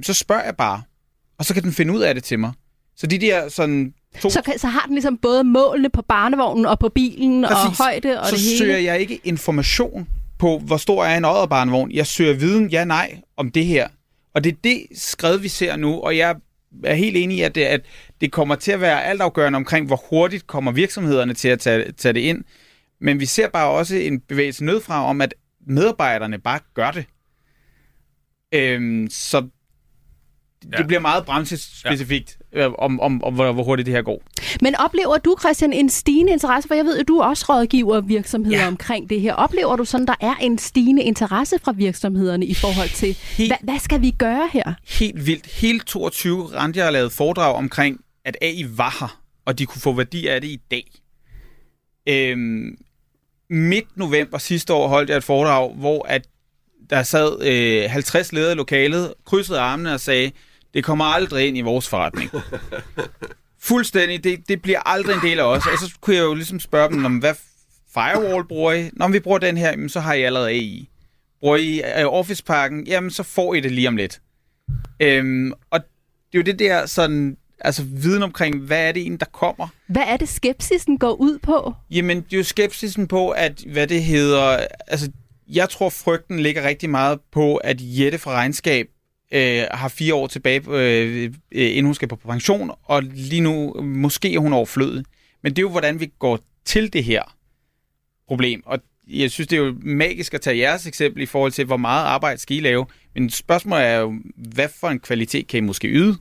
så 0.04 0.14
spørger 0.14 0.44
jeg 0.44 0.56
bare. 0.56 0.82
Og 1.38 1.46
så 1.46 1.54
kan 1.54 1.64
den 1.64 1.74
finde 1.74 1.94
ud 1.94 2.02
af 2.02 2.14
det 2.14 2.24
til 2.24 2.40
mig. 2.40 2.52
Så 2.96 3.08
de 3.08 3.20
der 3.20 3.50
sådan 3.50 3.94
to 4.22 4.30
Så, 4.30 4.42
kan, 4.42 4.60
så 4.60 4.68
har 4.68 4.86
den 4.86 4.94
ligesom 4.96 5.18
både 5.18 5.44
målene 5.44 5.90
på 5.90 6.02
barnevognen 6.02 6.66
og 6.66 6.80
på 6.80 6.90
bilen 6.90 7.46
og 7.46 7.52
Præcis. 7.52 7.78
højde 7.78 8.22
og 8.22 8.28
så 8.28 8.36
det 8.36 8.44
hele. 8.44 8.58
søger 8.58 8.78
jeg 8.78 9.00
ikke 9.00 9.20
information 9.24 10.08
på, 10.38 10.60
hvor 10.60 10.78
stor 10.78 11.06
er 11.06 11.18
en 11.18 11.26
odderbarnevogn. 11.26 11.92
Jeg 11.92 12.08
søger 12.08 12.34
viden, 12.34 12.70
ja 12.70 12.86
nej, 12.86 13.20
om 13.38 13.52
det 13.52 13.66
her. 13.66 13.88
Og 14.34 14.44
det 14.44 14.52
er 14.52 14.56
det 14.64 14.86
skred, 14.96 15.38
vi 15.38 15.48
ser 15.48 15.76
nu, 15.76 16.00
og 16.02 16.18
jeg 16.18 16.36
er 16.84 16.94
helt 16.94 17.18
enig 17.18 17.38
i, 17.38 17.42
at 17.42 17.56
det, 17.56 17.62
at 17.62 17.82
det 18.22 18.32
kommer 18.32 18.56
til 18.56 18.72
at 18.72 18.82
være 18.82 19.04
altafgørende 19.04 19.58
omkring, 19.58 19.88
hvor 19.88 20.02
hurtigt 20.10 20.48
kommer 20.48 20.72
virksomhederne 20.72 21.34
til 21.34 21.48
at 21.48 21.60
tage, 21.60 21.92
tage 21.92 22.14
det 22.14 22.20
ind. 22.20 22.44
Men 23.02 23.20
vi 23.20 23.26
ser 23.26 23.50
bare 23.50 23.70
også 23.70 23.96
en 23.96 24.20
bevægelse 24.20 24.66
nødfra 24.66 25.06
om, 25.06 25.22
at 25.22 25.34
medarbejderne 25.68 26.40
bare 26.40 26.60
gør 26.74 26.92
det. 26.92 27.06
Øhm, 28.52 29.08
så 29.10 29.42
det 29.42 30.80
Ja. 30.80 30.84
bliver 30.88 31.00
meget 31.00 31.26
branchespecifikt, 31.26 32.38
ja. 32.54 32.68
om, 32.74 33.00
om, 33.00 33.24
om 33.24 33.34
hvor, 33.34 33.52
hvor 33.52 33.64
hurtigt 33.64 33.86
det 33.86 33.94
her 33.94 34.02
går. 34.02 34.24
Men 34.62 34.76
oplever 34.76 35.18
du, 35.18 35.36
Christian, 35.40 35.74
en 35.74 35.90
stigende 35.90 36.32
interesse? 36.32 36.68
For 36.68 36.76
jeg 36.76 36.86
ved, 36.86 36.98
at 37.00 37.08
du 37.08 37.22
også 37.22 37.46
rådgiver 37.50 38.02
virksomheder 38.02 38.60
ja. 38.62 38.68
Omkring 38.68 39.10
det 39.10 39.22
her. 39.22 39.34
Oplever 39.34 39.76
du 39.76 39.86
sådan, 39.86 40.08
der 40.08 40.16
er 40.22 40.36
en 40.42 40.58
stigende 40.58 41.04
interesse 41.04 41.60
fra 41.64 41.72
virksomhederne 41.72 42.46
i 42.46 42.54
forhold 42.54 42.90
til, 42.90 43.14
Helt- 43.14 43.50
hvad, 43.50 43.58
hvad 43.74 43.80
skal 43.80 44.02
vi 44.02 44.12
gøre 44.12 44.50
her? 44.54 44.74
helt 45.00 45.26
vildt. 45.26 45.46
Hele 45.48 45.80
22 45.80 46.46
rendte 46.46 46.80
jeg 46.80 46.88
og 46.88 46.94
lavede 46.94 47.10
foredrag 47.10 47.56
omkring, 47.56 48.00
at 48.26 48.38
AI 48.42 48.66
var 48.70 48.98
her, 49.00 49.22
og 49.46 49.60
de 49.60 49.66
kunne 49.66 49.82
få 49.82 49.94
værdi 49.94 50.28
af 50.28 50.42
det 50.42 50.48
i 50.48 50.62
dag. 50.72 50.92
Øhm, 52.08 52.78
midt 53.50 53.98
november 53.98 54.38
sidste 54.38 54.74
år 54.74 54.88
holdt 54.88 55.10
jeg 55.10 55.18
et 55.18 55.24
foredrag, 55.24 55.74
hvor 55.74 56.08
at 56.08 56.28
der 56.90 57.04
sad 57.04 57.42
øh, 57.42 57.90
50 57.90 58.34
ledere 58.34 58.52
i 58.52 58.56
lokalet, 58.56 59.14
krydsede 59.26 59.60
armene 59.60 59.94
og 59.94 60.00
sagde, 60.00 60.32
det 60.74 60.84
kommer 60.84 61.06
aldrig 61.06 61.48
ind 61.48 61.58
i 61.58 61.62
vores 61.62 61.90
forretning. 61.90 62.32
Fuldstændig, 63.60 64.24
det, 64.24 64.50
det 64.50 64.62
bliver 64.62 64.80
aldrig 64.80 65.16
en 65.16 65.22
del 65.22 65.40
af 65.40 65.44
os. 65.44 65.68
Og 65.68 65.78
så 65.80 65.98
kunne 66.02 66.16
jeg 66.16 66.24
jo 66.24 66.34
ligesom 66.34 66.60
spørge 66.60 66.90
dem, 66.90 67.06
om 67.06 67.18
hvad 67.18 67.34
firewall 67.94 68.48
bruger 68.48 68.74
I? 68.74 68.90
Når 68.94 69.08
vi 69.08 69.20
bruger 69.20 69.38
den 69.38 69.58
her, 69.58 69.70
jamen, 69.70 69.90
så 69.90 70.00
har 70.00 70.14
I 70.14 70.22
allerede 70.22 70.50
AI. 70.50 70.90
Bruger 71.40 71.58
I 71.58 71.82
øh, 72.02 72.06
Office-pakken? 72.06 72.88
Jamen, 72.88 73.12
så 73.12 73.24
får 73.24 73.54
I 73.54 73.60
det 73.60 73.72
lige 73.72 73.88
om 73.88 73.98
lidt. 73.98 74.22
Øhm, 75.00 75.54
og 75.70 75.80
det 75.80 76.38
er 76.38 76.40
jo 76.40 76.42
det 76.42 76.60
der 76.60 76.86
sådan, 76.86 77.38
altså 77.60 77.84
viden 77.84 78.24
omkring, 78.24 78.60
hvad 78.60 78.88
er 78.88 78.92
det 78.92 79.02
egentlig, 79.02 79.20
der 79.20 79.26
kommer? 79.26 79.68
Hvad 79.88 80.04
er 80.08 80.18
det, 80.18 80.30
skepsisen 80.30 80.98
går 80.98 81.14
ud 81.14 81.40
på? 81.40 81.74
Jamen, 81.92 82.18
det 82.22 82.34
er 82.34 82.38
jo 82.38 82.44
skepsisen 82.44 83.08
på, 83.08 83.30
at 83.30 83.64
hvad 83.68 83.88
det 83.88 84.04
hedder, 84.04 84.68
altså 84.88 85.12
jeg 85.48 85.70
tror 85.70 85.90
frygten 85.90 86.40
ligger 86.40 86.68
rigtig 86.68 86.90
meget 86.90 87.20
på, 87.32 87.56
at 87.56 87.78
Jette 87.80 88.18
fra 88.18 88.32
Regnskab 88.32 88.88
øh, 89.32 89.64
har 89.72 89.88
fire 89.88 90.16
år 90.16 90.28
tilbage, 90.28 90.62
øh, 90.68 91.24
øh, 91.24 91.32
inden 91.52 91.86
hun 91.86 91.96
skal 91.96 92.08
på 92.08 92.16
pension, 92.16 92.72
og 92.84 93.04
lige 93.04 93.42
nu 93.42 93.82
måske 93.82 94.34
er 94.34 94.40
hun 94.40 94.54
overflødig. 94.54 95.06
Men 95.44 95.52
det 95.52 95.58
er 95.60 95.64
jo, 95.64 95.70
hvordan 95.70 96.00
vi 96.00 96.12
går 96.20 96.40
til 96.66 96.94
det 96.94 97.04
her 97.04 97.36
problem. 98.28 98.62
Og 98.66 98.80
jeg 99.08 99.32
synes, 99.32 99.48
det 99.48 99.58
er 99.58 99.64
jo 99.64 99.76
magisk 99.82 100.34
at 100.34 100.42
tage 100.42 100.58
jeres 100.58 100.88
eksempel 100.88 101.22
i 101.22 101.26
forhold 101.26 101.52
til, 101.52 101.66
hvor 101.66 101.78
meget 101.78 102.06
arbejde 102.06 102.42
skal 102.42 102.58
I 102.58 102.60
lave. 102.60 102.86
Men 103.14 103.30
spørgsmålet 103.30 103.86
er 103.86 103.98
jo, 103.98 104.14
hvad 104.36 104.68
for 104.80 104.88
en 104.88 105.00
kvalitet 105.00 105.48
kan 105.48 105.58
I 105.58 105.62
måske 105.62 105.88
yde, 105.88 106.18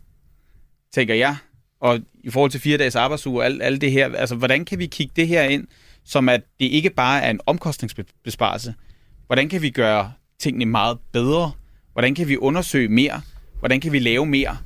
tænker 0.94 1.14
jeg. 1.14 1.36
Og 1.80 2.00
i 2.24 2.30
forhold 2.30 2.50
til 2.50 2.60
fire 2.60 2.78
dages 2.78 2.96
arbejdsuge 2.96 3.40
og 3.40 3.44
alt, 3.44 3.62
alt 3.62 3.80
det 3.80 3.92
her, 3.92 4.16
altså 4.16 4.34
hvordan 4.34 4.64
kan 4.64 4.78
vi 4.78 4.86
kigge 4.86 5.12
det 5.16 5.28
her 5.28 5.42
ind, 5.42 5.66
som 6.04 6.28
at 6.28 6.40
det 6.60 6.66
ikke 6.66 6.90
bare 6.90 7.22
er 7.22 7.30
en 7.30 7.40
omkostningsbesparelse. 7.46 8.74
Hvordan 9.26 9.48
kan 9.48 9.62
vi 9.62 9.70
gøre 9.70 10.12
tingene 10.40 10.66
meget 10.66 10.98
bedre? 11.12 11.52
Hvordan 11.92 12.14
kan 12.14 12.28
vi 12.28 12.36
undersøge 12.36 12.88
mere? 12.88 13.20
Hvordan 13.58 13.80
kan 13.80 13.92
vi 13.92 13.98
lave 13.98 14.26
mere 14.26 14.56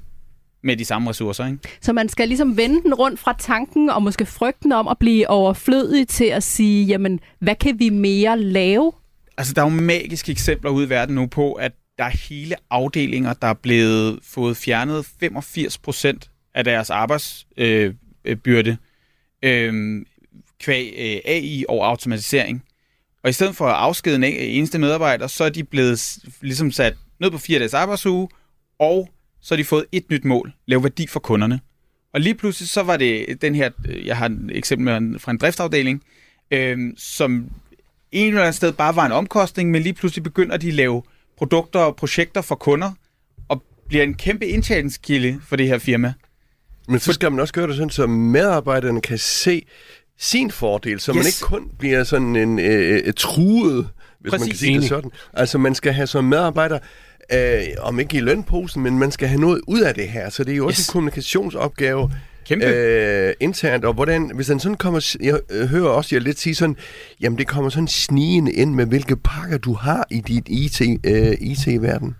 med 0.62 0.76
de 0.76 0.84
samme 0.84 1.10
ressourcer? 1.10 1.46
Ikke? 1.46 1.58
Så 1.80 1.92
man 1.92 2.08
skal 2.08 2.28
ligesom 2.28 2.56
vende 2.56 2.82
den 2.82 2.94
rundt 2.94 3.20
fra 3.20 3.36
tanken 3.38 3.90
og 3.90 4.02
måske 4.02 4.26
frygten 4.26 4.72
om 4.72 4.88
at 4.88 4.98
blive 4.98 5.30
overflødig 5.30 6.08
til 6.08 6.24
at 6.24 6.42
sige, 6.42 6.86
jamen, 6.86 7.20
hvad 7.38 7.54
kan 7.54 7.78
vi 7.78 7.90
mere 7.90 8.38
lave? 8.38 8.92
Altså, 9.38 9.52
der 9.54 9.62
er 9.62 9.66
jo 9.66 9.80
magiske 9.80 10.32
eksempler 10.32 10.70
ude 10.70 10.86
i 10.86 10.88
verden 10.88 11.14
nu 11.14 11.26
på, 11.26 11.52
at 11.52 11.72
der 11.98 12.04
er 12.04 12.28
hele 12.28 12.56
afdelinger, 12.70 13.32
der 13.32 13.46
er 13.46 13.54
blevet 13.54 14.18
fået 14.22 14.56
fjernet 14.56 15.06
85 15.20 15.78
procent 15.78 16.30
af 16.54 16.64
deres 16.64 16.90
arbejdsbyrde 16.90 17.44
øh, 17.56 17.94
øh, 18.24 18.36
byrde, 18.36 18.76
øh, 19.42 20.02
kvæg 20.60 20.94
øh, 20.98 21.32
AI 21.32 21.64
og 21.68 21.86
automatisering. 21.86 22.64
Og 23.22 23.30
i 23.30 23.32
stedet 23.32 23.56
for 23.56 23.66
at 23.66 23.74
afskede 23.74 24.16
en 24.16 24.24
eneste 24.24 24.78
medarbejder, 24.78 25.26
så 25.26 25.44
er 25.44 25.48
de 25.48 25.64
blevet 25.64 26.18
ligesom 26.40 26.72
sat 26.72 26.94
ned 27.20 27.30
på 27.30 27.38
fire 27.38 27.58
dages 27.58 27.74
arbejdsuge, 27.74 28.28
og 28.78 29.10
så 29.40 29.54
har 29.54 29.56
de 29.56 29.64
fået 29.64 29.86
et 29.92 30.10
nyt 30.10 30.24
mål, 30.24 30.52
lave 30.66 30.82
værdi 30.82 31.06
for 31.06 31.20
kunderne. 31.20 31.60
Og 32.14 32.20
lige 32.20 32.34
pludselig 32.34 32.68
så 32.68 32.82
var 32.82 32.96
det 32.96 33.42
den 33.42 33.54
her, 33.54 33.70
øh, 33.88 34.06
jeg 34.06 34.16
har 34.16 34.26
et 34.26 34.50
eksempel 34.50 35.00
med 35.00 35.18
fra 35.18 35.32
en 35.32 35.38
driftsafdeling, 35.38 36.02
øh, 36.50 36.78
som 36.96 37.50
en 38.12 38.28
eller 38.28 38.40
anden 38.40 38.52
sted 38.52 38.72
bare 38.72 38.96
var 38.96 39.06
en 39.06 39.12
omkostning, 39.12 39.70
men 39.70 39.82
lige 39.82 39.92
pludselig 39.92 40.22
begynder 40.22 40.56
de 40.56 40.68
at 40.68 40.74
lave 40.74 41.02
produkter 41.38 41.80
og 41.80 41.96
projekter 41.96 42.40
for 42.40 42.54
kunder, 42.54 42.90
og 43.48 43.62
bliver 43.88 44.04
en 44.04 44.14
kæmpe 44.14 44.46
indtjeningskilde 44.46 45.40
for 45.48 45.56
det 45.56 45.66
her 45.66 45.78
firma. 45.78 46.12
Men 46.88 47.00
så 47.00 47.12
skal 47.12 47.30
man 47.30 47.40
også 47.40 47.54
gøre 47.54 47.66
det 47.68 47.76
sådan, 47.76 47.90
så 47.90 48.06
medarbejderne 48.06 49.00
kan 49.00 49.18
se 49.18 49.62
sin 50.18 50.50
fordel, 50.50 51.00
så 51.00 51.12
yes. 51.12 51.16
man 51.16 51.26
ikke 51.26 51.38
kun 51.42 51.70
bliver 51.78 52.04
sådan 52.04 52.36
en 52.36 52.58
øh, 52.58 53.02
øh, 53.06 53.12
truet, 53.16 53.88
hvis 54.20 54.30
Præcis. 54.30 54.40
man 54.42 54.48
kan 54.48 54.56
sige 54.58 54.80
det 54.80 54.88
sådan. 54.88 55.10
Altså 55.32 55.58
man 55.58 55.74
skal 55.74 55.92
have 55.92 56.06
som 56.06 56.24
medarbejder, 56.24 56.78
øh, 57.32 57.62
om 57.80 58.00
ikke 58.00 58.16
i 58.16 58.20
lønposen, 58.20 58.82
men 58.82 58.98
man 58.98 59.10
skal 59.12 59.28
have 59.28 59.40
noget 59.40 59.60
ud 59.66 59.80
af 59.80 59.94
det 59.94 60.08
her. 60.08 60.30
Så 60.30 60.44
det 60.44 60.52
er 60.52 60.56
jo 60.56 60.66
også 60.66 60.80
Yes. 60.80 60.88
en 60.88 60.92
kommunikationsopgave 60.92 62.12
Kæmpe. 62.48 62.66
øh, 62.66 63.34
internt, 63.40 63.84
og 63.84 63.94
hvordan, 63.94 64.30
hvis 64.34 64.46
den 64.46 64.60
sådan 64.60 64.76
kommer, 64.76 65.16
jeg 65.20 65.40
øh, 65.50 65.68
hører 65.68 65.88
også 65.88 66.14
jer 66.14 66.20
lidt 66.20 66.38
sige 66.38 66.54
sådan, 66.54 66.76
jamen 67.20 67.38
det 67.38 67.46
kommer 67.46 67.70
sådan 67.70 67.88
snigende 67.88 68.52
ind 68.52 68.74
med, 68.74 68.86
hvilke 68.86 69.16
pakker 69.16 69.58
du 69.58 69.72
har 69.72 70.06
i 70.10 70.20
dit 70.20 70.48
IT, 70.48 70.80
øh, 71.04 71.32
IT-verden. 71.40 72.16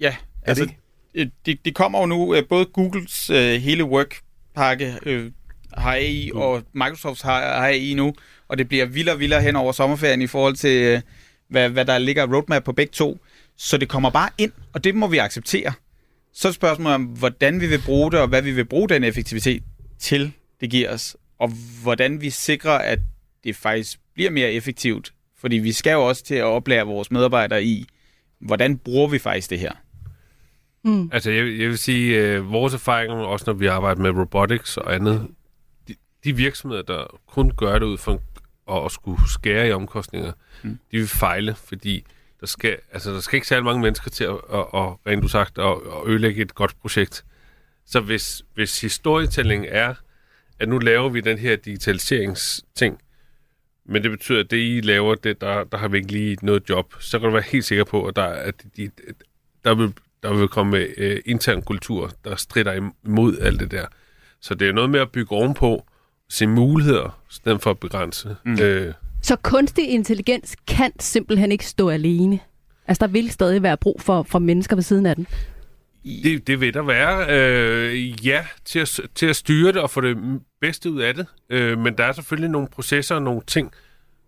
Ja, 0.00 0.16
altså, 0.42 0.64
det 0.64 0.74
øh, 1.14 1.26
det, 1.46 1.64
det 1.64 1.74
kommer 1.74 2.00
jo 2.00 2.06
nu, 2.06 2.34
øh, 2.34 2.42
både 2.48 2.64
Googles 2.64 3.30
øh, 3.30 3.60
hele 3.60 3.84
work-pakke 3.84 4.94
øh, 5.06 5.30
har 5.72 5.94
AI, 5.94 6.30
og 6.34 6.62
Microsofts 6.72 7.22
har, 7.22 7.40
har 7.40 7.66
AI 7.66 7.94
nu, 7.94 8.14
og 8.48 8.58
det 8.58 8.68
bliver 8.68 8.86
vildere 8.86 9.14
og 9.14 9.20
vildere 9.20 9.42
hen 9.42 9.56
over 9.56 9.72
sommerferien 9.72 10.22
i 10.22 10.26
forhold 10.26 10.56
til, 10.56 10.82
øh, 10.82 11.00
hvad, 11.48 11.68
hvad 11.68 11.84
der 11.84 11.98
ligger 11.98 12.34
roadmap 12.34 12.64
på 12.64 12.72
begge 12.72 12.90
to. 12.92 13.18
Så 13.56 13.76
det 13.76 13.88
kommer 13.88 14.10
bare 14.10 14.30
ind, 14.38 14.52
og 14.72 14.84
det 14.84 14.94
må 14.94 15.06
vi 15.06 15.18
acceptere. 15.18 15.72
Så 16.32 16.48
er 16.48 16.52
spørgsmålet 16.52 16.94
om, 16.94 17.04
hvordan 17.04 17.60
vi 17.60 17.66
vil 17.66 17.82
bruge 17.86 18.10
det, 18.12 18.20
og 18.20 18.28
hvad 18.28 18.42
vi 18.42 18.52
vil 18.52 18.64
bruge 18.64 18.88
den 18.88 19.04
effektivitet 19.04 19.62
til, 19.98 20.32
det 20.60 20.70
giver 20.70 20.92
os, 20.92 21.16
og 21.38 21.52
hvordan 21.82 22.20
vi 22.20 22.30
sikrer, 22.30 22.78
at 22.78 22.98
det 23.44 23.56
faktisk 23.56 24.00
bliver 24.14 24.30
mere 24.30 24.52
effektivt. 24.52 25.12
Fordi 25.38 25.56
vi 25.56 25.72
skal 25.72 25.92
jo 25.92 26.08
også 26.08 26.24
til 26.24 26.34
at 26.34 26.44
oplære 26.44 26.86
vores 26.86 27.10
medarbejdere 27.10 27.64
i, 27.64 27.86
hvordan 28.38 28.78
bruger 28.78 29.08
vi 29.08 29.18
faktisk 29.18 29.50
det 29.50 29.58
her. 29.58 29.72
Altså, 31.12 31.30
jeg, 31.30 31.44
jeg 31.44 31.68
vil 31.68 31.78
sige, 31.78 32.18
øh, 32.18 32.52
vores 32.52 32.74
erfaringer, 32.74 33.16
også 33.16 33.44
når 33.46 33.54
vi 33.54 33.66
arbejder 33.66 34.02
med 34.02 34.10
robotics 34.10 34.76
og 34.76 34.94
andet, 34.94 35.28
de, 35.88 35.94
de 36.24 36.36
virksomheder, 36.36 36.82
der 36.82 37.20
kun 37.26 37.50
gør 37.56 37.78
det 37.78 37.86
ud 37.86 37.98
for 37.98 38.12
en, 38.12 38.18
at, 38.70 38.84
at 38.84 38.92
skulle 38.92 39.30
skære 39.30 39.68
i 39.68 39.72
omkostninger, 39.72 40.32
mm. 40.62 40.78
de 40.92 40.98
vil 40.98 41.08
fejle, 41.08 41.54
fordi 41.54 42.04
der 42.40 42.46
skal, 42.46 42.76
altså, 42.92 43.12
der 43.12 43.20
skal 43.20 43.36
ikke 43.36 43.46
særlig 43.46 43.64
mange 43.64 43.82
mennesker 43.82 44.10
til 44.10 44.24
at, 44.24 44.30
at, 44.30 44.58
at 44.74 45.06
rent 45.06 45.24
usagt, 45.24 45.58
at, 45.58 45.64
at 45.66 46.08
ødelægge 46.08 46.42
et 46.42 46.54
godt 46.54 46.80
projekt. 46.80 47.24
Så 47.86 48.00
hvis, 48.00 48.42
hvis 48.54 48.80
historietælling 48.80 49.66
er, 49.68 49.94
at 50.58 50.68
nu 50.68 50.78
laver 50.78 51.08
vi 51.08 51.20
den 51.20 51.38
her 51.38 51.56
digitaliseringsting, 51.56 53.00
men 53.84 54.02
det 54.02 54.10
betyder, 54.10 54.40
at 54.40 54.50
det, 54.50 54.56
I 54.56 54.80
laver, 54.80 55.14
det, 55.14 55.40
der, 55.40 55.64
der 55.64 55.78
har 55.78 55.88
vi 55.88 55.96
ikke 55.96 56.12
lige 56.12 56.36
noget 56.42 56.62
job, 56.68 56.94
så 57.00 57.18
kan 57.18 57.26
du 57.26 57.32
være 57.32 57.42
helt 57.42 57.64
sikker 57.64 57.84
på, 57.84 58.06
at 58.06 58.16
der, 58.16 58.24
at 58.24 58.54
de, 58.76 58.90
der, 59.64 59.74
vil, 59.74 59.94
der 60.22 60.34
vil 60.34 60.48
komme 60.48 60.78
øh, 60.78 61.20
intern 61.26 61.62
kultur, 61.62 62.10
der 62.24 62.36
strider 62.36 62.90
imod 63.04 63.38
alt 63.38 63.60
det 63.60 63.70
der. 63.70 63.86
Så 64.40 64.54
det 64.54 64.68
er 64.68 64.72
noget 64.72 64.90
med 64.90 65.00
at 65.00 65.10
bygge 65.10 65.32
ovenpå, 65.32 65.86
se 66.28 66.46
muligheder, 66.46 67.22
i 67.30 67.34
stedet 67.34 67.62
for 67.62 67.70
at 67.70 67.78
begrænse. 67.78 68.36
Mm. 68.44 68.60
Øh, 68.60 68.94
Så 69.22 69.36
kunstig 69.36 69.88
intelligens 69.88 70.56
kan 70.66 70.92
simpelthen 71.00 71.52
ikke 71.52 71.66
stå 71.66 71.88
alene. 71.90 72.38
Altså, 72.86 73.06
der 73.06 73.12
vil 73.12 73.30
stadig 73.30 73.62
være 73.62 73.76
brug 73.76 74.00
for, 74.00 74.22
for 74.22 74.38
mennesker 74.38 74.76
ved 74.76 74.82
siden 74.82 75.06
af 75.06 75.16
den. 75.16 75.26
Det, 76.04 76.46
det 76.46 76.60
vil 76.60 76.74
der 76.74 76.82
være. 76.82 77.26
Øh, 77.28 78.26
ja, 78.26 78.46
til 78.64 78.78
at, 78.78 79.00
til 79.14 79.26
at 79.26 79.36
styre 79.36 79.72
det 79.72 79.80
og 79.82 79.90
få 79.90 80.00
det 80.00 80.16
bedste 80.60 80.90
ud 80.90 81.00
af 81.00 81.14
det. 81.14 81.26
Øh, 81.50 81.78
men 81.78 81.98
der 81.98 82.04
er 82.04 82.12
selvfølgelig 82.12 82.50
nogle 82.50 82.68
processer 82.68 83.14
og 83.14 83.22
nogle 83.22 83.40
ting, 83.46 83.72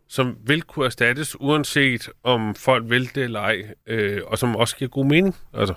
som 0.09 0.37
vil 0.47 0.63
kunne 0.63 0.87
erstattes, 0.87 1.41
uanset 1.41 2.09
om 2.25 2.55
folk 2.55 2.91
vil 2.91 3.15
det 3.15 3.25
eller 3.25 3.41
ej, 3.41 3.63
øh, 3.87 4.21
og 4.27 4.39
som 4.39 4.57
også 4.57 4.77
giver 4.77 4.89
god 4.89 5.05
mening. 5.07 5.37
Altså, 5.55 5.75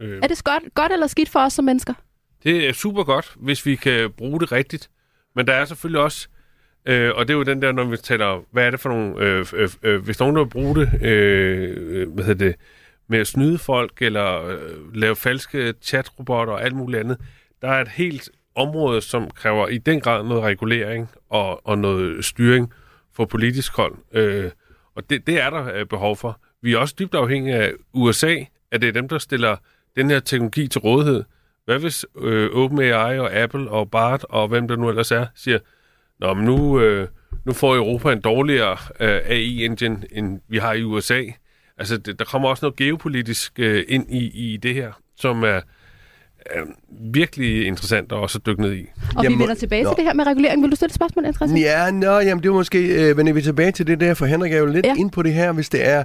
øh, 0.00 0.18
Er 0.22 0.26
det 0.28 0.44
godt, 0.44 0.62
godt 0.74 0.92
eller 0.92 1.06
skidt 1.06 1.28
for 1.28 1.40
os 1.40 1.52
som 1.52 1.64
mennesker? 1.64 1.94
det 2.42 2.68
er 2.68 2.72
super 2.72 3.04
godt, 3.04 3.32
hvis 3.36 3.66
vi 3.66 3.76
kan 3.76 4.10
bruge 4.16 4.40
det 4.40 4.52
rigtigt. 4.52 4.90
Men 5.34 5.46
der 5.46 5.52
er 5.52 5.64
selvfølgelig 5.64 6.00
også, 6.00 6.28
øh, 6.86 7.10
og 7.14 7.28
det 7.28 7.34
er 7.34 7.38
jo 7.38 7.42
den 7.42 7.62
der, 7.62 7.72
når 7.72 7.84
vi 7.84 7.96
taler, 7.96 8.44
hvad 8.50 8.66
er 8.66 8.70
det 8.70 8.80
for 8.80 8.88
nogle, 8.88 9.24
øh, 9.24 9.46
øh, 9.52 9.68
øh, 9.82 10.04
hvis 10.04 10.20
nogen 10.20 10.36
vil 10.36 10.46
bruge 10.46 10.74
det, 10.74 11.02
øh, 11.02 12.12
hvad 12.12 12.24
hedder 12.24 12.46
det, 12.46 12.56
med 13.08 13.18
at 13.18 13.26
snyde 13.26 13.58
folk, 13.58 14.02
eller 14.02 14.46
øh, 14.46 14.94
lave 14.94 15.16
falske 15.16 15.74
chatrobotter 15.82 16.52
og 16.52 16.64
alt 16.64 16.76
muligt 16.76 17.00
andet, 17.00 17.18
der 17.62 17.68
er 17.68 17.80
et 17.80 17.88
helt 17.88 18.30
område, 18.54 19.00
som 19.00 19.30
kræver 19.30 19.68
i 19.68 19.78
den 19.78 20.00
grad 20.00 20.24
noget 20.24 20.42
regulering 20.42 21.10
og, 21.30 21.66
og 21.66 21.78
noget 21.78 22.24
styring 22.24 22.72
for 23.12 23.24
politisk 23.24 23.76
hold. 23.76 23.94
Øh, 24.12 24.50
og 24.94 25.10
det, 25.10 25.26
det 25.26 25.40
er 25.40 25.50
der 25.50 25.74
øh, 25.74 25.86
behov 25.86 26.16
for. 26.16 26.40
Vi 26.62 26.72
er 26.72 26.78
også 26.78 26.94
dybt 26.98 27.14
afhængige 27.14 27.56
af 27.56 27.72
USA, 27.92 28.36
at 28.70 28.82
det 28.82 28.88
er 28.88 28.92
dem, 28.92 29.08
der 29.08 29.18
stiller 29.18 29.56
den 29.96 30.10
her 30.10 30.20
teknologi 30.20 30.68
til 30.68 30.80
rådighed. 30.80 31.24
Hvad 31.64 31.78
hvis 31.78 32.06
øh, 32.20 32.50
OpenAI 32.50 33.18
og 33.18 33.32
Apple 33.32 33.70
og 33.70 33.90
BART 33.90 34.24
og 34.24 34.48
hvem 34.48 34.68
der 34.68 34.76
nu 34.76 34.88
ellers 34.88 35.12
er, 35.12 35.26
siger, 35.34 35.58
Nå, 36.20 36.34
men 36.34 36.44
nu, 36.44 36.80
øh, 36.80 37.08
nu 37.44 37.52
får 37.52 37.76
Europa 37.76 38.12
en 38.12 38.20
dårligere 38.20 38.76
øh, 39.00 39.20
AI-engine, 39.26 40.02
end 40.12 40.40
vi 40.48 40.58
har 40.58 40.72
i 40.72 40.82
USA. 40.82 41.22
Altså, 41.78 41.96
det, 41.96 42.18
der 42.18 42.24
kommer 42.24 42.48
også 42.48 42.64
noget 42.64 42.76
geopolitisk 42.76 43.52
øh, 43.58 43.84
ind 43.88 44.10
i, 44.10 44.52
i 44.52 44.56
det 44.56 44.74
her, 44.74 44.92
som 45.16 45.42
er, 45.42 45.60
er 46.46 46.62
virkelig 47.12 47.66
interessant 47.66 48.12
at 48.12 48.18
også 48.18 48.38
dykke 48.46 48.62
ned 48.62 48.74
i. 48.74 48.86
Og 49.16 49.24
Jamen, 49.24 49.38
vi 49.38 49.42
vender 49.42 49.54
tilbage 49.54 49.82
nå. 49.82 49.90
til 49.90 49.96
det 49.96 50.04
her 50.04 50.14
med 50.14 50.26
regulering. 50.26 50.62
Vil 50.62 50.70
du 50.70 50.76
stille 50.76 50.90
et 50.90 50.94
spørgsmål, 50.94 51.34
Christian? 51.34 51.60
Ja, 51.60 51.90
nå, 51.90 52.18
jamen 52.18 52.42
det 52.42 52.50
var 52.50 52.56
måske, 52.56 53.10
øh, 53.10 53.16
vender 53.16 53.32
vi 53.32 53.42
tilbage 53.42 53.72
til 53.72 53.86
det 53.86 54.00
der, 54.00 54.14
for 54.14 54.26
Henrik 54.26 54.52
er 54.52 54.58
jo 54.58 54.66
lidt 54.66 54.86
ja. 54.86 54.94
ind 54.94 55.10
på 55.10 55.22
det 55.22 55.34
her, 55.34 55.52
hvis 55.52 55.68
det 55.68 55.88
er 55.88 56.04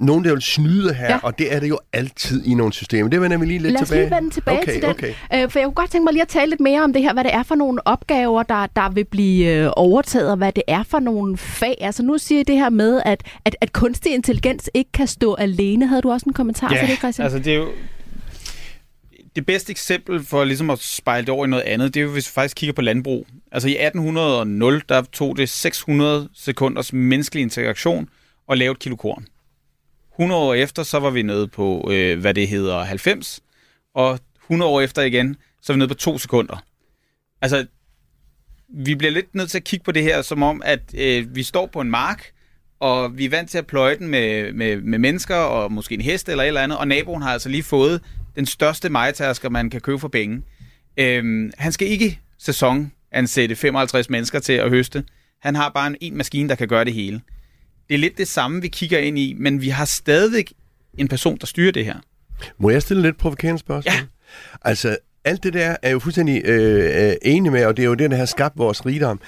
nogen, 0.00 0.24
der 0.24 0.32
vil 0.32 0.42
snyde 0.42 0.94
her, 0.94 1.04
Ja. 1.04 1.12
ja. 1.12 1.18
og 1.22 1.38
det 1.38 1.54
er 1.54 1.60
det 1.60 1.68
jo 1.68 1.78
altid 1.92 2.44
i 2.46 2.54
nogle 2.54 2.72
systemer. 2.72 3.08
Det 3.10 3.20
vender 3.20 3.38
vi 3.38 3.46
lige 3.46 3.58
lidt 3.58 3.72
Lad 3.72 3.82
os 3.82 3.88
tilbage. 3.88 4.08
lige 4.08 4.16
vende 4.16 4.30
tilbage 4.30 4.58
okay, 4.62 4.72
til 4.72 4.82
den. 4.82 4.90
Okay. 4.90 5.14
Øh, 5.34 5.50
for 5.50 5.58
jeg 5.58 5.66
kunne 5.66 5.74
godt 5.74 5.90
tænke 5.90 6.04
mig 6.04 6.12
lige 6.12 6.22
at 6.22 6.28
tale 6.28 6.50
lidt 6.50 6.60
mere 6.60 6.82
om 6.84 6.92
det 6.92 7.02
her, 7.02 7.12
hvad 7.12 7.24
det 7.24 7.34
er 7.34 7.42
for 7.42 7.54
nogle 7.54 7.86
opgaver, 7.86 8.42
der, 8.42 8.66
der 8.66 8.88
vil 8.90 9.04
blive 9.04 9.54
øh, 9.54 9.70
overtaget, 9.76 10.30
og 10.30 10.36
hvad 10.36 10.52
det 10.52 10.62
er 10.68 10.82
for 10.82 10.98
nogle 10.98 11.36
fag. 11.36 11.76
Altså 11.80 12.02
nu 12.02 12.18
siger 12.18 12.40
I 12.40 12.42
det 12.44 12.56
her 12.56 12.70
med, 12.70 13.02
at, 13.04 13.22
at, 13.44 13.56
at 13.60 13.72
kunstig 13.72 14.14
intelligens 14.14 14.70
ikke 14.74 14.92
kan 14.92 15.06
stå 15.06 15.34
alene. 15.34 15.86
Havde 15.86 16.02
du 16.02 16.10
også 16.12 16.24
en 16.26 16.32
kommentar 16.32 16.68
til 16.68 16.88
det, 16.88 16.98
Christian? 16.98 17.24
altså 17.24 17.38
det 17.38 17.52
er 17.52 17.56
jo... 17.56 17.68
Det 19.36 19.46
bedste 19.46 19.70
eksempel 19.70 20.24
for 20.24 20.44
ligesom 20.44 20.70
at 20.70 20.78
spejle 20.78 21.20
det 21.26 21.28
over 21.34 21.46
i 21.46 21.48
noget 21.48 21.62
andet, 21.62 21.94
det 21.94 22.00
er 22.00 22.04
jo, 22.04 22.10
hvis 22.10 22.28
vi 22.28 22.32
faktisk 22.34 22.56
kigger 22.56 22.72
på 22.74 22.82
landbrug. 22.82 23.26
Altså 23.52 23.68
i 23.68 23.72
1800, 23.72 24.80
der 24.88 25.02
tog 25.12 25.36
det 25.36 25.48
600 25.48 26.28
sekunders 26.34 26.92
menneskelig 26.92 27.42
interaktion 27.42 28.08
at 28.50 28.58
lave 28.58 28.72
et 28.72 28.78
kilo 28.78 28.96
korn. 28.96 29.26
100 30.14 30.40
år 30.40 30.54
efter, 30.54 30.82
så 30.82 30.98
var 30.98 31.10
vi 31.10 31.22
nede 31.22 31.48
på, 31.48 31.90
øh, 31.92 32.20
hvad 32.20 32.34
det 32.34 32.48
hedder, 32.48 32.84
90. 32.84 33.40
Og 33.94 34.18
100 34.42 34.70
år 34.70 34.80
efter 34.80 35.02
igen, 35.02 35.36
så 35.62 35.72
er 35.72 35.74
vi 35.74 35.78
nede 35.78 35.88
på 35.88 35.94
2 35.94 36.18
sekunder. 36.18 36.64
Altså, 37.42 37.66
vi 38.68 38.94
bliver 38.94 39.10
lidt 39.10 39.34
nødt 39.34 39.50
til 39.50 39.58
at 39.58 39.64
kigge 39.64 39.84
på 39.84 39.92
det 39.92 40.02
her, 40.02 40.22
som 40.22 40.42
om, 40.42 40.62
at 40.64 40.80
øh, 40.94 41.36
vi 41.36 41.42
står 41.42 41.66
på 41.66 41.80
en 41.80 41.90
mark, 41.90 42.32
og 42.80 43.18
vi 43.18 43.24
er 43.24 43.30
vant 43.30 43.50
til 43.50 43.58
at 43.58 43.66
pløje 43.66 43.98
den 43.98 44.08
med, 44.08 44.52
med, 44.52 44.76
med 44.76 44.98
mennesker, 44.98 45.36
og 45.36 45.72
måske 45.72 45.94
en 45.94 46.00
hest 46.00 46.28
eller 46.28 46.44
et 46.44 46.48
eller 46.48 46.60
andet, 46.60 46.78
og 46.78 46.88
naboen 46.88 47.22
har 47.22 47.32
altså 47.32 47.48
lige 47.48 47.62
fået 47.62 48.00
den 48.36 48.46
største 48.46 48.88
majtasker, 48.88 49.48
man 49.48 49.70
kan 49.70 49.80
købe 49.80 49.98
for 49.98 50.08
penge. 50.08 50.42
Øhm, 50.96 51.52
han 51.58 51.72
skal 51.72 51.88
ikke 51.88 52.20
sæsonansætte 52.38 53.56
55 53.56 54.10
mennesker 54.10 54.38
til 54.38 54.52
at 54.52 54.70
høste. 54.70 55.04
Han 55.40 55.54
har 55.54 55.68
bare 55.68 55.86
en, 55.86 55.96
en 56.00 56.16
maskine, 56.16 56.48
der 56.48 56.54
kan 56.54 56.68
gøre 56.68 56.84
det 56.84 56.92
hele. 56.92 57.20
Det 57.88 57.94
er 57.94 57.98
lidt 57.98 58.18
det 58.18 58.28
samme, 58.28 58.62
vi 58.62 58.68
kigger 58.68 58.98
ind 58.98 59.18
i, 59.18 59.34
men 59.38 59.60
vi 59.60 59.68
har 59.68 59.84
stadigvæk 59.84 60.52
en 60.98 61.08
person, 61.08 61.36
der 61.40 61.46
styrer 61.46 61.72
det 61.72 61.84
her. 61.84 61.94
Må 62.58 62.70
jeg 62.70 62.82
stille 62.82 63.02
lidt 63.02 63.18
provokerende 63.18 63.58
spørgsmål? 63.60 63.94
Ja. 63.94 64.00
Altså, 64.62 64.96
alt 65.24 65.42
det 65.42 65.52
der 65.52 65.76
er 65.82 65.90
jo 65.90 65.98
fuldstændig 65.98 66.42
øh, 66.44 67.08
øh, 67.08 67.14
enig 67.22 67.52
med, 67.52 67.64
og 67.66 67.76
det 67.76 67.82
er 67.82 67.86
jo 67.86 67.94
det, 67.94 68.10
der 68.10 68.16
har 68.16 68.24
skabt 68.26 68.58
vores 68.58 68.86
rigdom. 68.86 69.20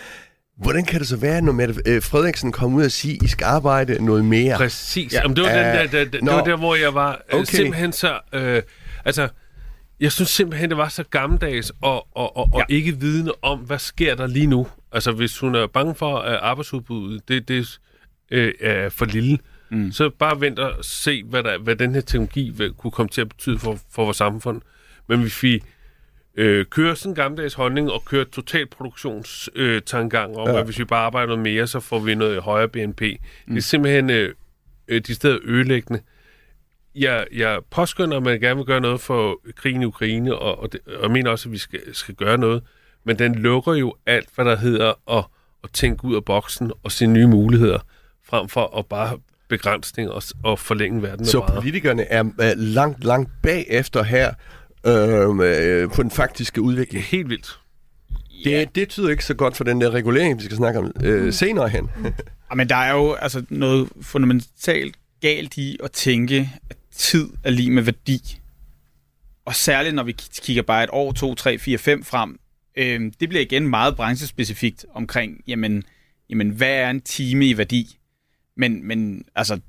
Hvordan 0.59 0.85
kan 0.85 1.01
det 1.01 1.09
så 1.09 1.17
være, 1.17 1.43
når 1.43 1.53
Mette 1.53 1.75
øh, 1.87 2.03
Frederiksen 2.03 2.53
kommer 2.53 2.79
ud 2.79 2.85
og 2.85 2.91
siger, 2.93 3.19
I 3.25 3.27
skal 3.29 3.45
arbejde 3.45 4.05
noget 4.05 4.25
mere? 4.25 4.57
Præcis. 4.57 5.13
Ja. 5.13 5.17
Ja. 5.19 5.23
Jamen, 5.23 5.37
det, 5.37 5.45
var 5.45 5.51
Ja. 5.51 5.83
den 5.83 5.93
der, 5.93 6.05
der, 6.05 6.05
der, 6.05 6.11
det 6.21 6.27
var 6.33 6.45
der, 6.45 6.57
hvor 6.57 6.75
jeg 6.75 6.95
var 6.95 7.23
øh, 7.33 7.39
Okay. 7.41 7.45
simpelthen 7.57 7.93
så... 7.93 8.19
Øh, 8.33 8.63
altså, 9.05 9.29
jeg 10.01 10.13
synes 10.13 10.31
simpelthen, 10.31 10.71
det 10.71 10.79
var 10.79 10.89
så 10.89 11.03
gammeldags 11.11 11.73
og, 11.83 12.07
og, 12.17 12.37
og, 12.37 12.49
og 12.53 12.63
Ja. 12.69 12.75
ikke 12.75 13.01
vidende 13.01 13.33
om, 13.43 13.59
hvad 13.59 13.79
sker 13.79 14.15
der 14.15 14.27
lige 14.27 14.47
nu. 14.47 14.67
Altså, 14.93 15.13
hvis 15.13 15.39
hun 15.39 15.55
er 15.55 15.67
bange 15.67 15.95
for 15.95 16.19
at 16.19 16.39
arbejdsudbuddet, 16.43 17.29
det, 17.29 17.49
det 17.49 17.79
øh, 18.31 18.53
er 18.61 18.89
for 18.89 19.05
lille, 19.05 19.39
mm. 19.71 19.93
så 19.93 20.11
bare 20.11 20.41
vent 20.41 20.59
og 20.59 20.85
se, 20.85 21.25
hvad, 21.25 21.43
der, 21.43 21.59
hvad 21.59 21.77
den 21.77 21.95
her 21.95 22.01
teknologi 22.01 22.51
vil 22.57 22.73
kunne 22.73 22.91
komme 22.91 23.09
til 23.09 23.21
at 23.21 23.29
betyde 23.29 23.59
for, 23.59 23.79
for 23.93 24.05
vores 24.05 24.17
samfund. 24.17 24.61
Men 25.09 25.21
hvis 25.21 25.43
vi 25.43 25.63
øh, 26.37 26.65
kører 26.67 26.95
sådan 26.95 27.11
en 27.13 27.15
gammeldags 27.17 27.55
holdning 27.55 27.91
og 27.91 28.05
kører 28.05 28.25
total 28.25 28.67
produktionstangang 28.67 30.31
øh, 30.31 30.37
om, 30.43 30.49
Ja. 30.49 30.59
at 30.59 30.65
hvis 30.65 30.79
vi 30.79 30.85
bare 30.85 31.05
arbejder 31.05 31.27
noget 31.27 31.43
mere, 31.43 31.67
så 31.67 31.81
får 31.81 31.99
vi 31.99 32.15
noget 32.15 32.43
højere 32.43 32.69
BNP. 32.69 33.01
Mm. 33.01 33.55
Det 33.55 33.57
er 33.57 33.61
simpelthen 33.63 34.11
øh, 34.11 34.35
øh, 34.89 35.01
de 35.01 35.15
steder 35.15 35.39
ødelæggende. 35.43 36.01
Jeg, 36.95 37.27
jeg 37.33 37.61
påskynder, 37.71 38.17
at 38.17 38.23
man 38.23 38.41
gerne 38.41 38.57
vil 38.57 38.67
gøre 38.67 38.81
noget 38.81 39.01
for 39.01 39.41
krigen 39.57 39.83
i 39.83 39.85
Ukraine, 39.85 40.35
og, 40.39 40.59
og, 40.59 40.73
det, 40.73 40.81
og 40.97 41.03
jeg 41.03 41.11
mener 41.11 41.31
også, 41.31 41.49
at 41.49 41.53
vi 41.53 41.59
skal, 41.59 41.81
skal 41.93 42.15
gøre 42.15 42.39
noget. 42.39 42.63
Men 43.05 43.19
den 43.19 43.35
lukker 43.35 43.75
jo 43.75 43.95
alt, 44.07 44.29
hvad 44.35 44.45
der 44.45 44.57
hedder 44.57 45.17
at, 45.19 45.25
at 45.65 45.71
tænke 45.73 46.05
ud 46.05 46.17
af 46.17 46.25
boksen 46.25 46.73
og 46.83 46.93
se 46.93 47.07
nye 47.07 47.27
muligheder, 47.27 47.79
frem 48.29 48.49
for 48.49 48.79
at 48.79 48.87
bare 48.87 49.19
begrænsning 49.49 50.11
og, 50.11 50.23
og 50.45 50.59
forlænge 50.59 51.03
verden 51.03 51.27
Så 51.27 51.41
brædder. 51.41 51.55
politikerne 51.61 52.03
er 52.03 52.25
øh, 52.41 52.53
langt, 52.59 53.05
langt 53.05 53.31
bagefter 53.43 54.03
her 54.03 54.33
øh, 54.87 55.83
øh, 55.83 55.91
på 55.91 56.03
den 56.03 56.11
faktiske 56.11 56.55
Det 56.55 56.61
er 56.61 56.67
udvikling. 56.69 57.05
helt 57.05 57.29
vildt. 57.29 57.59
Det, 58.45 58.75
det 58.75 58.89
tyder 58.89 59.09
ikke 59.11 59.25
så 59.25 59.35
godt 59.35 59.57
for 59.57 59.65
den 59.65 59.81
der 59.81 59.91
regulering, 59.91 60.39
vi 60.39 60.45
skal 60.45 60.57
snakke 60.57 60.79
om 60.79 60.93
øh, 61.05 61.33
senere 61.33 61.69
hen. 61.69 61.91
Ja, 62.51 62.55
men 62.55 62.69
der 62.69 62.77
er 62.77 62.93
jo 62.93 63.13
altså 63.13 63.43
noget 63.49 63.89
fundamentalt 64.03 64.97
galt 65.21 65.57
i 65.57 65.77
at 65.85 65.93
tænke, 65.93 66.51
at 66.71 66.77
tid 66.95 67.29
er 67.45 67.51
lige 67.51 67.71
med 67.71 67.83
værdi. 67.83 68.39
og 69.45 69.55
særligt 69.55 69.95
når 69.95 70.03
vi 70.03 70.13
kigger 70.43 70.63
bare 70.63 70.85
et 70.85 70.91
år, 70.93 71.13
to, 71.13 71.35
tre, 71.35 71.59
fire, 71.59 71.79
fem 71.79 72.05
frem, 72.05 72.39
øh, 72.77 73.13
det 73.21 73.29
bliver 73.29 73.43
igen 73.43 73.69
meget 73.69 73.97
branchespecifikt 73.97 74.85
omkring, 74.95 75.41
jamen, 75.47 75.83
jamen, 76.31 76.51
hvad 76.51 76.69
er 76.71 76.91
en 76.91 77.01
time 77.01 77.47
i 77.47 77.59
værdi? 77.59 77.99
Men, 78.57 78.89
men 78.89 79.25
altså, 79.35 79.61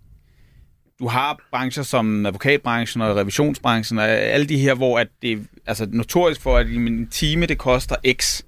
du 0.99 1.07
har 1.07 1.39
brancher 1.51 1.83
som 1.83 2.25
advokatbranchen 2.25 3.01
og 3.01 3.15
revisionsbranchen 3.15 3.99
og 3.99 4.07
alle 4.07 4.45
de 4.45 4.57
her, 4.57 4.73
hvor 4.73 4.99
at 4.99 5.07
det 5.21 5.31
er 5.31 5.37
altså, 5.65 5.87
notorisk 5.91 6.41
for, 6.41 6.57
at 6.57 6.67
en 6.67 7.07
time 7.07 7.45
det 7.45 7.57
koster 7.57 7.95
x. 8.13 8.41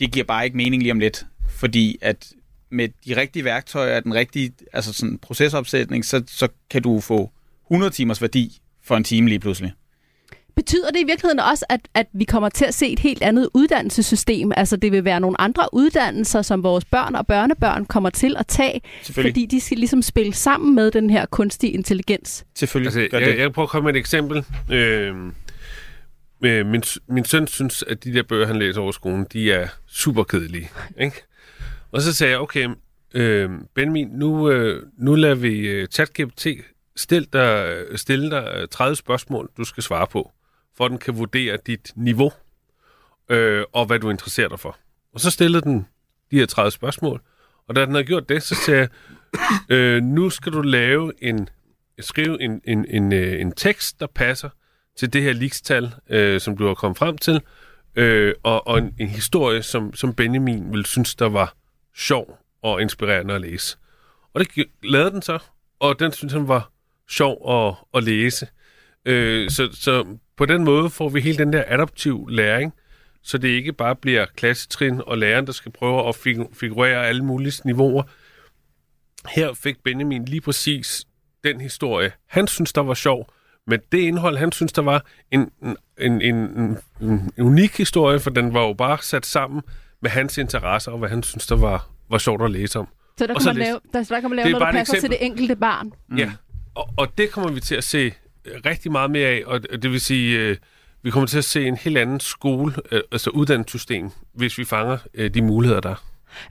Det 0.00 0.12
giver 0.12 0.24
bare 0.24 0.44
ikke 0.44 0.56
mening 0.56 0.82
lige 0.82 0.92
om 0.92 0.98
lidt, 0.98 1.26
fordi 1.48 1.98
at 2.00 2.32
med 2.70 2.88
de 3.06 3.16
rigtige 3.16 3.44
værktøjer 3.44 3.96
og 3.96 4.04
den 4.04 4.14
rigtige 4.14 4.52
altså 4.72 4.92
sådan 4.92 5.18
procesopsætning, 5.18 6.04
så, 6.04 6.22
så 6.26 6.48
kan 6.70 6.82
du 6.82 7.00
få 7.00 7.30
100 7.66 7.92
timers 7.92 8.22
værdi 8.22 8.58
for 8.82 8.96
en 8.96 9.04
time 9.04 9.28
lige 9.28 9.40
pludselig. 9.40 9.72
Betyder 10.56 10.90
det 10.90 11.00
i 11.00 11.04
virkeligheden 11.04 11.40
også, 11.40 11.64
at, 11.68 11.80
at 11.94 12.06
vi 12.12 12.24
kommer 12.24 12.48
til 12.48 12.64
at 12.64 12.74
se 12.74 12.88
et 12.88 12.98
helt 12.98 13.22
andet 13.22 13.48
uddannelsessystem? 13.54 14.52
Altså 14.56 14.76
det 14.76 14.92
vil 14.92 15.04
være 15.04 15.20
nogle 15.20 15.40
andre 15.40 15.68
uddannelser, 15.72 16.42
som 16.42 16.62
vores 16.62 16.84
børn 16.84 17.14
og 17.14 17.26
børnebørn 17.26 17.86
kommer 17.86 18.10
til 18.10 18.36
at 18.38 18.46
tage, 18.46 18.80
fordi 19.04 19.46
de 19.46 19.60
skal 19.60 19.78
ligesom 19.78 20.02
spille 20.02 20.34
sammen 20.34 20.74
med 20.74 20.90
den 20.90 21.10
her 21.10 21.26
kunstige 21.26 21.72
intelligens. 21.72 22.44
Selvfølgelig 22.54 23.04
Altså, 23.04 23.18
jeg, 23.18 23.38
jeg 23.38 23.52
prøver 23.52 23.66
at 23.66 23.70
komme 23.70 23.86
med 23.86 23.94
et 23.94 23.98
eksempel. 23.98 24.44
Øh, 24.72 25.14
øh, 26.44 26.66
min, 26.66 26.82
min 27.08 27.24
søn 27.24 27.46
synes, 27.46 27.82
at 27.82 28.04
de 28.04 28.14
der 28.14 28.22
bøger, 28.22 28.46
han 28.46 28.56
læser 28.56 28.80
over 28.80 28.92
skolen, 28.92 29.26
de 29.32 29.52
er 29.52 29.68
super 29.86 30.22
kedelige. 30.24 30.70
Ikke? 31.00 31.22
Og 31.92 32.02
så 32.02 32.14
sagde 32.14 32.30
jeg, 32.30 32.40
okay, 32.40 32.68
øh, 33.14 33.50
Benjamin, 33.74 34.08
nu, 34.08 34.50
øh, 34.50 34.82
nu 34.98 35.14
lader 35.14 35.34
vi 35.34 35.82
uh, 35.82 35.88
ChatGPT 35.88 36.46
stille 36.96 37.26
dig, 37.32 37.76
stille 37.96 38.30
dig 38.30 38.54
øh, 38.56 38.68
30 38.68 38.96
spørgsmål, 38.96 39.50
du 39.56 39.64
skal 39.64 39.82
svare 39.82 40.06
på, 40.06 40.32
for 40.76 40.84
at 40.84 40.90
den 40.90 40.98
kan 40.98 41.16
vurdere 41.16 41.58
dit 41.66 41.92
niveau 41.96 42.32
øh, 43.28 43.64
og 43.72 43.86
hvad 43.86 43.98
du 43.98 44.10
interesserer 44.10 44.48
dig 44.48 44.60
for. 44.60 44.76
Og 45.12 45.20
så 45.20 45.30
stillede 45.30 45.62
den 45.62 45.86
de 46.30 46.38
her 46.38 46.46
30 46.46 46.70
spørgsmål, 46.70 47.20
og 47.68 47.76
da 47.76 47.80
den 47.86 47.90
havde 47.90 48.04
gjort 48.04 48.28
det, 48.28 48.42
så 48.42 48.54
sagde 48.54 48.80
jeg, 48.80 48.88
øh, 49.68 50.02
nu 50.02 50.30
skal 50.30 50.52
du 50.52 50.60
lave 50.60 51.12
en, 51.24 51.48
skrive 52.00 52.42
en, 52.42 52.60
en, 52.64 52.86
en, 52.88 53.12
øh, 53.12 53.40
en 53.40 53.52
tekst, 53.52 54.00
der 54.00 54.06
passer 54.06 54.48
til 54.98 55.12
det 55.12 55.22
her 55.22 55.32
likstal, 55.32 55.94
øh, 56.10 56.40
som 56.40 56.56
du 56.56 56.66
har 56.66 56.74
kommet 56.74 56.98
frem 56.98 57.18
til, 57.18 57.40
øh, 57.96 58.34
og, 58.42 58.66
og 58.66 58.78
en, 58.78 58.94
en 58.98 59.08
historie, 59.08 59.62
som, 59.62 59.94
som 59.94 60.14
Benjamin 60.14 60.70
ville 60.70 60.86
synes, 60.86 61.14
der 61.14 61.28
var 61.28 61.54
sjov 61.96 62.38
og 62.62 62.82
inspirerende 62.82 63.34
at 63.34 63.40
læse. 63.40 63.76
Og 64.34 64.40
det 64.40 64.66
lavede 64.82 65.10
den 65.10 65.22
så, 65.22 65.38
og 65.78 65.98
den 65.98 66.12
synes 66.12 66.32
han 66.32 66.48
var 66.48 66.70
sjov 67.08 67.50
at, 67.50 67.74
at 67.94 68.04
læse. 68.04 68.46
Øh, 69.06 69.50
så, 69.50 69.68
så 69.72 70.04
på 70.36 70.46
den 70.46 70.64
måde 70.64 70.90
får 70.90 71.08
vi 71.08 71.20
hele 71.20 71.38
den 71.38 71.52
der 71.52 71.64
adaptiv 71.66 72.26
læring, 72.30 72.72
så 73.22 73.38
det 73.38 73.48
ikke 73.48 73.72
bare 73.72 73.96
bliver 73.96 74.26
klassetrin 74.36 75.00
og 75.06 75.18
læreren, 75.18 75.46
der 75.46 75.52
skal 75.52 75.72
prøve 75.72 76.08
at 76.08 76.14
figu- 76.16 76.54
figurere 76.54 77.06
alle 77.06 77.24
mulige 77.24 77.52
niveauer. 77.64 78.02
Her 79.28 79.52
fik 79.54 79.82
Benjamin 79.84 80.24
lige 80.24 80.40
præcis 80.40 81.04
den 81.44 81.60
historie, 81.60 82.12
han 82.28 82.46
synes, 82.46 82.72
der 82.72 82.80
var 82.80 82.94
sjov, 82.94 83.32
men 83.66 83.80
det 83.92 83.98
indhold, 83.98 84.36
han 84.36 84.52
synes, 84.52 84.72
der 84.72 84.82
var 84.82 85.04
en, 85.30 85.50
en, 85.62 85.76
en, 86.00 86.22
en, 86.22 86.78
en, 87.00 87.32
unik 87.38 87.76
historie, 87.78 88.20
for 88.20 88.30
den 88.30 88.54
var 88.54 88.60
jo 88.60 88.72
bare 88.72 88.98
sat 89.02 89.26
sammen 89.26 89.62
med 90.02 90.10
hans 90.10 90.38
interesser, 90.38 90.92
og 90.92 90.98
hvad 90.98 91.08
han 91.08 91.22
synes, 91.22 91.46
der 91.46 91.56
var, 91.56 91.88
var 92.10 92.18
sjovt 92.18 92.42
at 92.42 92.50
læse 92.50 92.78
om. 92.78 92.88
Så 93.18 93.26
der 93.26 93.34
kan, 93.34 93.44
man 93.46 93.56
læs- 93.56 93.66
lave, 93.66 93.80
der, 93.92 94.02
der 94.04 94.20
kan 94.20 94.30
man 94.30 94.36
lave 94.36 94.50
noget, 94.50 94.66
der 94.66 94.72
passer 94.72 95.00
til 95.00 95.10
det 95.10 95.18
enkelte 95.20 95.56
barn. 95.56 95.92
Mm. 96.08 96.16
Ja, 96.16 96.32
og, 96.74 96.88
og 96.96 97.18
det 97.18 97.30
kommer 97.30 97.50
vi 97.50 97.60
til 97.60 97.74
at 97.74 97.84
se 97.84 98.12
rigtig 98.66 98.92
meget 98.92 99.10
mere 99.10 99.28
af, 99.28 99.42
og 99.46 99.82
det 99.82 99.90
vil 99.90 100.00
sige, 100.00 100.38
øh, 100.38 100.56
vi 101.02 101.10
kommer 101.10 101.26
til 101.26 101.38
at 101.38 101.44
se 101.44 101.66
en 101.66 101.76
helt 101.76 101.98
anden 101.98 102.20
skole, 102.20 102.74
øh, 102.92 103.00
altså 103.12 103.30
uddannelsessystem, 103.30 104.10
hvis 104.34 104.58
vi 104.58 104.64
fanger 104.64 104.98
øh, 105.14 105.34
de 105.34 105.42
muligheder, 105.42 105.80
der 105.80 106.04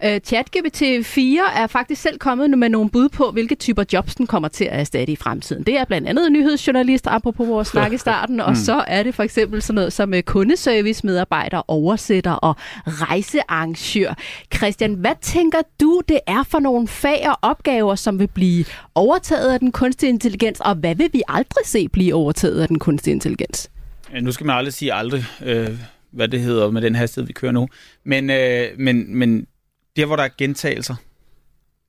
Uh, 0.06 0.18
ChatGPT 0.24 1.06
4 1.06 1.42
er 1.56 1.68
faktisk 1.68 2.02
selv 2.02 2.18
kommet 2.20 2.58
med 2.58 2.70
nogle 2.70 2.90
bud 2.90 3.10
på, 3.10 3.32
hvilke 3.32 3.56
typer 3.56 3.84
jobs 3.94 4.16
den 4.16 4.28
kommer 4.28 4.48
til 4.48 4.66
at 4.66 4.80
erstatte 4.80 5.14
i 5.14 5.16
fremtiden. 5.16 5.64
Det 5.64 5.78
er 5.78 5.86
blandt 5.86 6.08
andet 6.08 6.32
nyhedsjournalist, 6.32 7.08
apropos 7.08 7.48
vores 7.48 7.68
snak 7.68 7.94
i 7.94 7.98
starten, 7.98 8.40
og 8.50 8.58
så 8.58 8.84
er 8.88 9.04
det 9.04 9.16
for 9.16 9.24
eksempel 9.24 9.62
sådan 9.62 9.76
noget 9.76 9.94
som 9.94 10.14
øh, 10.14 10.24
kundeservice, 10.24 11.06
medarbejder, 11.06 11.62
oversætter 11.68 12.32
og 12.32 12.56
rejsearrangør. 12.86 14.14
Christian, 14.56 14.94
hvad 14.94 15.16
tænker 15.22 15.62
du, 15.82 16.02
det 16.08 16.20
er 16.28 16.44
for 16.44 16.60
nogle 16.60 16.88
fag 16.88 17.30
og 17.30 17.38
opgaver, 17.42 17.96
som 17.96 18.20
vil 18.20 18.28
blive 18.28 18.66
overtaget 18.96 19.54
af 19.54 19.60
den 19.60 19.72
kunstige 19.72 20.10
intelligens, 20.10 20.60
og 20.60 20.76
hvad 20.76 20.96
vil 20.96 21.10
vi 21.14 21.22
aldrig 21.28 21.66
se 21.66 21.90
blive 21.90 22.14
overtaget 22.14 22.62
af 22.62 22.68
den 22.68 22.80
kunstige 22.80 23.14
intelligens? 23.14 23.70
Ja, 24.14 24.20
Nu 24.20 24.32
skal 24.32 24.46
man 24.46 24.58
aldrig 24.58 24.74
sige 24.74 24.94
aldrig, 24.94 25.26
øh, 25.46 25.70
hvad 26.12 26.28
det 26.28 26.40
hedder 26.40 26.72
med 26.72 26.82
den 26.82 26.96
hastighed, 26.96 27.28
vi 27.28 27.34
kører 27.34 27.52
nu. 27.52 27.68
Men, 28.06 28.30
øh, 28.30 28.68
men, 28.78 29.18
men 29.18 29.48
der, 29.96 30.06
hvor 30.06 30.16
der 30.16 30.24
er 30.24 30.30
gentagelser, 30.38 30.96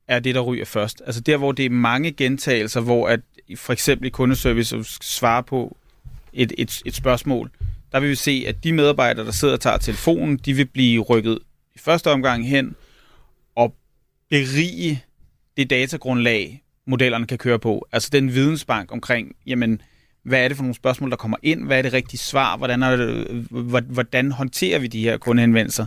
er 0.08 0.20
det, 0.20 0.34
der 0.34 0.40
ryger 0.40 0.64
først. 0.64 1.02
Altså 1.06 1.20
der, 1.20 1.36
hvor 1.36 1.52
det 1.52 1.64
er 1.64 1.70
mange 1.70 2.12
gentagelser, 2.12 2.80
hvor 2.80 3.08
at 3.08 3.20
for 3.56 3.72
eksempel 3.72 4.06
i 4.06 4.10
kundeservice 4.10 4.84
svarer 5.02 5.42
på 5.42 5.76
et, 6.32 6.52
et, 6.58 6.82
et 6.86 6.94
spørgsmål, 6.94 7.50
der 7.92 8.00
vil 8.00 8.10
vi 8.10 8.14
se, 8.14 8.44
at 8.46 8.64
de 8.64 8.72
medarbejdere, 8.72 9.26
der 9.26 9.32
sidder 9.32 9.54
og 9.54 9.60
tager 9.60 9.78
telefonen, 9.78 10.36
de 10.36 10.54
vil 10.54 10.66
blive 10.66 11.02
rykket 11.02 11.38
i 11.74 11.78
første 11.78 12.10
omgang 12.10 12.48
hen 12.48 12.74
og 13.54 13.74
berige 14.30 15.04
det 15.56 15.70
datagrundlag, 15.70 16.62
modellerne 16.86 17.26
kan 17.26 17.38
køre 17.38 17.58
på. 17.58 17.86
Altså 17.92 18.08
den 18.12 18.34
vidensbank 18.34 18.92
omkring, 18.92 19.36
jamen, 19.46 19.82
hvad 20.22 20.44
er 20.44 20.48
det 20.48 20.56
for 20.56 20.64
nogle 20.64 20.74
spørgsmål, 20.74 21.10
der 21.10 21.16
kommer 21.16 21.36
ind? 21.42 21.66
Hvad 21.66 21.78
er 21.78 21.82
det 21.82 21.92
rigtige 21.92 22.18
svar? 22.20 22.56
Hvordan, 22.56 22.82
er 22.82 22.96
det, 22.96 23.26
øh, 23.30 23.92
hvordan 23.92 24.32
håndterer 24.32 24.78
vi 24.78 24.86
de 24.86 25.00
her 25.00 25.18
kundehenvendelser? 25.18 25.86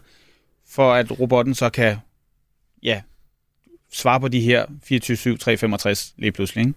For 0.70 0.94
at 0.94 1.20
robotten 1.20 1.56
så 1.56 1.70
kan 1.70 1.98
ja, 2.88 3.02
svare 3.94 4.20
på 4.20 4.28
de 4.28 4.42
her 4.42 4.66
24-7-365 6.06 6.14
lige 6.18 6.32
pludselig. 6.32 6.62
Ikke? 6.62 6.74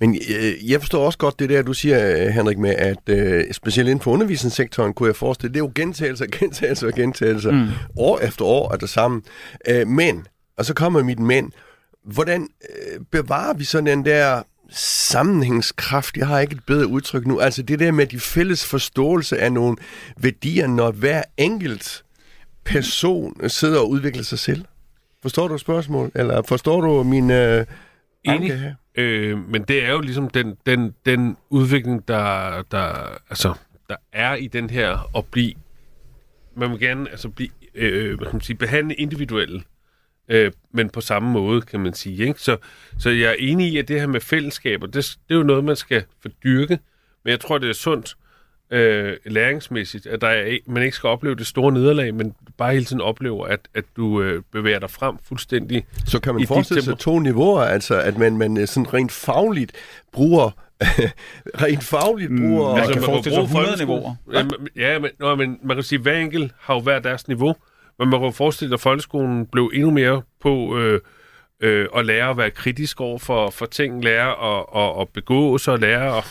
Men 0.00 0.14
øh, 0.14 0.70
jeg 0.70 0.80
forstår 0.80 1.06
også 1.06 1.18
godt 1.18 1.38
det 1.38 1.48
der, 1.48 1.62
du 1.62 1.72
siger, 1.72 2.16
øh, 2.16 2.26
Henrik, 2.26 2.58
med 2.58 2.70
at 2.70 3.08
øh, 3.08 3.44
specielt 3.52 3.88
inden 3.88 4.02
for 4.02 4.10
undervisningssektoren, 4.10 4.94
kunne 4.94 5.06
jeg 5.06 5.16
forestille, 5.16 5.54
det 5.54 5.60
er 5.60 5.64
jo 5.64 5.72
gentagelser, 5.74 6.26
gentagelser 6.38 6.86
og 6.86 6.92
gentagelser, 6.92 7.50
mm. 7.50 7.68
år 7.96 8.18
efter 8.18 8.44
år 8.44 8.72
er 8.72 8.76
det 8.76 8.88
samme. 8.88 9.22
Øh, 9.68 9.86
men, 9.86 10.26
og 10.56 10.64
så 10.64 10.74
kommer 10.74 11.02
mit 11.02 11.18
men, 11.18 11.52
hvordan 12.04 12.48
øh, 12.70 13.00
bevarer 13.10 13.54
vi 13.54 13.64
sådan 13.64 13.86
den 13.86 14.04
der 14.04 14.42
sammenhængskraft, 14.72 16.16
jeg 16.16 16.26
har 16.26 16.40
ikke 16.40 16.52
et 16.54 16.64
bedre 16.66 16.86
udtryk 16.86 17.26
nu, 17.26 17.40
altså 17.40 17.62
det 17.62 17.78
der 17.78 17.92
med 17.92 18.06
de 18.06 18.20
fælles 18.20 18.66
forståelse 18.66 19.38
af 19.38 19.52
nogle 19.52 19.76
værdier, 20.16 20.66
når 20.66 20.90
hver 20.90 21.22
enkelt 21.36 22.04
person 22.64 23.48
sidder 23.48 23.78
og 23.78 23.90
udvikler 23.90 24.22
sig 24.22 24.38
selv. 24.38 24.64
Forstår 25.22 25.48
du 25.48 25.58
spørgsmålet? 25.58 26.12
Eller 26.14 26.42
forstår 26.42 26.80
du 26.80 27.02
min 27.02 27.30
øh, 27.30 27.66
Enig. 28.24 28.60
her? 28.60 28.74
Øh, 28.94 29.48
men 29.48 29.62
det 29.62 29.84
er 29.84 29.90
jo 29.90 30.00
ligesom 30.00 30.30
den, 30.30 30.56
den, 30.66 30.94
den 31.06 31.36
udvikling, 31.50 32.08
der, 32.08 32.62
der, 32.70 33.18
altså, 33.30 33.54
der 33.88 33.96
er 34.12 34.34
i 34.34 34.46
den 34.46 34.70
her 34.70 35.16
at 35.16 35.26
blive, 35.26 35.54
man 36.56 36.70
vil 36.70 36.80
gerne 36.80 37.10
altså 37.10 37.28
blive, 37.28 37.50
øh, 37.74 38.16
hvad 38.16 38.26
kan 38.26 38.34
man 38.34 38.40
sige, 38.40 38.56
behandle 38.56 38.94
individuelle, 38.94 39.62
øh, 40.28 40.52
men 40.72 40.90
på 40.90 41.00
samme 41.00 41.30
måde, 41.30 41.62
kan 41.62 41.80
man 41.80 41.94
sige. 41.94 42.26
Ikke? 42.26 42.40
Så, 42.40 42.56
så 42.98 43.10
jeg 43.10 43.30
er 43.30 43.36
enig 43.38 43.72
i, 43.72 43.78
at 43.78 43.88
det 43.88 44.00
her 44.00 44.06
med 44.06 44.20
fællesskaber, 44.20 44.86
det, 44.86 44.94
det 45.28 45.34
er 45.34 45.38
jo 45.38 45.42
noget, 45.42 45.64
man 45.64 45.76
skal 45.76 46.04
fordyrke, 46.22 46.78
men 47.24 47.30
jeg 47.30 47.40
tror, 47.40 47.58
det 47.58 47.68
er 47.68 47.74
sundt 47.74 48.16
øh, 48.70 49.16
læringsmæssigt, 49.26 50.06
at 50.06 50.20
der 50.20 50.28
er, 50.28 50.58
man 50.66 50.82
ikke 50.82 50.96
skal 50.96 51.08
opleve 51.08 51.34
det 51.34 51.46
store 51.46 51.72
nederlag, 51.72 52.14
men 52.14 52.34
bare 52.58 52.72
hele 52.72 52.84
tiden 52.84 53.02
oplever, 53.02 53.46
at, 53.46 53.60
at 53.74 53.84
du 53.96 54.22
øh, 54.22 54.42
bevæger 54.52 54.78
dig 54.78 54.90
frem 54.90 55.16
fuldstændig 55.28 55.86
Så 56.06 56.20
kan 56.20 56.34
man 56.34 56.46
forestille 56.46 56.82
sig 56.82 56.98
to 56.98 57.18
niveauer, 57.18 57.60
altså 57.62 58.00
at 58.00 58.18
man, 58.18 58.36
man 58.38 58.56
øh, 58.56 58.66
sådan 58.66 58.94
rent 58.94 59.12
fagligt 59.12 59.72
bruger 60.12 60.50
rent 61.62 61.84
fagligt 61.84 62.30
bruger... 62.40 62.68
man 62.70 62.78
Altså, 62.78 62.92
kan 62.92 63.00
man 63.02 63.06
må 63.08 63.12
forestille 63.14 63.34
sig 63.34 63.48
bruge 63.50 63.62
100 63.64 63.72
folkeskolen- 63.72 63.78
niveauer. 63.84 64.14
Ja, 64.32 64.42
men, 64.42 64.68
ja, 64.76 64.98
men, 64.98 65.10
nå, 65.18 65.34
men 65.34 65.58
man 65.64 65.76
kan 65.76 65.82
sige, 65.84 65.96
at 65.96 66.02
hver 66.02 66.16
enkelt 66.16 66.52
har 66.60 66.74
jo 66.74 66.80
hver 66.80 66.98
deres 66.98 67.28
niveau. 67.28 67.54
Men 67.98 68.08
man 68.08 68.20
kan 68.20 68.32
forestille 68.32 68.68
sig, 68.70 68.74
at 68.74 68.80
folkeskolen 68.80 69.46
blev 69.46 69.70
endnu 69.74 69.90
mere 69.90 70.22
på 70.42 70.78
øh, 70.78 71.00
øh, 71.60 71.88
at 71.96 72.06
lære 72.06 72.30
at 72.30 72.36
være 72.36 72.50
kritisk 72.50 73.00
over 73.00 73.18
for, 73.18 73.50
for 73.50 73.66
ting, 73.66 74.04
lære 74.04 74.58
at, 74.58 74.64
at, 74.76 75.00
at 75.00 75.08
begå 75.08 75.58
sig, 75.58 75.78
lære 75.78 76.16
at, 76.16 76.24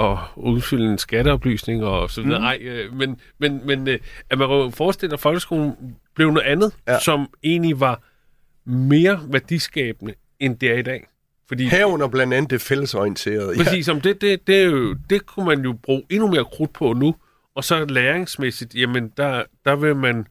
at 0.00 0.18
udfylde 0.36 0.84
en 0.92 0.98
skatteoplysning 0.98 1.84
og 1.84 2.10
så 2.10 2.22
videre. 2.22 2.38
Mm. 2.38 2.44
Ej, 2.44 2.58
øh, 2.60 2.94
men, 2.94 3.20
men, 3.38 3.60
men 3.66 3.88
øh, 3.88 3.98
at 4.30 4.38
man 4.38 4.48
kan 4.48 4.56
jo 4.56 4.70
forestille 4.70 5.10
sig, 5.10 5.14
at 5.16 5.20
folkeskolen 5.20 5.96
blev 6.14 6.30
noget 6.30 6.46
andet, 6.46 6.72
Ja. 6.88 6.98
som 6.98 7.28
egentlig 7.42 7.80
var 7.80 8.00
mere 8.70 9.20
værdiskabende, 9.28 10.14
end 10.40 10.58
det 10.58 10.70
er 10.70 10.78
i 10.78 10.82
dag. 10.82 11.06
Fordi 11.48 11.64
Herunder 11.68 12.08
blandt 12.08 12.34
andet 12.34 12.50
det 12.50 12.60
fællesorienterede. 12.60 13.56
Præcis, 13.56 13.88
om 13.88 14.00
det, 14.00 14.20
det, 14.20 14.46
det, 14.46 14.66
jo, 14.66 14.96
det 15.10 15.26
kunne 15.26 15.46
man 15.46 15.60
jo 15.60 15.72
bruge 15.72 16.02
endnu 16.10 16.28
mere 16.30 16.44
krudt 16.44 16.72
på 16.72 16.92
nu. 16.92 17.14
Og 17.54 17.64
så 17.64 17.84
læringsmæssigt, 17.84 18.74
jamen 18.74 19.12
der, 19.16 19.42
der 19.64 19.76
vil 19.76 19.96
man 19.96 20.26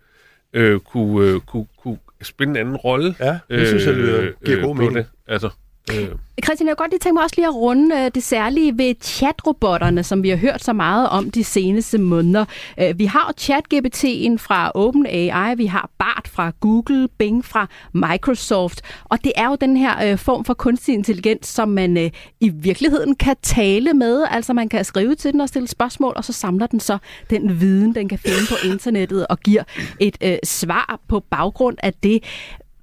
øh, 0.54 0.80
kunne, 0.80 1.28
øh, 1.28 1.40
kunne, 1.40 1.66
kunne 1.78 1.98
spille 2.26 2.50
en 2.52 2.58
anden 2.58 2.76
rolle. 2.76 3.16
Ja, 3.20 3.40
det 3.50 3.68
synes 3.68 3.86
jeg 3.86 3.94
lyder, 3.94 4.32
giver 4.46 4.62
god 4.62 4.76
på 4.76 4.82
mening. 4.82 4.96
Det. 4.96 5.06
Altså, 5.28 5.50
Øh. 5.90 6.10
Christian, 6.44 6.68
jeg 6.68 6.78
kunne 6.78 6.84
godt 6.84 6.92
lige 6.92 7.00
tænke 7.00 7.14
mig 7.14 7.24
også 7.24 7.36
lige 7.36 7.48
at 7.48 7.56
runde 7.56 7.96
øh, 7.96 8.12
det 8.16 8.24
særlige 8.24 8.78
ved 8.78 8.96
chatrobotterne, 9.02 10.04
som 10.04 10.24
vi 10.24 10.30
har 10.30 10.38
hørt 10.38 10.64
så 10.64 10.74
meget 10.74 11.10
om 11.10 11.32
de 11.32 11.44
seneste 11.44 11.98
måneder. 11.98 12.46
Øh, 12.80 13.00
vi 13.00 13.06
har 13.06 13.28
jo 13.28 13.34
ChatGPT'en 13.42 14.38
fra 14.38 14.72
OpenAI, 14.76 15.56
vi 15.56 15.66
har 15.66 15.90
BART 15.98 16.28
fra 16.28 16.52
Google, 16.60 17.08
Bing 17.18 17.46
fra 17.46 17.68
Microsoft, 17.94 18.82
og 19.04 19.24
det 19.24 19.32
er 19.36 19.48
jo 19.50 19.58
den 19.62 19.78
her 19.78 20.12
øh, 20.12 20.18
form 20.18 20.46
for 20.46 20.54
kunstig 20.54 20.94
intelligens, 20.94 21.48
som 21.48 21.70
man 21.70 21.98
øh, 21.98 22.12
i 22.40 22.50
virkeligheden 22.50 23.16
kan 23.16 23.36
tale 23.42 23.94
med, 23.94 24.26
altså 24.30 24.54
man 24.54 24.70
kan 24.70 24.86
skrive 24.86 25.16
til 25.16 25.34
den 25.34 25.42
og 25.42 25.50
stille 25.50 25.68
spørgsmål, 25.68 26.14
og 26.16 26.26
så 26.26 26.34
samler 26.34 26.68
den 26.68 26.80
så 26.80 26.98
den 27.30 27.60
viden, 27.60 27.96
den 27.96 28.10
kan 28.10 28.20
finde 28.20 28.42
på 28.50 28.68
internettet 28.68 29.28
og 29.28 29.40
giver 29.40 29.64
et 30.00 30.18
øh, 30.24 30.38
svar 30.44 31.00
på 31.08 31.20
baggrund 31.20 31.78
af 31.84 31.94
det. 31.94 32.24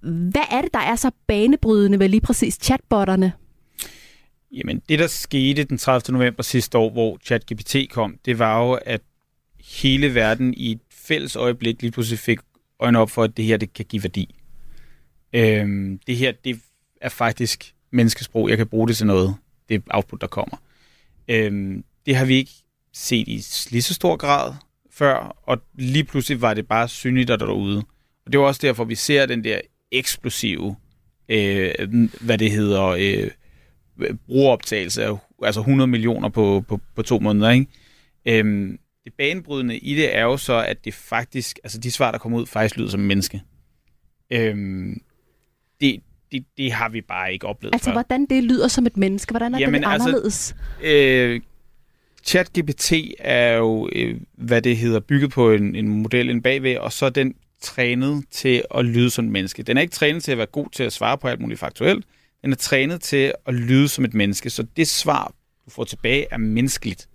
Hvad 0.01 0.45
er 0.51 0.63
det, 0.63 0.75
der 0.75 0.81
er 0.81 0.97
så 0.97 1.11
banebrydende 1.27 1.99
ved 1.99 2.09
lige 2.09 2.21
præcis 2.21 2.59
chatbotterne? 2.63 3.33
Jamen, 4.53 4.83
det 4.89 4.99
der 4.99 5.07
skete 5.07 5.65
den 5.65 5.79
30. 5.79 6.19
november 6.19 6.43
sidste 6.43 6.79
år, 6.79 6.91
hvor 6.91 7.19
ChatGPT 7.25 7.77
kom, 7.91 8.19
det 8.25 8.39
var 8.39 8.65
jo, 8.65 8.73
at 8.73 9.01
hele 9.81 10.15
verden 10.15 10.55
i 10.55 10.73
et 10.73 10.81
fælles 10.91 11.37
øjeblik 11.37 11.83
lige 11.83 11.91
pludselig 11.91 12.19
fik 12.19 12.39
øjnene 12.81 12.99
op 12.99 13.11
for, 13.11 13.23
at 13.23 13.37
det 13.37 13.45
her 13.45 13.57
det 13.57 13.73
kan 13.73 13.85
give 13.85 14.03
værdi. 14.03 14.35
Øhm, 15.33 16.01
det 16.07 16.17
her, 16.17 16.33
det 16.45 16.61
er 17.01 17.09
faktisk 17.09 17.75
menneskesprog. 17.91 18.49
Jeg 18.49 18.57
kan 18.57 18.67
bruge 18.67 18.89
det 18.89 18.97
til 18.97 19.07
noget. 19.07 19.35
Det 19.69 19.83
output, 19.91 20.21
der 20.21 20.27
kommer. 20.27 20.57
Øhm, 21.29 21.85
det 22.07 22.17
har 22.17 22.25
vi 22.25 22.35
ikke 22.35 22.53
set 22.93 23.29
i 23.29 23.45
lige 23.71 23.83
så 23.83 23.95
stor 23.95 24.17
grad 24.17 24.55
før, 24.91 25.37
og 25.43 25.59
lige 25.75 26.05
pludselig 26.05 26.43
var 26.43 26.55
det 26.55 26.69
bare 26.69 26.89
synligt 26.89 27.29
derude. 27.29 27.83
Og 28.27 28.33
det 28.33 28.41
var 28.41 28.47
også 28.47 28.61
derfor, 28.63 28.85
vi 28.85 28.95
ser 28.95 29.27
den 29.27 29.45
der 29.45 29.61
eksplosive, 29.93 30.77
øh, 31.29 31.71
hvad 32.21 32.39
det 32.39 32.51
hedder, 32.51 32.85
øh, 32.85 33.31
brugeroptagelse 34.27 35.05
af 35.05 35.17
altså 35.43 35.61
100 35.61 35.87
millioner 35.87 36.29
på, 36.29 36.65
på, 36.69 36.81
på 36.95 37.03
to 37.03 37.19
måneder. 37.19 37.51
Ikke? 37.51 37.67
Øhm, 38.27 38.79
det 39.05 39.13
banebrydende 39.19 39.79
i 39.79 39.95
det 39.95 40.17
er 40.17 40.23
jo 40.23 40.37
så, 40.37 40.65
at 40.65 40.85
det 40.85 40.95
faktisk, 40.95 41.59
altså 41.65 41.79
de 41.79 41.91
svar, 41.91 42.11
der 42.11 42.19
kommer 42.19 42.39
ud, 42.39 42.47
faktisk 42.47 42.77
lyder 42.77 42.91
som 42.91 43.01
menneske. 43.01 43.43
Øhm, 44.33 45.01
det, 45.81 46.01
det, 46.33 46.45
det 46.57 46.73
har 46.73 46.89
vi 46.89 47.01
bare 47.01 47.33
ikke 47.33 47.47
oplevet 47.47 47.75
Altså, 47.75 47.91
før. 47.91 47.93
hvordan 47.93 48.27
det 48.27 48.45
lyder 48.45 48.69
som 48.69 48.87
et 48.87 48.97
menneske? 48.97 49.33
Hvordan 49.33 49.55
er 49.55 49.59
Jamen, 49.59 49.83
det 49.83 49.89
altså, 49.89 50.09
anderledes? 50.09 50.57
Øh, 50.83 51.41
ChatGPT 52.25 52.93
er 53.19 53.53
jo, 53.53 53.89
øh, 53.93 54.21
hvad 54.33 54.63
det 54.63 54.77
hedder, 54.77 55.01
bygget 55.01 55.31
på 55.31 55.53
en, 55.53 55.77
en 55.77 55.89
model 55.89 56.31
en 56.31 56.43
bagved, 56.43 56.77
og 56.77 56.93
så 56.93 57.11
den 57.11 57.35
trænet 57.61 58.25
til 58.31 58.63
at 58.75 58.85
lyde 58.85 59.11
som 59.11 59.25
et 59.25 59.31
menneske. 59.31 59.63
Den 59.63 59.77
er 59.77 59.81
ikke 59.81 59.93
trænet 59.93 60.25
til 60.25 60.33
at 60.33 60.39
være 60.39 60.47
god 60.47 60.67
til 60.73 60.83
at 60.83 60.93
svare 60.93 61.19
på 61.19 61.29
alt 61.29 61.41
muligt 61.41 61.61
faktuelt. 61.61 62.07
Den 62.43 62.53
er 62.53 62.57
trænet 62.57 63.01
til 63.01 63.33
at 63.47 63.55
lyde 63.55 63.89
som 63.89 64.05
et 64.05 64.15
menneske, 64.15 64.51
så 64.51 64.67
det 64.77 64.89
svar, 64.89 65.35
du 65.65 65.71
får 65.71 65.85
tilbage, 65.85 66.27
er 66.31 66.37
menneskeligt. 66.37 67.09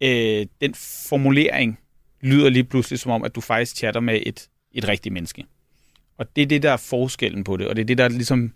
Øh, 0.00 0.46
den 0.60 0.74
formulering 1.08 1.78
lyder 2.20 2.48
lige 2.48 2.64
pludselig 2.64 2.98
som 2.98 3.12
om, 3.12 3.24
at 3.24 3.34
du 3.34 3.40
faktisk 3.40 3.76
chatter 3.76 4.00
med 4.00 4.20
et, 4.26 4.48
et 4.72 4.88
rigtigt 4.88 5.12
menneske. 5.12 5.44
Og 6.18 6.36
det 6.36 6.42
er 6.42 6.46
det, 6.46 6.62
der 6.62 6.70
er 6.70 6.76
forskellen 6.76 7.44
på 7.44 7.56
det, 7.56 7.68
og 7.68 7.76
det 7.76 7.82
er 7.82 7.86
det, 7.86 7.98
der 7.98 8.08
ligesom 8.08 8.52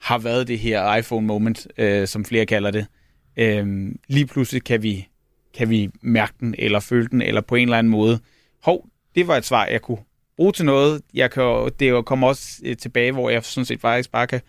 har 0.00 0.18
været 0.18 0.48
det 0.48 0.58
her 0.58 0.94
iPhone-moment, 0.94 1.66
øh, 1.78 2.08
som 2.08 2.24
flere 2.24 2.46
kalder 2.46 2.70
det. 2.70 2.86
Øh, 3.36 3.88
lige 4.08 4.26
pludselig 4.26 4.64
kan 4.64 4.82
vi, 4.82 5.08
kan 5.54 5.70
vi 5.70 5.90
mærke 6.02 6.32
den, 6.40 6.54
eller 6.58 6.80
føle 6.80 7.08
den, 7.08 7.22
eller 7.22 7.40
på 7.40 7.54
en 7.54 7.62
eller 7.62 7.78
anden 7.78 7.90
måde, 7.90 8.20
hov, 8.62 8.86
det 9.14 9.28
var 9.28 9.36
et 9.36 9.44
svar, 9.44 9.66
jeg 9.66 9.82
kunne 9.82 9.98
bruge 10.36 10.52
til 10.52 10.64
noget. 10.64 11.02
Jeg 11.14 11.30
kan, 11.30 11.70
det 11.80 12.04
kommer 12.04 12.28
også 12.28 12.60
øh, 12.64 12.76
tilbage, 12.76 13.12
hvor 13.12 13.30
jeg 13.30 13.44
sådan 13.44 13.64
set 13.64 13.80
faktisk 13.80 14.12
bare 14.12 14.26
kan 14.26 14.40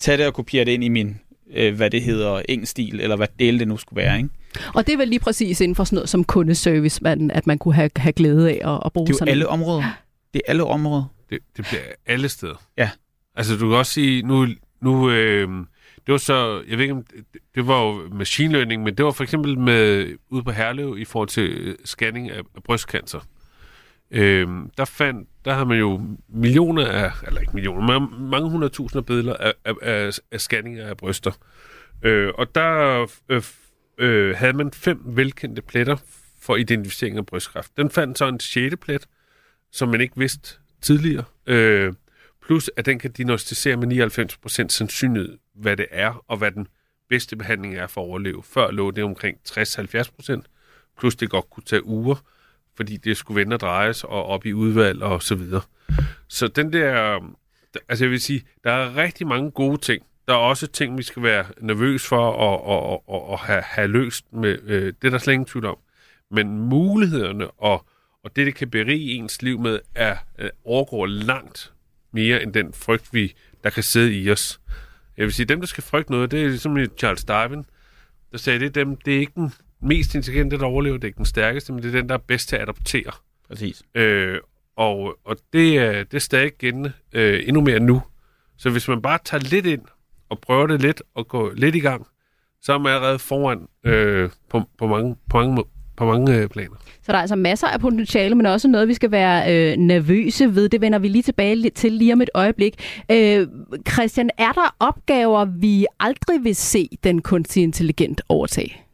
tage 0.00 0.18
det 0.18 0.26
og 0.26 0.34
kopiere 0.34 0.64
det 0.64 0.72
ind 0.72 0.84
i 0.84 0.88
min, 0.88 1.20
øh, 1.54 1.74
hvad 1.74 1.90
det 1.90 2.02
hedder, 2.02 2.42
engelsk-stil, 2.48 3.00
eller 3.00 3.16
hvad 3.16 3.26
del 3.38 3.58
det 3.58 3.68
nu 3.68 3.76
skulle 3.76 4.02
være. 4.02 4.16
Ikke? 4.16 4.28
Og 4.74 4.86
det 4.86 4.92
er 4.92 4.96
vel 4.96 5.08
lige 5.08 5.20
præcis 5.20 5.60
inden 5.60 5.74
for 5.74 5.84
sådan 5.84 5.96
noget 5.96 6.08
som 6.08 6.24
kundeservice, 6.24 7.02
man, 7.02 7.30
at 7.30 7.46
man 7.46 7.58
kunne 7.58 7.74
have, 7.74 7.90
have 7.96 8.12
glæde 8.12 8.50
af 8.50 8.74
at, 8.74 8.82
at 8.84 8.92
bruge 8.92 9.06
Det 9.06 9.12
er 9.12 9.14
jo 9.14 9.18
sådan 9.18 9.32
alle 9.32 9.44
en. 9.44 9.48
områder. 9.50 9.98
Det 10.34 10.42
er 10.46 10.50
alle 10.50 10.64
områder. 10.64 11.04
Det, 11.30 11.38
det 11.56 11.66
bliver 11.68 11.82
alle 12.06 12.28
steder. 12.28 12.62
Ja. 12.78 12.90
Altså, 13.34 13.56
du 13.56 13.68
kan 13.68 13.78
også 13.78 13.92
sige, 13.92 14.22
nu, 14.22 14.46
nu 14.82 15.10
øh, 15.10 15.48
det 16.06 16.12
var 16.12 16.18
så, 16.18 16.62
jeg 16.68 16.78
ved 16.78 16.84
ikke 16.84 16.94
om, 16.94 17.02
det, 17.02 17.40
det 17.54 17.66
var 17.66 17.82
jo 17.82 18.08
machine 18.12 18.52
learning, 18.52 18.82
men 18.82 18.94
det 18.94 19.04
var 19.04 19.10
for 19.10 19.22
eksempel 19.24 19.58
med, 19.58 20.06
ude 20.30 20.42
på 20.42 20.50
Herlev 20.50 20.98
i 20.98 21.04
forhold 21.04 21.28
til 21.28 21.50
øh, 21.50 21.74
scanning 21.84 22.30
af, 22.30 22.38
af 22.38 22.62
brystcancer. 22.64 23.20
Øh, 24.10 24.48
der 24.78 24.84
fandt, 24.84 25.28
der 25.44 25.54
har 25.54 25.64
man 25.64 25.78
jo 25.78 26.00
millioner 26.28 26.86
af, 26.86 27.10
eller 27.26 27.40
ikke 27.40 27.52
millioner, 27.54 27.98
men 27.98 28.30
mange 28.30 28.50
hundredtusinder 28.50 29.02
billeder 29.02 29.36
af, 29.36 29.54
af, 29.64 29.74
af, 29.82 30.18
af 30.30 30.40
scanninger 30.40 30.86
af 30.86 30.96
bryster. 30.96 31.32
Øh, 32.02 32.32
og 32.38 32.54
der 32.54 33.06
øh, 33.28 33.42
øh, 33.98 34.36
havde 34.36 34.52
man 34.52 34.70
fem 34.70 35.00
velkendte 35.04 35.62
pletter 35.62 35.96
for 36.40 36.56
identificering 36.56 37.16
af 37.16 37.26
brystkræft. 37.26 37.76
Den 37.76 37.90
fandt 37.90 38.18
så 38.18 38.28
en 38.28 38.40
sjette 38.40 38.76
plet, 38.76 39.06
som 39.72 39.88
man 39.88 40.00
ikke 40.00 40.16
vidste 40.16 40.58
tidligere. 40.82 41.24
Øh, 41.46 41.92
plus 42.46 42.70
at 42.76 42.86
den 42.86 42.98
kan 42.98 43.12
diagnostisere 43.12 43.76
med 43.76 44.08
99% 44.62 44.68
sandsynlighed, 44.68 45.38
hvad 45.54 45.76
det 45.76 45.86
er, 45.90 46.24
og 46.28 46.36
hvad 46.36 46.50
den 46.50 46.68
bedste 47.08 47.36
behandling 47.36 47.74
er 47.76 47.86
for 47.86 48.00
at 48.00 48.06
overleve. 48.06 48.42
Før 48.42 48.70
lå 48.70 48.90
det 48.90 49.04
omkring 49.04 49.38
60-70%, 49.48 50.40
plus 50.98 51.16
det 51.16 51.30
godt 51.30 51.50
kunne 51.50 51.64
tage 51.64 51.86
uger, 51.86 52.16
fordi 52.76 52.96
det 52.96 53.16
skulle 53.16 53.40
vende 53.40 53.54
og 53.54 53.60
drejes 53.60 54.04
og 54.04 54.26
op 54.26 54.46
i 54.46 54.52
udvalg 54.52 55.02
og 55.02 55.22
så 55.22 55.34
videre. 55.34 55.62
Så 56.28 56.48
den 56.48 56.72
der, 56.72 57.20
altså 57.88 58.04
jeg 58.04 58.10
vil 58.10 58.20
sige, 58.20 58.42
der 58.64 58.72
er 58.72 58.96
rigtig 58.96 59.26
mange 59.26 59.50
gode 59.50 59.80
ting. 59.80 60.02
Der 60.28 60.34
er 60.34 60.38
også 60.38 60.66
ting, 60.66 60.98
vi 60.98 61.02
skal 61.02 61.22
være 61.22 61.44
nervøs 61.60 62.06
for 62.06 62.30
og, 62.30 62.66
og, 62.66 63.08
og, 63.08 63.28
og 63.28 63.38
have, 63.38 63.62
have 63.62 63.88
løst. 63.88 64.32
Med, 64.32 64.58
øh, 64.62 64.92
det 65.02 65.06
er 65.06 65.10
der 65.10 65.18
slet 65.18 65.32
ingen 65.32 65.46
tvivl 65.46 65.66
om. 65.66 65.78
Men 66.30 66.58
mulighederne 66.58 67.50
og, 67.50 67.86
og 68.24 68.36
det, 68.36 68.46
det 68.46 68.54
kan 68.54 68.70
berige 68.70 69.14
ens 69.14 69.42
liv 69.42 69.60
med, 69.60 69.80
er, 69.94 70.16
øh, 70.38 70.50
overgår 70.64 71.06
langt 71.06 71.72
mere 72.12 72.42
end 72.42 72.52
den 72.52 72.72
frygt, 72.72 73.14
vi, 73.14 73.34
der 73.64 73.70
kan 73.70 73.82
sidde 73.82 74.20
i 74.20 74.30
os. 74.30 74.60
Jeg 75.16 75.24
vil 75.24 75.32
sige, 75.32 75.46
dem, 75.46 75.60
der 75.60 75.66
skal 75.66 75.84
frygte 75.84 76.12
noget, 76.12 76.30
det 76.30 76.42
er 76.42 76.48
ligesom 76.48 76.86
Charles 76.98 77.24
Darwin, 77.24 77.66
der 78.32 78.38
sagde, 78.38 78.58
det 78.58 78.66
er 78.66 78.84
dem, 78.84 78.96
det 78.96 79.14
er 79.14 79.18
ikke 79.18 79.32
den 79.34 79.52
mest 79.82 80.14
intelligente, 80.14 80.58
der 80.58 80.64
overlever, 80.64 80.96
det 80.96 81.04
er 81.04 81.08
ikke 81.08 81.16
den 81.16 81.24
stærkeste, 81.24 81.72
men 81.72 81.82
det 81.82 81.94
er 81.94 82.00
den, 82.00 82.08
der 82.08 82.14
er 82.14 82.18
bedst 82.18 82.48
til 82.48 82.56
at 82.56 82.62
adoptere. 82.62 83.12
Præcis. 83.48 83.82
Øh, 83.94 84.38
og, 84.76 85.16
og 85.24 85.36
det, 85.52 85.78
er, 85.78 85.92
det 85.92 86.14
er 86.14 86.18
stadig 86.18 86.52
gældende 86.58 86.92
øh, 87.12 87.42
endnu 87.46 87.60
mere 87.60 87.80
nu. 87.80 88.02
Så 88.58 88.70
hvis 88.70 88.88
man 88.88 89.02
bare 89.02 89.18
tager 89.24 89.44
lidt 89.50 89.66
ind 89.66 89.82
og 90.30 90.38
prøver 90.38 90.66
det 90.66 90.82
lidt 90.82 91.02
og 91.14 91.28
går 91.28 91.52
lidt 91.54 91.74
i 91.74 91.80
gang, 91.80 92.06
så 92.62 92.72
er 92.72 92.78
man 92.78 92.94
allerede 92.94 93.18
foran 93.18 93.68
øh, 93.84 94.30
på, 94.48 94.62
på 94.78 94.86
mange, 94.86 95.16
på 95.30 95.38
mange, 95.38 95.54
må- 95.54 95.68
på 95.96 96.04
mange 96.04 96.36
øh, 96.36 96.48
planer. 96.48 96.76
Så 97.02 97.12
der 97.12 97.18
er 97.18 97.20
altså 97.20 97.36
masser 97.36 97.66
af 97.66 97.80
potentiale, 97.80 98.34
men 98.34 98.46
også 98.46 98.68
noget, 98.68 98.88
vi 98.88 98.94
skal 98.94 99.10
være 99.10 99.54
øh, 99.72 99.76
nervøse 99.76 100.54
ved. 100.54 100.68
Det 100.68 100.80
vender 100.80 100.98
vi 100.98 101.08
lige 101.08 101.22
tilbage 101.22 101.70
til 101.70 101.92
lige 101.92 102.12
om 102.12 102.20
et 102.20 102.30
øjeblik. 102.34 102.74
Øh, 103.12 103.46
Christian, 103.92 104.30
er 104.38 104.52
der 104.52 104.76
opgaver, 104.80 105.44
vi 105.44 105.86
aldrig 106.00 106.44
vil 106.44 106.56
se 106.56 106.88
den 107.04 107.22
kunstig 107.22 107.62
intelligent 107.62 108.22
overtage? 108.28 108.85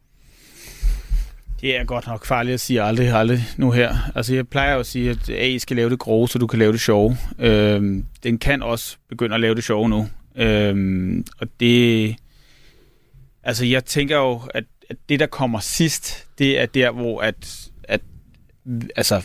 Det 1.63 1.77
er 1.77 1.83
godt 1.83 2.07
nok 2.07 2.25
farligt 2.25 2.53
at 2.53 2.59
sige 2.59 2.81
aldrig, 2.81 3.09
aldrig 3.09 3.39
nu 3.57 3.71
her. 3.71 3.95
Altså 4.15 4.35
jeg 4.35 4.47
plejer 4.47 4.73
jo 4.73 4.79
at 4.79 4.85
sige, 4.85 5.09
at 5.09 5.29
AI 5.29 5.59
skal 5.59 5.75
lave 5.75 5.89
det 5.89 5.99
grove, 5.99 6.27
så 6.27 6.39
du 6.39 6.47
kan 6.47 6.59
lave 6.59 6.71
det 6.71 6.81
sjove. 6.81 7.17
Øhm, 7.39 8.05
den 8.23 8.37
kan 8.37 8.63
også 8.63 8.97
begynde 9.09 9.35
at 9.35 9.41
lave 9.41 9.55
det 9.55 9.63
sjove 9.63 9.89
nu. 9.89 10.07
Øhm, 10.35 11.25
og 11.39 11.47
det... 11.59 12.15
Altså 13.43 13.65
jeg 13.65 13.85
tænker 13.85 14.17
jo, 14.17 14.41
at, 14.53 14.63
at 14.89 14.97
det 15.09 15.19
der 15.19 15.25
kommer 15.25 15.59
sidst, 15.59 16.27
det 16.37 16.59
er 16.59 16.65
der, 16.65 16.91
hvor 16.91 17.21
at, 17.21 17.69
at 17.83 18.01
altså, 18.95 19.21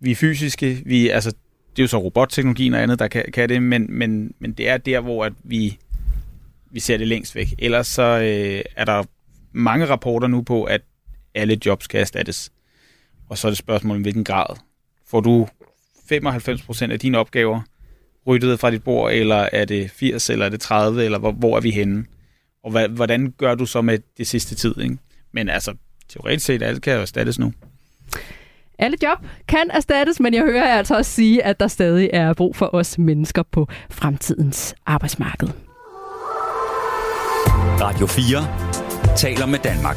vi 0.00 0.10
er 0.10 0.16
fysiske, 0.16 0.82
vi, 0.86 1.08
altså, 1.08 1.30
det 1.70 1.78
er 1.78 1.82
jo 1.82 1.88
så 1.88 1.98
robotteknologien 1.98 2.74
og 2.74 2.82
andet, 2.82 2.98
der 2.98 3.08
kan, 3.08 3.24
kan 3.32 3.48
det, 3.48 3.62
men, 3.62 3.86
men, 3.88 4.34
men 4.38 4.52
det 4.52 4.68
er 4.68 4.76
der, 4.76 5.00
hvor 5.00 5.24
at 5.24 5.32
vi, 5.44 5.78
vi 6.70 6.80
ser 6.80 6.96
det 6.96 7.08
længst 7.08 7.34
væk. 7.34 7.54
Ellers 7.58 7.86
så 7.86 8.02
øh, 8.02 8.62
er 8.76 8.84
der 8.84 9.04
mange 9.52 9.86
rapporter 9.86 10.28
nu 10.28 10.42
på, 10.42 10.64
at 10.64 10.80
alle 11.34 11.58
jobs 11.66 11.86
kan 11.86 12.00
erstattes. 12.00 12.52
Og 13.28 13.38
så 13.38 13.48
er 13.48 13.50
det 13.50 13.58
spørgsmålet, 13.58 13.96
om 13.96 14.02
hvilken 14.02 14.24
grad. 14.24 14.56
Får 15.06 15.20
du 15.20 15.48
95% 16.12 16.92
af 16.92 16.98
dine 16.98 17.18
opgaver 17.18 17.60
ryddet 18.26 18.60
fra 18.60 18.70
dit 18.70 18.84
bord, 18.84 19.12
eller 19.12 19.48
er 19.52 19.64
det 19.64 19.90
80, 19.90 20.30
eller 20.30 20.46
er 20.46 20.50
det 20.50 20.60
30, 20.60 21.04
eller 21.04 21.18
hvor, 21.18 21.32
hvor 21.32 21.56
er 21.56 21.60
vi 21.60 21.70
henne? 21.70 22.04
Og 22.64 22.70
hvad, 22.70 22.88
hvordan 22.88 23.34
gør 23.38 23.54
du 23.54 23.66
så 23.66 23.82
med 23.82 23.98
det 24.18 24.26
sidste 24.26 24.54
tid? 24.54 24.78
Ikke? 24.80 24.96
Men 25.32 25.48
altså, 25.48 25.74
teoretisk 26.08 26.46
set, 26.46 26.62
alt 26.62 26.82
kan 26.82 26.94
jo 26.94 27.00
erstattes 27.00 27.38
nu. 27.38 27.52
Alle 28.78 28.96
job 29.02 29.18
kan 29.48 29.70
erstattes, 29.70 30.20
men 30.20 30.34
jeg 30.34 30.42
hører 30.42 30.68
jer 30.68 30.78
altså 30.78 30.96
også 30.96 31.10
sige, 31.10 31.44
at 31.44 31.60
der 31.60 31.68
stadig 31.68 32.10
er 32.12 32.34
brug 32.34 32.56
for 32.56 32.74
os 32.74 32.98
mennesker 32.98 33.42
på 33.42 33.68
fremtidens 33.90 34.74
arbejdsmarked. 34.86 35.48
Radio 37.80 38.06
4 38.06 39.16
taler 39.16 39.46
med 39.46 39.58
Danmark. 39.58 39.96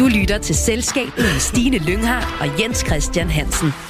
Du 0.00 0.06
lytter 0.06 0.38
til 0.38 0.54
Selskabet 0.54 1.16
med 1.16 1.40
Stine 1.40 1.78
Lynghardt 1.78 2.26
og 2.40 2.60
Jens 2.60 2.78
Christian 2.78 3.30
Hansen. 3.30 3.89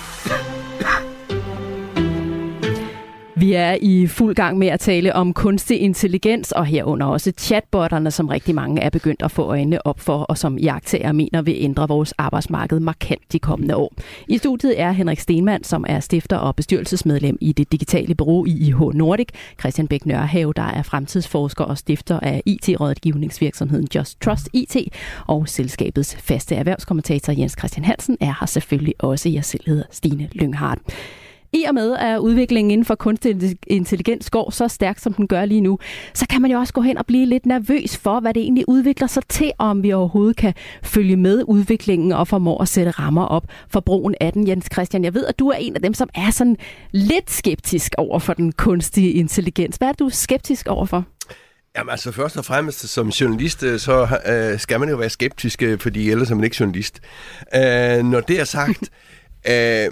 Vi 3.40 3.52
er 3.52 3.76
i 3.80 4.06
fuld 4.06 4.34
gang 4.34 4.58
med 4.58 4.68
at 4.68 4.80
tale 4.80 5.14
om 5.14 5.32
kunstig 5.32 5.80
intelligens, 5.80 6.52
og 6.52 6.66
herunder 6.66 7.06
også 7.06 7.32
chatbotterne, 7.38 8.10
som 8.10 8.28
rigtig 8.28 8.54
mange 8.54 8.80
er 8.80 8.90
begyndt 8.90 9.22
at 9.22 9.30
få 9.30 9.42
øjnene 9.42 9.86
op 9.86 10.00
for, 10.00 10.18
og 10.18 10.38
som 10.38 10.58
jagttager 10.58 11.12
mener 11.12 11.42
vil 11.42 11.56
ændre 11.58 11.88
vores 11.88 12.12
arbejdsmarked 12.12 12.80
markant 12.80 13.32
de 13.32 13.38
kommende 13.38 13.76
år. 13.76 13.92
I 14.28 14.38
studiet 14.38 14.80
er 14.80 14.92
Henrik 14.92 15.20
Stenmann, 15.20 15.64
som 15.64 15.84
er 15.88 16.00
stifter 16.00 16.36
og 16.36 16.56
bestyrelsesmedlem 16.56 17.38
i 17.40 17.52
det 17.52 17.72
digitale 17.72 18.14
bureau 18.14 18.44
i 18.46 18.50
IH 18.50 18.78
Nordic, 18.94 19.28
Christian 19.60 19.88
Bæk 19.88 20.06
Nørhave, 20.06 20.52
der 20.56 20.62
er 20.62 20.82
fremtidsforsker 20.82 21.64
og 21.64 21.78
stifter 21.78 22.20
af 22.20 22.42
IT-rådgivningsvirksomheden 22.46 23.88
Just 23.94 24.20
Trust 24.20 24.48
IT, 24.52 24.76
og 25.26 25.48
selskabets 25.48 26.16
faste 26.16 26.54
erhvervskommentator 26.54 27.32
Jens 27.32 27.56
Christian 27.58 27.84
Hansen 27.84 28.16
er 28.20 28.34
her 28.40 28.46
selvfølgelig 28.46 28.94
også. 28.98 29.28
Jeg 29.28 29.44
selv 29.44 29.62
hedder 29.66 29.84
Stine 29.90 30.28
Lynghardt. 30.32 30.80
I 31.52 31.64
og 31.64 31.74
med, 31.74 31.96
at 31.96 32.18
udviklingen 32.18 32.70
inden 32.70 32.84
for 32.84 32.94
kunstig 32.94 33.56
intelligens 33.66 34.30
går 34.30 34.50
så 34.50 34.68
stærkt, 34.68 35.00
som 35.00 35.12
den 35.12 35.26
gør 35.26 35.44
lige 35.44 35.60
nu, 35.60 35.78
så 36.14 36.26
kan 36.30 36.42
man 36.42 36.50
jo 36.50 36.58
også 36.58 36.72
gå 36.72 36.80
hen 36.80 36.98
og 36.98 37.06
blive 37.06 37.26
lidt 37.26 37.46
nervøs 37.46 37.96
for, 37.96 38.20
hvad 38.20 38.34
det 38.34 38.42
egentlig 38.42 38.64
udvikler 38.68 39.06
sig 39.06 39.22
til, 39.28 39.52
og 39.58 39.66
om 39.66 39.82
vi 39.82 39.92
overhovedet 39.92 40.36
kan 40.36 40.54
følge 40.82 41.16
med 41.16 41.42
udviklingen 41.46 42.12
og 42.12 42.28
formå 42.28 42.56
at 42.56 42.68
sætte 42.68 42.90
rammer 42.90 43.24
op 43.24 43.44
for 43.68 43.80
brugen 43.80 44.14
af 44.20 44.32
den. 44.32 44.48
Jens 44.48 44.68
Christian, 44.72 45.04
jeg 45.04 45.14
ved, 45.14 45.26
at 45.26 45.38
du 45.38 45.48
er 45.48 45.56
en 45.56 45.76
af 45.76 45.82
dem, 45.82 45.94
som 45.94 46.08
er 46.14 46.30
sådan 46.30 46.56
lidt 46.90 47.30
skeptisk 47.30 47.94
over 47.98 48.18
for 48.18 48.32
den 48.32 48.52
kunstige 48.52 49.12
intelligens. 49.12 49.76
Hvad 49.76 49.88
er 49.88 49.92
du 49.92 50.08
skeptisk 50.12 50.66
overfor? 50.66 51.04
Jamen 51.76 51.90
altså 51.90 52.12
først 52.12 52.36
og 52.36 52.44
fremmest 52.44 52.88
som 52.88 53.08
journalist, 53.08 53.62
øh, 53.62 53.78
så 53.78 54.18
øh, 54.26 54.60
skal 54.60 54.80
man 54.80 54.88
jo 54.88 54.96
være 54.96 55.10
skeptisk, 55.10 55.62
øh, 55.62 55.78
fordi 55.78 56.10
ellers 56.10 56.30
er 56.30 56.34
man 56.34 56.44
ikke 56.44 56.56
journalist. 56.60 57.00
Øh, 57.54 58.04
når 58.04 58.20
det 58.20 58.40
er 58.40 58.44
sagt, 58.44 58.90
øh, 59.50 59.88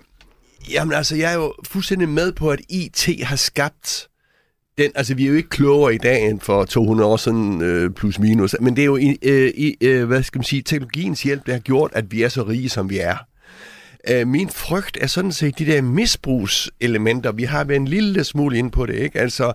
Jamen 0.71 0.95
altså, 0.95 1.17
jeg 1.17 1.31
er 1.31 1.37
jo 1.37 1.55
fuldstændig 1.69 2.09
med 2.09 2.33
på, 2.33 2.51
at 2.51 2.61
IT 2.69 3.25
har 3.25 3.37
skabt 3.37 4.09
den, 4.79 4.91
altså 4.95 5.15
vi 5.15 5.25
er 5.25 5.29
jo 5.29 5.35
ikke 5.35 5.49
klogere 5.49 5.95
i 5.95 5.99
dag 5.99 6.29
end 6.29 6.41
for 6.41 6.65
200 6.65 7.11
år 7.11 7.17
siden 7.17 7.63
øh, 7.63 7.91
plus 7.91 8.19
minus, 8.19 8.57
men 8.61 8.77
det 8.77 8.83
er 8.83 8.87
jo 8.87 8.97
i, 8.97 9.19
øh, 9.23 9.53
i 9.57 9.77
øh, 9.81 10.07
hvad 10.07 10.23
skal 10.23 10.39
man 10.39 10.45
sige, 10.45 10.63
teknologiens 10.63 11.23
hjælp, 11.23 11.47
der 11.47 11.53
har 11.53 11.61
gjort, 11.61 11.91
at 11.95 12.13
vi 12.13 12.23
er 12.23 12.29
så 12.29 12.43
rige, 12.43 12.69
som 12.69 12.91
vi 12.91 12.99
er. 12.99 13.17
Øh, 14.11 14.27
min 14.27 14.49
frygt 14.49 14.99
er 15.01 15.07
sådan 15.07 15.33
set 15.33 15.59
de 15.59 15.67
der 15.67 15.83
misbrugselementer. 15.83 17.33
Vi 17.33 17.45
har 17.45 17.65
været 17.65 17.81
en 17.81 17.89
lille 17.89 18.25
smule 18.25 18.59
ind 18.59 18.73
på 18.73 18.87
det, 18.87 18.95
ikke? 18.95 19.21
Altså, 19.21 19.53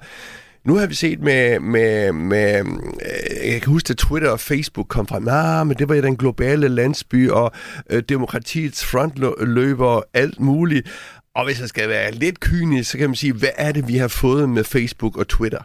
nu 0.66 0.76
har 0.76 0.88
vi 0.88 0.96
set 0.96 1.20
med, 1.20 1.60
med, 1.60 2.12
med 2.12 2.60
øh, 2.60 3.52
jeg 3.52 3.62
kan 3.62 3.72
huske, 3.72 3.90
at 3.90 3.98
Twitter 3.98 4.30
og 4.30 4.40
Facebook 4.40 4.88
kom 4.88 5.08
frem, 5.08 5.24
nah, 5.24 5.68
men 5.68 5.78
det 5.78 5.90
var 5.90 5.96
jo 5.96 6.02
den 6.02 6.18
globale 6.18 6.68
landsby, 6.68 7.30
og 7.30 7.52
øh, 7.90 8.04
demokratiets 8.10 8.86
frontløber 8.86 9.86
og 9.86 10.06
alt 10.14 10.40
muligt. 10.40 10.90
Og 11.36 11.46
hvis 11.46 11.60
jeg 11.60 11.70
skal 11.70 11.90
være 11.90 12.12
lidt 12.12 12.40
kynisk, 12.40 12.92
så 12.92 12.98
kan 12.98 13.10
man 13.10 13.16
sige, 13.16 13.34
hvad 13.34 13.50
er 13.56 13.72
det, 13.72 13.88
vi 13.88 13.98
har 13.98 14.08
fået 14.08 14.50
med 14.50 14.64
Facebook 14.64 15.18
og 15.18 15.28
Twitter? 15.28 15.60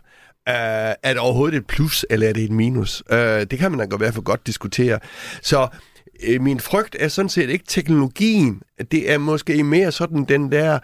Uh, 0.48 0.54
er 0.54 1.08
det 1.08 1.18
overhovedet 1.18 1.56
et 1.56 1.66
plus, 1.66 2.06
eller 2.10 2.28
er 2.28 2.32
det 2.32 2.44
et 2.44 2.50
minus? 2.50 3.02
Uh, 3.12 3.18
det 3.18 3.58
kan 3.58 3.70
man 3.70 3.78
da 3.78 3.94
i 3.94 3.98
hvert 3.98 4.14
fald 4.14 4.24
godt 4.24 4.46
diskutere. 4.46 4.98
Så 5.42 5.68
uh, 6.28 6.42
min 6.42 6.60
frygt 6.60 6.96
er 7.00 7.08
sådan 7.08 7.28
set 7.28 7.50
ikke 7.50 7.64
teknologien. 7.68 8.62
Det 8.90 9.12
er 9.12 9.18
måske 9.18 9.64
mere 9.64 9.92
sådan 9.92 10.24
den 10.24 10.52
der 10.52 10.78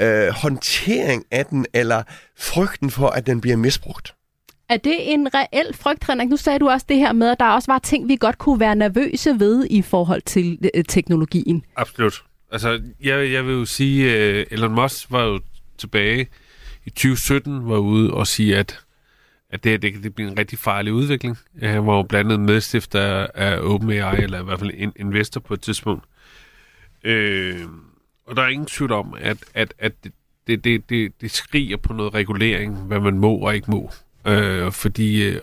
øh, 0.00 0.28
håndtering 0.28 1.24
af 1.30 1.46
den, 1.46 1.66
eller 1.74 2.02
frygten 2.38 2.90
for, 2.90 3.08
at 3.08 3.26
den 3.26 3.40
bliver 3.40 3.56
misbrugt. 3.56 4.14
Er 4.68 4.76
det 4.76 5.12
en 5.12 5.34
reel 5.34 5.74
frygt, 5.74 6.06
Henrik? 6.06 6.28
Nu 6.28 6.36
sagde 6.36 6.58
du 6.58 6.68
også 6.68 6.86
det 6.88 6.96
her 6.96 7.12
med, 7.12 7.30
at 7.30 7.40
der 7.40 7.46
også 7.46 7.72
var 7.72 7.78
ting, 7.78 8.08
vi 8.08 8.16
godt 8.16 8.38
kunne 8.38 8.60
være 8.60 8.76
nervøse 8.76 9.40
ved 9.40 9.66
i 9.70 9.82
forhold 9.82 10.22
til 10.22 10.58
øh, 10.74 10.84
teknologien. 10.84 11.64
Absolut. 11.76 12.24
Altså, 12.52 12.82
jeg, 13.00 13.32
jeg 13.32 13.46
vil 13.46 13.54
jo 13.54 13.64
sige, 13.64 14.16
at 14.16 14.46
uh, 14.46 14.52
Elon 14.52 14.74
Musk 14.74 15.10
var 15.10 15.24
jo 15.24 15.40
tilbage 15.78 16.28
i 16.84 16.90
2017, 16.90 17.68
var 17.68 17.78
ude 17.78 18.14
og 18.14 18.26
sige, 18.26 18.56
at, 18.56 18.80
at 19.50 19.64
det, 19.64 19.82
det 19.82 19.92
kan 19.92 20.12
blive 20.12 20.30
en 20.30 20.38
rigtig 20.38 20.58
farlig 20.58 20.92
udvikling. 20.92 21.38
Han 21.62 21.86
var 21.86 21.96
jo 21.96 22.02
blandt 22.02 22.32
andet 22.32 22.46
medstifter 22.46 23.26
af 23.34 23.58
OpenAI, 23.60 24.22
eller 24.22 24.40
i 24.40 24.44
hvert 24.44 24.58
fald 24.58 24.70
en 24.74 24.92
investor 24.96 25.40
på 25.40 25.54
et 25.54 25.60
tidspunkt. 25.60 26.04
Øh, 27.04 27.60
og 28.26 28.36
der 28.36 28.42
er 28.42 28.48
ingen 28.48 28.66
tvivl 28.66 28.92
om, 28.92 29.14
at, 29.20 29.36
at, 29.54 29.74
at 29.78 29.92
det, 30.46 30.64
det, 30.64 30.90
det, 30.90 31.20
det 31.20 31.30
skriger 31.30 31.76
på 31.76 31.92
noget 31.92 32.14
regulering, 32.14 32.76
hvad 32.76 33.00
man 33.00 33.18
må 33.18 33.36
og 33.36 33.54
ikke 33.54 33.70
må. 33.70 33.90
Øh, 34.26 34.72
fordi 34.72 35.22
øh, 35.22 35.40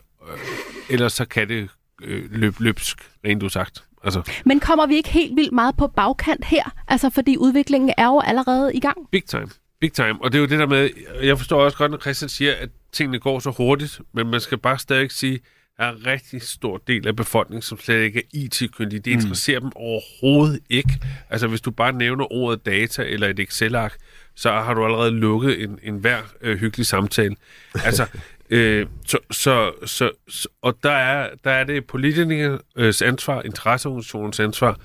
ellers 0.90 1.14
så 1.14 1.26
kan 1.26 1.50
det 1.50 1.70
øh, 2.02 2.32
løbe 2.32 2.64
løbsk, 2.64 2.98
rent 3.26 3.52
sagt. 3.52 3.84
Altså. 4.04 4.32
Men 4.46 4.60
kommer 4.60 4.86
vi 4.86 4.96
ikke 4.96 5.10
helt 5.10 5.36
vildt 5.36 5.52
meget 5.52 5.78
på 5.78 5.88
bagkant 5.88 6.46
her? 6.46 6.64
Altså, 6.88 7.10
fordi 7.10 7.38
udviklingen 7.38 7.94
er 7.98 8.06
jo 8.06 8.20
allerede 8.20 8.76
i 8.76 8.80
gang. 8.80 8.98
Big 9.12 9.26
time. 9.26 9.48
Big 9.80 9.94
time. 9.94 10.16
Og 10.22 10.32
det 10.32 10.38
er 10.38 10.42
jo 10.42 10.48
det 10.48 10.60
der 10.60 10.68
med, 10.68 10.90
jeg 11.24 11.38
forstår 11.38 11.64
også 11.64 11.78
godt, 11.78 11.92
når 11.92 11.98
Christian 11.98 12.30
siger, 12.30 12.54
at 12.56 12.70
tingene 12.92 13.20
går 13.20 13.40
så 13.40 13.50
hurtigt, 13.58 14.02
men 14.14 14.28
man 14.28 14.42
skal 14.42 14.58
bare 14.58 14.80
stadig 14.80 15.12
sige, 15.12 15.40
er 15.82 15.90
en 15.92 16.06
rigtig 16.06 16.42
stor 16.42 16.78
del 16.88 17.08
af 17.08 17.16
befolkningen, 17.16 17.62
som 17.62 17.80
slet 17.80 18.02
ikke 18.04 18.20
er 18.20 18.24
IT-kyndige. 18.34 19.00
Det 19.00 19.14
mm. 19.14 19.20
interesserer 19.20 19.60
mm. 19.60 19.64
dem 19.64 19.72
overhovedet 19.76 20.60
ikke. 20.70 21.02
Altså, 21.30 21.48
hvis 21.48 21.62
du 21.62 21.72
bare 21.72 21.94
nævner 21.94 22.34
ordet 22.34 22.66
data 22.66 23.04
eller 23.04 23.28
et 23.28 23.40
Excel-ark, 23.40 23.98
så 24.36 24.52
har 24.52 24.74
du 24.74 24.86
allerede 24.86 25.12
lukket 25.12 25.64
en, 25.64 25.80
en 25.84 25.96
hver 25.96 26.22
øh, 26.42 26.58
hyggelig 26.58 26.86
samtale. 26.86 27.36
Altså, 27.86 28.08
øh, 28.50 28.88
så, 29.06 29.18
så, 29.32 29.72
så, 29.86 30.12
så, 30.30 30.48
og 30.62 30.78
der 30.84 30.92
er, 30.92 31.30
der 31.44 31.52
er 31.52 31.64
det 31.64 31.86
politikernes 31.86 33.02
ansvar, 33.02 33.42
interesseorganisationens 33.42 34.40
ansvar, 34.40 34.80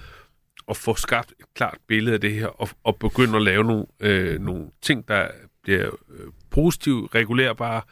at 0.68 0.76
få 0.76 0.94
skabt 0.94 1.30
et 1.30 1.46
klart 1.54 1.78
billede 1.88 2.14
af 2.14 2.20
det 2.20 2.32
her, 2.32 2.46
og, 2.46 2.68
og 2.84 2.96
begynde 2.96 3.36
at 3.36 3.42
lave 3.42 3.64
nogle, 3.64 3.86
øh, 4.00 4.40
nogle 4.40 4.66
ting, 4.82 5.08
der 5.08 5.28
bliver 5.62 5.86
øh, 5.86 6.26
positivt 6.50 7.14
regulerbare, 7.14 7.82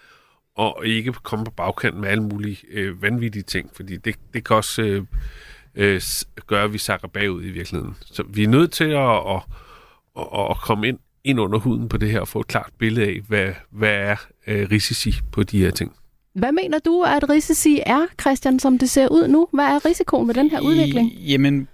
og 0.57 0.87
ikke 0.87 1.13
komme 1.13 1.45
på 1.45 1.51
bagkant 1.51 1.97
med 1.97 2.09
alle 2.09 2.23
mulige 2.23 2.59
øh, 2.71 3.03
vanvittige 3.03 3.43
ting, 3.43 3.71
fordi 3.73 3.97
det, 3.97 4.15
det 4.35 4.45
kan 4.45 4.57
også 4.57 4.83
øh, 4.83 5.05
øh, 5.75 6.01
gøre, 6.47 6.65
at 6.65 6.73
vi 6.73 6.79
sakker 6.79 7.09
bagud 7.09 7.45
i 7.45 7.51
virkeligheden. 7.51 7.97
Så 8.01 8.23
vi 8.29 8.45
er 8.45 8.49
nødt 8.49 8.73
til 8.73 8.85
at, 8.85 9.17
at, 9.35 9.43
at, 10.19 10.51
at 10.51 10.57
komme 10.57 10.89
ind, 10.89 10.99
ind 11.25 11.41
under 11.41 11.59
huden 11.59 11.89
på 11.89 11.97
det 11.97 12.11
her 12.11 12.21
og 12.21 12.29
få 12.29 12.41
et 12.41 12.47
klart 12.47 12.71
billede 12.79 13.07
af, 13.07 13.21
hvad, 13.29 13.53
hvad 13.71 13.93
er 13.93 14.17
øh, 14.47 14.69
risici 14.71 15.15
på 15.33 15.43
de 15.43 15.59
her 15.59 15.71
ting. 15.71 15.93
Hvad 16.35 16.53
mener 16.53 16.79
du, 16.79 17.03
at 17.03 17.31
risici 17.31 17.81
er, 17.87 18.07
Christian, 18.21 18.59
som 18.59 18.79
det 18.79 18.91
ser 18.91 19.09
ud 19.09 19.29
nu? 19.29 19.49
Hvad 19.53 19.65
er 19.65 19.85
risikoen 19.85 20.27
med 20.27 20.35
den 20.35 20.51
her 20.51 20.61
udvikling? 20.61 21.13
I, 21.13 21.33
jamen, 21.33 21.69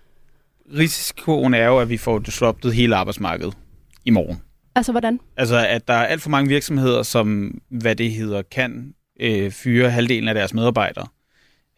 risikoen 0.79 1.55
er 1.55 1.67
jo, 1.67 1.79
at 1.79 1.89
vi 1.89 1.97
får 1.97 2.19
disruptet 2.19 2.75
hele 2.75 2.97
arbejdsmarkedet 2.97 3.57
i 4.05 4.11
morgen. 4.11 4.41
Altså 4.75 4.93
hvordan? 4.93 5.21
Altså, 5.37 5.67
at 5.67 5.89
der 5.89 5.95
er 5.95 6.07
alt 6.07 6.23
for 6.23 6.31
mange 6.31 6.49
virksomheder, 6.49 7.03
som, 7.03 7.59
hvad 7.69 7.97
det 7.97 8.13
hedder, 8.13 8.43
kan 8.43 8.95
øh, 9.21 9.51
fyre 9.51 9.91
halvdelen 9.91 10.29
af 10.29 10.35
deres 10.35 10.55
medarbejdere. 10.55 11.07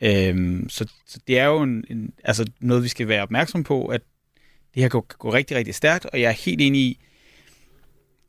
Øhm, 0.02 0.68
så, 0.68 0.88
så 1.06 1.18
det 1.26 1.38
er 1.38 1.44
jo 1.44 1.62
en, 1.62 1.84
en, 1.90 2.12
altså 2.24 2.46
noget, 2.60 2.82
vi 2.82 2.88
skal 2.88 3.08
være 3.08 3.22
opmærksom 3.22 3.64
på, 3.64 3.86
at 3.86 4.00
det 4.74 4.82
her 4.82 4.88
kan 4.88 5.02
gå 5.18 5.32
rigtig, 5.32 5.56
rigtig 5.56 5.74
stærkt, 5.74 6.06
og 6.06 6.20
jeg 6.20 6.28
er 6.28 6.44
helt 6.44 6.60
enig 6.60 6.80
i, 6.80 6.98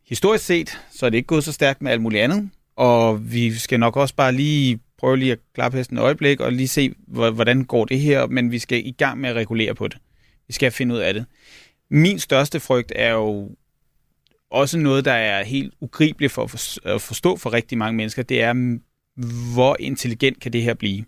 historisk 0.07 0.45
set, 0.45 0.79
så 0.91 1.05
er 1.05 1.09
det 1.09 1.17
ikke 1.17 1.27
gået 1.27 1.43
så 1.43 1.51
stærkt 1.51 1.81
med 1.81 1.91
alt 1.91 2.01
muligt 2.01 2.23
andet, 2.23 2.49
og 2.75 3.31
vi 3.31 3.53
skal 3.53 3.79
nok 3.79 3.97
også 3.97 4.15
bare 4.15 4.31
lige 4.31 4.79
prøve 4.97 5.17
lige 5.17 5.31
at 5.31 5.39
klappe 5.55 5.77
hesten 5.77 5.97
et 5.97 6.01
øjeblik, 6.01 6.39
og 6.39 6.51
lige 6.51 6.67
se, 6.67 6.93
hvordan 7.07 7.63
går 7.63 7.85
det 7.85 7.99
her, 7.99 8.27
men 8.27 8.51
vi 8.51 8.59
skal 8.59 8.87
i 8.87 8.91
gang 8.91 9.19
med 9.19 9.29
at 9.29 9.35
regulere 9.35 9.75
på 9.75 9.87
det. 9.87 9.97
Vi 10.47 10.53
skal 10.53 10.71
finde 10.71 10.95
ud 10.95 10.99
af 10.99 11.13
det. 11.13 11.25
Min 11.89 12.19
største 12.19 12.59
frygt 12.59 12.91
er 12.95 13.11
jo 13.11 13.55
også 14.53 14.77
noget, 14.77 15.05
der 15.05 15.11
er 15.13 15.43
helt 15.43 15.73
ugribeligt 15.81 16.31
for 16.31 16.43
at 16.95 17.01
forstå 17.01 17.37
for 17.37 17.53
rigtig 17.53 17.77
mange 17.77 17.97
mennesker, 17.97 18.23
det 18.23 18.41
er, 18.41 18.79
hvor 19.53 19.77
intelligent 19.79 20.39
kan 20.39 20.53
det 20.53 20.63
her 20.63 20.73
blive? 20.73 21.05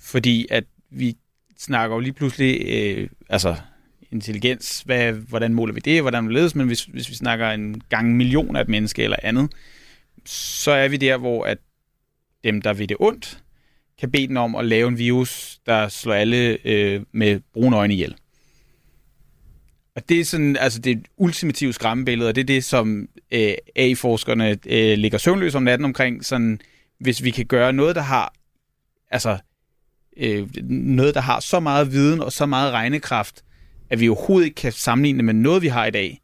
Fordi 0.00 0.46
at 0.50 0.64
vi 0.90 1.16
snakker 1.58 1.96
jo 1.96 2.00
lige 2.00 2.12
pludselig, 2.12 2.62
øh, 2.66 3.08
altså 3.28 3.56
intelligens, 4.10 4.82
hvad, 4.86 5.12
hvordan 5.12 5.54
måler 5.54 5.74
vi 5.74 5.80
det, 5.80 6.02
hvordan 6.02 6.28
vi 6.28 6.34
ledes, 6.34 6.54
men 6.54 6.66
hvis, 6.66 6.84
hvis 6.84 7.10
vi 7.10 7.14
snakker 7.14 7.50
en 7.50 7.82
gang 7.88 8.16
million 8.16 8.56
af 8.56 8.60
et 8.60 8.68
menneske 8.68 9.02
eller 9.02 9.16
andet, 9.22 9.52
så 10.26 10.70
er 10.70 10.88
vi 10.88 10.96
der, 10.96 11.16
hvor 11.16 11.44
at 11.44 11.58
dem, 12.44 12.62
der 12.62 12.72
vil 12.72 12.88
det 12.88 12.96
ondt, 13.00 13.42
kan 14.00 14.10
bede 14.10 14.28
den 14.28 14.36
om 14.36 14.54
at 14.54 14.64
lave 14.64 14.88
en 14.88 14.98
virus, 14.98 15.58
der 15.66 15.88
slår 15.88 16.14
alle 16.14 16.58
øh, 16.64 17.02
med 17.12 17.40
brune 17.52 17.76
øjne 17.76 17.94
ihjel. 17.94 18.14
Og 19.96 20.08
det 20.08 20.20
er 20.20 20.24
sådan, 20.24 20.56
altså 20.56 20.78
det 20.78 21.06
ultimative 21.16 21.72
skræmmebillede, 21.72 22.28
og 22.28 22.34
det 22.34 22.40
er 22.40 22.46
det, 22.46 22.64
som 22.64 23.08
øh, 23.30 23.54
AI-forskerne 23.76 24.58
øh, 24.66 24.98
ligger 24.98 25.18
søvnløse 25.18 25.56
om 25.56 25.62
natten 25.62 25.84
omkring, 25.84 26.24
sådan, 26.24 26.60
hvis 27.00 27.24
vi 27.24 27.30
kan 27.30 27.46
gøre 27.46 27.72
noget, 27.72 27.96
der 27.96 28.02
har, 28.02 28.34
altså, 29.10 29.38
øh, 30.16 30.48
noget, 30.70 31.14
der 31.14 31.20
har 31.20 31.40
så 31.40 31.60
meget 31.60 31.92
viden 31.92 32.20
og 32.20 32.32
så 32.32 32.46
meget 32.46 32.72
regnekraft, 32.72 33.44
at 33.90 34.00
vi 34.00 34.08
overhovedet 34.08 34.46
ikke 34.46 34.54
kan 34.54 34.72
sammenligne 34.72 35.22
med 35.22 35.34
noget, 35.34 35.62
vi 35.62 35.68
har 35.68 35.86
i 35.86 35.90
dag, 35.90 36.20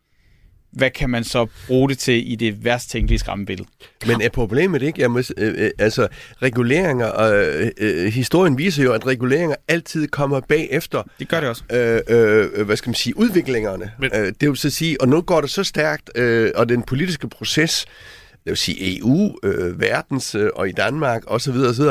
hvad 0.73 0.91
kan 0.91 1.11
man 1.11 1.25
så 1.25 1.47
bruge 1.67 1.89
det 1.89 1.99
til 1.99 2.33
i 2.33 2.37
det 2.37 2.65
værst 2.65 2.91
tænkelige 2.91 3.19
skræmmebillede? 3.19 3.69
Men 4.07 4.23
er 4.23 4.29
problemet 4.29 4.83
ikke, 4.83 5.01
jeg 5.03 5.11
må, 5.11 5.19
øh, 5.37 5.55
øh, 5.65 5.71
altså 5.79 6.09
reguleringer, 6.43 7.07
og 7.07 7.35
øh, 7.45 7.71
øh, 7.79 8.13
historien 8.13 8.59
viser 8.59 8.83
jo, 8.85 8.93
at 8.93 9.07
reguleringer 9.07 9.57
altid 9.69 10.09
kommer 10.09 10.41
bagefter, 10.41 11.03
Det 11.19 11.29
gør 11.29 11.41
det 11.41 11.49
også. 11.49 11.63
øh, 11.73 12.01
øh, 12.09 12.67
hvad 12.67 12.77
skal 12.77 12.89
man 12.91 12.95
sige, 12.95 13.17
udviklingerne. 13.17 13.91
Men- 14.01 14.11
Men... 14.15 14.21
Øh, 14.23 14.33
det 14.41 14.49
vil 14.49 14.57
så 14.57 14.71
sige, 14.71 15.01
og 15.01 15.09
nu 15.09 15.21
går 15.21 15.41
det 15.41 15.51
så 15.51 15.65
stærkt, 15.65 16.11
øh, 16.15 16.51
og 16.55 16.69
den 16.69 16.83
politiske 16.83 17.29
proces, 17.29 17.87
det 18.31 18.51
vil 18.51 18.57
sige 18.57 18.99
EU, 18.99 19.39
øh, 19.43 19.81
verdens 19.81 20.35
øh, 20.35 20.51
og 20.55 20.69
i 20.69 20.73
Danmark 20.73 21.23
osv., 21.27 21.51
osv., 21.55 21.85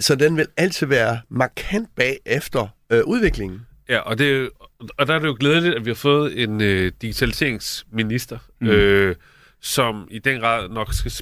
så 0.00 0.14
den 0.14 0.36
vil 0.36 0.46
altid 0.56 0.86
være 0.86 1.20
markant 1.30 1.88
bagefter 1.96 2.66
øh, 2.92 3.04
udviklingen. 3.04 3.60
Ja, 3.88 3.98
og, 3.98 4.18
det, 4.18 4.50
og 4.98 5.06
der 5.06 5.14
er 5.14 5.18
det 5.18 5.26
jo 5.26 5.36
glædeligt, 5.40 5.74
at 5.74 5.84
vi 5.84 5.90
har 5.90 5.94
fået 5.94 6.42
en 6.42 6.60
øh, 6.60 6.92
digitaliseringsminister, 7.02 8.38
mm. 8.60 8.66
øh, 8.68 9.16
som 9.60 10.08
i 10.10 10.18
den 10.18 10.40
grad 10.40 10.68
nok 10.68 10.94
skal 10.94 11.12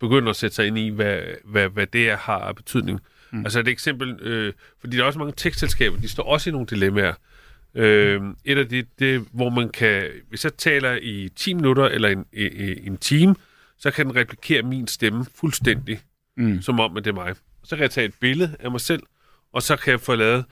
begynde 0.00 0.30
at 0.30 0.36
sætte 0.36 0.56
sig 0.56 0.66
ind 0.66 0.78
i, 0.78 0.88
hvad, 0.88 1.20
hvad, 1.44 1.68
hvad 1.68 1.86
det 1.86 2.10
er, 2.10 2.16
har 2.16 2.38
af 2.38 2.56
betydning. 2.56 3.00
Mm. 3.32 3.44
Altså 3.44 3.60
et 3.60 3.68
eksempel, 3.68 4.20
øh, 4.20 4.52
fordi 4.80 4.96
der 4.96 5.02
er 5.02 5.06
også 5.06 5.18
mange 5.18 5.34
tekstselskaber, 5.36 5.96
de 6.00 6.08
står 6.08 6.22
også 6.22 6.50
i 6.50 6.52
nogle 6.52 6.66
dilemmaer. 6.66 7.14
Øh, 7.74 8.20
et 8.44 8.58
af 8.58 8.68
de, 8.68 8.84
det, 8.98 9.26
hvor 9.32 9.50
man 9.50 9.68
kan, 9.68 10.04
hvis 10.28 10.44
jeg 10.44 10.54
taler 10.54 10.98
i 11.02 11.28
10 11.36 11.54
minutter 11.54 11.84
eller 11.84 12.08
en, 12.08 12.24
i, 12.32 12.46
i, 12.46 12.86
en 12.86 12.96
time, 12.96 13.34
så 13.78 13.90
kan 13.90 14.06
den 14.06 14.16
replikere 14.16 14.62
min 14.62 14.86
stemme 14.86 15.26
fuldstændig, 15.34 16.00
Mm. 16.36 16.62
som 16.62 16.80
om, 16.80 16.96
at 16.96 17.04
det 17.04 17.10
er 17.10 17.14
mig. 17.14 17.34
Så 17.64 17.76
kan 17.76 17.82
jeg 17.82 17.90
tage 17.90 18.04
et 18.04 18.14
billede 18.20 18.56
af 18.60 18.70
mig 18.70 18.80
selv, 18.80 19.02
og 19.52 19.62
så 19.62 19.76
kan 19.76 19.90
jeg 19.90 20.00
få 20.00 20.14
lavet, 20.14 20.44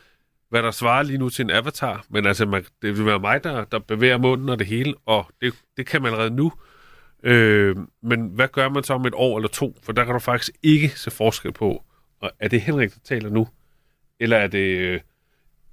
hvad 0.51 0.62
der 0.62 0.70
svarer 0.70 1.03
lige 1.03 1.18
nu 1.18 1.28
til 1.30 1.42
en 1.44 1.51
avatar. 1.51 2.05
Men 2.11 2.26
altså, 2.26 2.46
man, 2.46 2.64
det 2.82 2.99
vil 2.99 3.07
være 3.07 3.18
mig, 3.18 3.44
der, 3.44 3.64
der 3.64 3.78
bevæger 3.78 4.18
munden 4.18 4.49
og 4.49 4.59
det 4.59 4.66
hele, 4.66 4.94
og 5.07 5.26
det, 5.40 5.55
det 5.76 5.86
kan 5.86 6.03
man 6.03 6.12
allerede 6.12 6.34
nu. 6.34 6.53
Øh, 7.22 7.76
men 8.03 8.26
hvad 8.34 8.49
gør 8.49 8.68
man 8.68 8.82
så 8.84 8.94
om 8.94 9.07
et 9.07 9.14
år 9.16 9.38
eller 9.38 9.49
to? 9.49 9.78
For 9.82 9.92
der 9.92 10.05
kan 10.05 10.12
du 10.12 10.18
faktisk 10.18 10.51
ikke 10.62 10.88
se 10.88 11.11
forskel 11.11 11.53
på, 11.53 11.84
og 12.20 12.30
er 12.40 12.49
det 12.49 12.61
Henrik, 12.61 12.90
der 12.94 13.01
taler 13.05 13.30
nu? 13.30 13.49
Eller 14.20 14.36
er 14.36 14.46
det, 14.46 14.59
øh, 14.78 15.01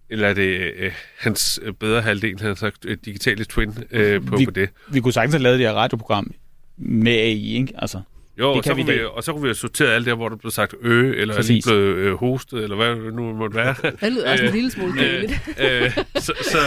eller 0.09 0.28
er 0.28 0.34
det 0.34 0.73
øh, 0.76 0.91
hans 1.19 1.59
øh, 1.63 1.73
bedre 1.73 2.01
halvdel, 2.01 2.41
hans 2.41 2.63
øh, 2.86 2.97
digitale 3.05 3.45
twin 3.45 3.73
øh, 3.91 4.26
på, 4.26 4.36
Vi- 4.38 4.45
på 4.45 4.51
det? 4.51 4.69
Vi 4.91 4.99
kunne 4.99 5.13
sagtens 5.13 5.34
have 5.34 5.43
lavet 5.43 5.59
det 5.59 5.67
her 5.67 5.73
radioprogram 5.73 6.34
med 6.78 7.11
AI, 7.11 7.55
ikke? 7.55 7.73
Altså, 7.76 8.01
Jo, 8.40 8.50
Det 8.50 8.58
og 8.58 8.64
kan 8.64 8.70
så, 8.72 8.74
vi 8.76 8.82
kunne 8.84 8.94
vi, 8.94 9.04
og 9.04 9.24
så 9.24 9.32
kunne 9.32 9.42
vi 9.42 9.48
have 9.48 9.56
sorteret 9.56 9.90
alt 9.92 10.06
det, 10.06 10.16
hvor 10.16 10.30
der 10.30 10.36
blev 10.36 10.52
sagt 10.52 10.76
ø, 10.82 11.00
eller 11.00 11.14
er 11.22 11.26
lige 11.26 11.36
Præcis. 11.36 11.66
blevet 11.66 11.96
øh, 11.96 12.14
hostet, 12.14 12.64
eller 12.64 12.76
hvad 12.76 12.90
det 12.96 13.14
nu 13.14 13.34
måtte 13.34 13.56
være. 13.56 13.76
Det 14.02 14.12
lyder 14.14 14.32
også 14.32 14.44
en 14.44 14.48
Øh, 14.50 14.54
lille 14.54 14.72
smule 14.72 14.94
kedeligt. 14.94 15.34
øh, 15.60 15.92
så, 16.16 16.34
så 16.42 16.58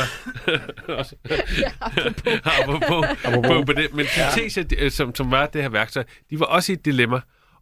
apropos, 2.60 3.06
apropos 3.24 3.64
på 3.66 3.72
det. 3.72 3.94
Men 3.94 4.06
Syntesia, 4.06 4.64
ja. 4.80 4.88
som, 4.88 5.14
som 5.14 5.30
var 5.30 5.46
det 5.46 5.62
her 5.62 5.68
værktøj, 5.68 6.04
de 6.30 6.40
var 6.40 6.46
også 6.46 6.72
i 6.72 6.74
et 6.74 6.84
dilemma, 6.84 7.20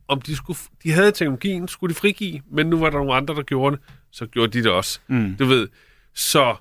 om 0.09 0.21
de 0.21 0.37
skulle, 0.37 0.59
de 0.83 0.93
havde 0.93 1.13
teknologien, 1.13 1.69
skulle 1.69 1.95
de 1.95 1.99
frigive, 2.01 2.41
men 2.53 2.67
nu 2.67 2.79
var 2.79 2.91
der 2.91 2.97
nogle 2.99 3.15
andre, 3.15 3.35
der 3.35 3.43
gjorde 3.43 3.77
det, 3.77 3.85
så 4.13 4.27
gjorde 4.27 4.53
de 4.59 4.65
det 4.65 4.73
også. 4.73 5.01
Mm. 5.09 5.37
Du 5.39 5.45
ved, 5.45 5.69
så 6.15 6.57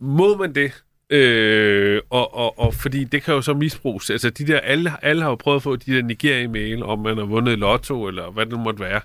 må 0.00 0.36
man 0.36 0.54
det, 0.54 0.82
øh, 1.10 2.00
og, 2.10 2.34
og, 2.34 2.58
og 2.58 2.74
fordi 2.74 3.04
det 3.04 3.22
kan 3.22 3.34
jo 3.34 3.42
så 3.42 3.54
misbruges. 3.54 4.10
Altså 4.10 4.30
de 4.30 4.46
der, 4.46 4.58
alle, 4.60 5.04
alle 5.04 5.22
har 5.22 5.28
jo 5.28 5.34
prøvet 5.34 5.56
at 5.56 5.62
få 5.62 5.76
de 5.76 5.96
der 5.96 6.02
Nigeria-mail, 6.02 6.82
om 6.82 6.98
man 6.98 7.18
har 7.18 7.24
vundet 7.24 7.58
lotto, 7.58 8.08
eller 8.08 8.30
hvad 8.30 8.46
det 8.46 8.52
nu 8.52 8.58
måtte 8.58 8.80
være. 8.80 9.00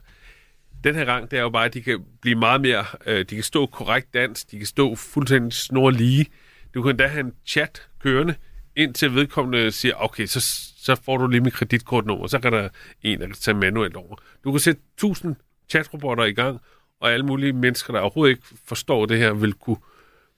Den 0.84 0.96
her 0.96 1.06
gang, 1.06 1.32
det 1.32 1.40
er 1.40 1.44
jo 1.44 1.50
bare, 1.50 1.66
at 1.66 1.74
de 1.74 1.82
kan 1.82 2.00
blive 2.22 2.36
meget 2.36 2.62
mere, 2.62 2.86
øh, 3.06 3.20
de 3.20 3.36
kan 3.36 3.44
stå 3.44 3.66
korrekt 3.66 4.14
dansk, 4.14 4.52
de 4.52 4.58
kan 4.58 4.68
stå 4.68 4.96
fuldstændig 4.96 5.54
snorlige. 5.54 6.26
Du 6.74 6.82
kan 6.82 6.90
endda 6.90 7.08
have 7.08 7.26
en 7.26 7.34
chat 7.46 7.88
kørende, 8.00 8.36
indtil 8.76 9.16
vedkommende 9.16 9.72
siger, 9.72 9.94
okay, 9.98 10.26
så, 10.26 10.40
så 10.78 10.96
får 11.06 11.18
du 11.18 11.28
lige 11.28 11.42
mit 11.42 11.54
kreditkortnummer, 11.54 12.28
så 12.28 12.40
kan 12.40 12.52
der 12.52 12.70
en, 13.02 13.20
der 13.20 13.26
kan 13.26 13.36
tage 13.36 13.58
manuelt 13.58 13.96
over. 13.96 14.16
Du 14.44 14.52
kan 14.52 14.60
sætte 14.60 14.82
tusind 14.98 15.36
chatrobotter 15.70 16.24
i 16.24 16.34
gang, 16.34 16.60
og 17.02 17.12
alle 17.12 17.26
mulige 17.26 17.54
mennesker, 17.54 17.94
der 17.94 18.00
overhovedet 18.00 18.32
ikke 18.32 18.48
forstår 18.68 19.06
det 19.06 19.18
her, 19.18 19.34
vil 19.34 19.54
kunne 19.54 19.78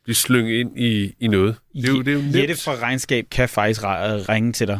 blive 0.07 0.15
slynget 0.15 0.59
ind 0.59 0.79
i, 0.79 1.13
i 1.19 1.27
noget. 1.27 1.55
Det 1.75 1.85
er 1.85 1.91
jo, 1.93 2.01
det 2.01 2.07
er 2.07 2.13
jo 2.15 2.21
nemt. 2.21 2.35
Jette 2.35 2.55
fra 2.55 2.75
Regnskab 2.81 3.25
kan 3.31 3.49
faktisk 3.49 3.81
ringe 3.83 4.53
til 4.53 4.67
dig. 4.67 4.79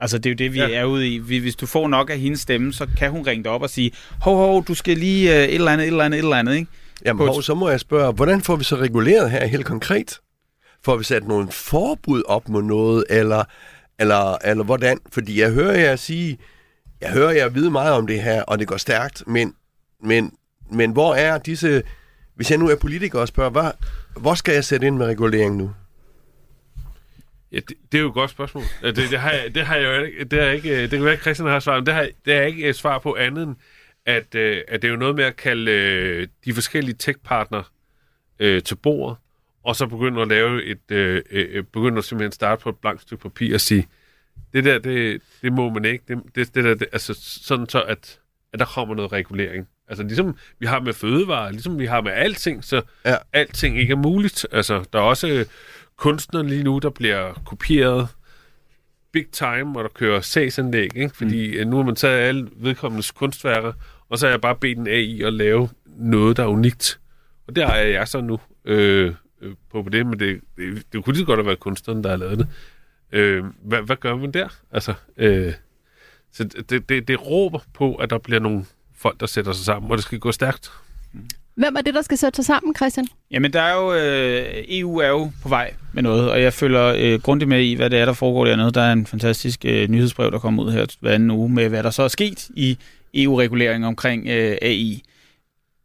Altså, 0.00 0.18
det 0.18 0.26
er 0.26 0.30
jo 0.30 0.36
det, 0.36 0.52
vi 0.52 0.58
Ja. 0.58 0.70
er 0.70 0.84
ude 0.84 1.08
i. 1.14 1.18
Vi- 1.18 1.38
Hvis 1.38 1.56
du 1.56 1.66
får 1.66 1.88
nok 1.88 2.10
af 2.10 2.18
hendes 2.18 2.40
stemme, 2.40 2.72
så 2.72 2.86
kan 2.98 3.10
hun 3.10 3.26
ringe 3.26 3.44
dig 3.44 3.52
op 3.52 3.62
og 3.62 3.70
sige, 3.70 3.90
hov, 4.20 4.36
hov, 4.36 4.64
du 4.64 4.74
skal 4.74 4.96
lige 4.96 5.30
uh, 5.30 5.36
et 5.36 5.54
eller 5.54 5.70
andet, 5.72 5.84
et 5.84 5.88
eller 5.88 6.04
andet, 6.04 6.18
et 6.18 6.22
eller 6.22 6.36
andet, 6.36 6.54
ikke? 6.54 6.66
Jamen, 7.04 7.26
hov, 7.28 7.42
så 7.42 7.54
må 7.54 7.70
jeg 7.70 7.80
spørge, 7.80 8.12
hvordan 8.12 8.40
får 8.42 8.56
vi 8.56 8.64
så 8.64 8.76
reguleret 8.76 9.30
her 9.30 9.46
helt 9.46 9.64
konkret? 9.66 10.18
Får 10.84 10.96
vi 10.96 11.04
sat 11.04 11.28
nogle 11.28 11.48
forbud 11.50 12.22
op 12.26 12.48
mod 12.48 12.62
noget, 12.62 13.04
eller, 13.10 13.44
eller, 13.98 14.36
eller 14.44 14.64
hvordan? 14.64 14.98
Fordi 15.12 15.40
jeg 15.40 15.52
hører 15.52 15.78
jer 15.80 15.96
sige, 15.96 16.38
jeg 17.00 17.10
hører 17.12 17.30
jer 17.30 17.48
vide 17.48 17.70
meget 17.70 17.92
om 17.92 18.06
det 18.06 18.22
her, 18.22 18.42
og 18.42 18.58
det 18.58 18.66
går 18.68 18.76
stærkt, 18.76 19.22
men, 19.26 19.54
men, 20.02 20.32
men 20.72 20.90
hvor 20.92 21.14
er 21.14 21.38
disse, 21.38 21.82
hvis 22.36 22.50
jeg 22.50 22.58
nu 22.58 22.68
er 22.68 22.76
politiker 22.76 23.20
og 23.20 23.28
spørger, 23.28 23.50
hvad, 23.50 23.70
hvor 24.16 24.34
skal 24.34 24.54
jeg 24.54 24.64
sætte 24.64 24.86
ind 24.86 24.96
med 24.96 25.06
regulering 25.06 25.56
nu? 25.56 25.74
Ja, 27.52 27.56
det, 27.56 27.74
det 27.92 27.98
er 27.98 28.02
jo 28.02 28.08
et 28.08 28.14
godt 28.14 28.30
spørgsmål. 28.30 28.64
Det, 28.82 28.96
det, 28.96 29.18
har, 29.18 29.30
jeg, 29.30 29.54
det 29.54 29.66
har 29.66 29.76
jeg 29.76 29.98
jo 29.98 30.04
ikke, 30.04 30.24
det, 30.24 30.40
er 30.42 30.50
ikke, 30.50 30.82
det 30.82 30.90
kan 30.90 31.04
være, 31.04 31.12
at 31.12 31.20
Christian 31.20 31.48
har 31.48 31.60
svar, 31.60 31.74
men 31.76 31.86
det 31.86 31.94
har, 31.94 32.08
det 32.24 32.34
har 32.34 32.40
jeg 32.40 32.48
ikke 32.48 32.68
et 32.68 32.76
svar 32.76 32.98
på 32.98 33.16
andet 33.16 33.42
end, 33.42 33.56
at, 34.06 34.34
øh, 34.34 34.62
at 34.68 34.82
det 34.82 34.88
er 34.88 34.92
jo 34.92 34.98
noget 34.98 35.14
med 35.16 35.24
at 35.24 35.36
kalde 35.36 35.70
øh, 35.70 36.28
de 36.44 36.54
forskellige 36.54 36.94
tech-partner 36.94 37.72
øh, 38.38 38.62
til 38.62 38.74
bordet, 38.74 39.16
og 39.64 39.76
så 39.76 39.86
begynde 39.86 40.22
at 40.22 40.28
lave 40.28 40.64
et, 40.64 40.90
øh, 40.90 41.22
øh, 41.30 41.64
begynde 41.64 41.98
at 41.98 42.04
simpelthen 42.04 42.32
starte 42.32 42.62
på 42.62 42.68
et 42.68 42.76
blankt 42.76 43.02
stykke 43.02 43.22
papir 43.22 43.54
og 43.54 43.60
sige, 43.60 43.88
det 44.52 44.64
der, 44.64 44.78
det, 44.78 45.22
det 45.42 45.52
må 45.52 45.70
man 45.70 45.84
ikke. 45.84 46.04
Det, 46.08 46.22
det, 46.34 46.54
det 46.54 46.64
der, 46.64 46.74
det, 46.74 46.88
altså 46.92 47.14
sådan 47.20 47.68
så, 47.68 47.82
at, 47.82 48.20
at 48.52 48.58
der 48.58 48.64
kommer 48.64 48.94
noget 48.94 49.12
regulering. 49.12 49.68
Altså 49.88 50.02
ligesom 50.02 50.36
vi 50.58 50.66
har 50.66 50.80
med 50.80 50.92
fødevarer, 50.92 51.50
ligesom 51.50 51.78
vi 51.78 51.86
har 51.86 52.00
med 52.00 52.12
alting, 52.12 52.64
så 52.64 52.82
Ja. 53.04 53.16
alting 53.32 53.78
ikke 53.78 53.92
er 53.92 53.96
muligt. 53.96 54.46
Altså 54.52 54.84
der 54.92 54.98
er 54.98 55.02
også 55.02 55.28
øh, 55.28 55.46
kunstnere 55.96 56.46
lige 56.46 56.62
nu, 56.62 56.78
der 56.78 56.90
bliver 56.90 57.42
kopieret 57.46 58.08
big 59.12 59.26
time, 59.32 59.78
og 59.78 59.84
der 59.84 59.90
kører 59.94 60.20
sagsanlæg, 60.20 60.96
ikke? 60.96 61.16
Fordi 61.16 61.64
mm. 61.64 61.70
nu 61.70 61.76
har 61.76 61.84
man 61.84 61.94
taget 61.96 62.28
alle 62.28 62.48
vedkommendes 62.56 63.10
kunstværker, 63.10 63.72
og 64.08 64.18
så 64.18 64.26
har 64.26 64.30
jeg 64.30 64.40
bare 64.40 64.56
bedt 64.56 64.78
en 64.78 64.86
AI 64.86 65.22
at 65.22 65.32
lave 65.32 65.68
noget, 65.86 66.36
der 66.36 66.42
er 66.42 66.46
unikt. 66.48 67.00
Og 67.48 67.56
der 67.56 67.66
er 67.66 67.86
jeg 67.86 68.08
så 68.08 68.20
nu 68.20 68.40
øh, 68.64 69.14
øh, 69.42 69.54
på, 69.70 69.82
på 69.82 69.88
det, 69.88 70.06
men 70.06 70.20
det, 70.20 70.40
det, 70.56 70.82
det 70.92 71.04
kunne 71.04 71.16
lige 71.16 71.26
godt 71.26 71.38
have 71.38 71.46
været 71.46 71.60
kunstneren, 71.60 72.04
der 72.04 72.10
har 72.10 72.16
lavet 72.16 72.38
det. 72.38 72.48
Øh, 73.12 73.44
hvad, 73.62 73.82
hvad 73.82 73.96
gør 73.96 74.16
man 74.16 74.30
der? 74.30 74.48
Altså, 74.72 74.94
øh, 75.16 75.52
så 76.32 76.44
det, 76.44 76.88
det, 76.88 77.08
det 77.08 77.26
råber 77.26 77.58
på, 77.74 77.94
at 77.94 78.10
der 78.10 78.18
bliver 78.18 78.40
nogle 78.40 78.64
folk, 79.06 79.20
der 79.20 79.26
sætter 79.26 79.52
sig 79.52 79.64
sammen, 79.64 79.90
og 79.90 79.96
det 79.96 80.04
skal 80.04 80.18
gå 80.18 80.32
stærkt. 80.32 80.70
Hvem 81.54 81.76
er 81.76 81.80
det, 81.80 81.94
der 81.94 82.02
skal 82.02 82.18
sætte 82.18 82.36
sig 82.36 82.44
sammen, 82.44 82.74
Christian? 82.74 83.06
Jamen, 83.30 83.52
der 83.52 83.62
er 83.62 83.74
jo, 83.74 83.94
øh, 83.94 84.64
EU 84.68 84.98
er 84.98 85.08
jo 85.08 85.30
på 85.42 85.48
vej 85.48 85.74
med 85.92 86.02
noget, 86.02 86.30
og 86.30 86.42
jeg 86.42 86.52
følger 86.52 86.94
øh, 86.98 87.20
grundigt 87.20 87.48
med 87.48 87.62
i, 87.62 87.74
hvad 87.74 87.90
det 87.90 87.98
er, 87.98 88.04
der 88.04 88.12
foregår 88.12 88.44
dernede. 88.44 88.70
Der 88.72 88.80
er 88.80 88.92
en 88.92 89.06
fantastisk 89.06 89.64
øh, 89.64 89.88
nyhedsbrev, 89.88 90.30
der 90.30 90.38
kommer 90.38 90.62
ud 90.62 90.72
her 90.72 90.86
hver 91.00 91.12
anden 91.12 91.30
uge, 91.30 91.48
med 91.48 91.68
hvad 91.68 91.82
der 91.82 91.90
så 91.90 92.02
er 92.02 92.08
sket 92.08 92.48
i 92.56 92.78
EU-regulering 93.14 93.86
omkring 93.86 94.28
øh, 94.28 94.58
AI. 94.62 95.02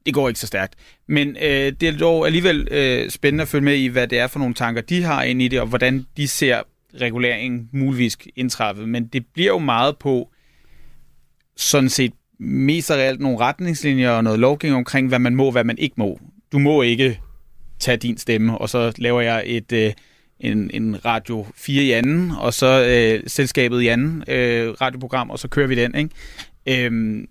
Det 0.05 0.13
går 0.13 0.28
ikke 0.28 0.39
så 0.39 0.47
stærkt. 0.47 0.74
Men 1.07 1.38
øh, 1.41 1.74
det 1.82 1.84
er 1.84 1.97
dog 1.97 2.26
alligevel 2.26 2.67
øh, 2.72 3.09
spændende 3.09 3.41
at 3.41 3.47
følge 3.47 3.65
med 3.65 3.76
i, 3.76 3.88
hvad 3.88 4.07
det 4.07 4.19
er 4.19 4.28
for 4.28 4.39
nogle 4.39 4.53
tanker, 4.53 4.82
de 4.82 5.03
har 5.03 5.24
ind 5.24 5.41
i 5.41 5.47
det, 5.47 5.61
og 5.61 5.67
hvordan 5.67 6.05
de 6.17 6.28
ser 6.28 6.61
reguleringen 7.01 7.69
muligvis 7.72 8.17
indtræffe. 8.36 8.88
Men 8.88 9.07
det 9.07 9.26
bliver 9.34 9.51
jo 9.51 9.59
meget 9.59 9.97
på 9.97 10.30
sådan 11.57 11.89
set 11.89 12.13
mest 12.42 12.92
af 12.92 13.08
alt 13.08 13.20
nogle 13.20 13.39
retningslinjer 13.39 14.10
og 14.10 14.24
noget 14.24 14.39
lovgivning 14.39 14.78
omkring, 14.78 15.08
hvad 15.08 15.20
man 15.20 15.36
må 15.36 15.52
hvad 15.52 15.64
man 15.64 15.78
ikke 15.78 15.96
må. 15.98 16.20
Du 16.52 16.60
må 16.60 16.82
ikke 16.82 17.20
tage 17.80 17.98
din 17.98 18.18
stemme, 18.18 18.58
og 18.58 18.70
så 18.70 18.94
laver 18.98 19.22
jeg 19.22 19.44
et 19.46 19.72
øh, 19.72 19.94
en, 20.39 20.72
en 20.74 21.06
Radio 21.06 21.46
4 21.56 21.84
i 21.84 21.92
anden, 21.92 22.32
og 22.32 22.54
så 22.54 22.86
øh, 22.88 23.24
selskabet 23.28 23.82
i 23.82 23.88
anden 23.88 24.24
øh, 24.28 24.70
radioprogram, 24.82 25.30
og 25.30 25.39
så 25.39 25.48
kører 25.48 25.68
vi 25.68 25.76
den. 25.76 25.96
Ikke? 25.96 26.86
Øhm, 26.86 27.28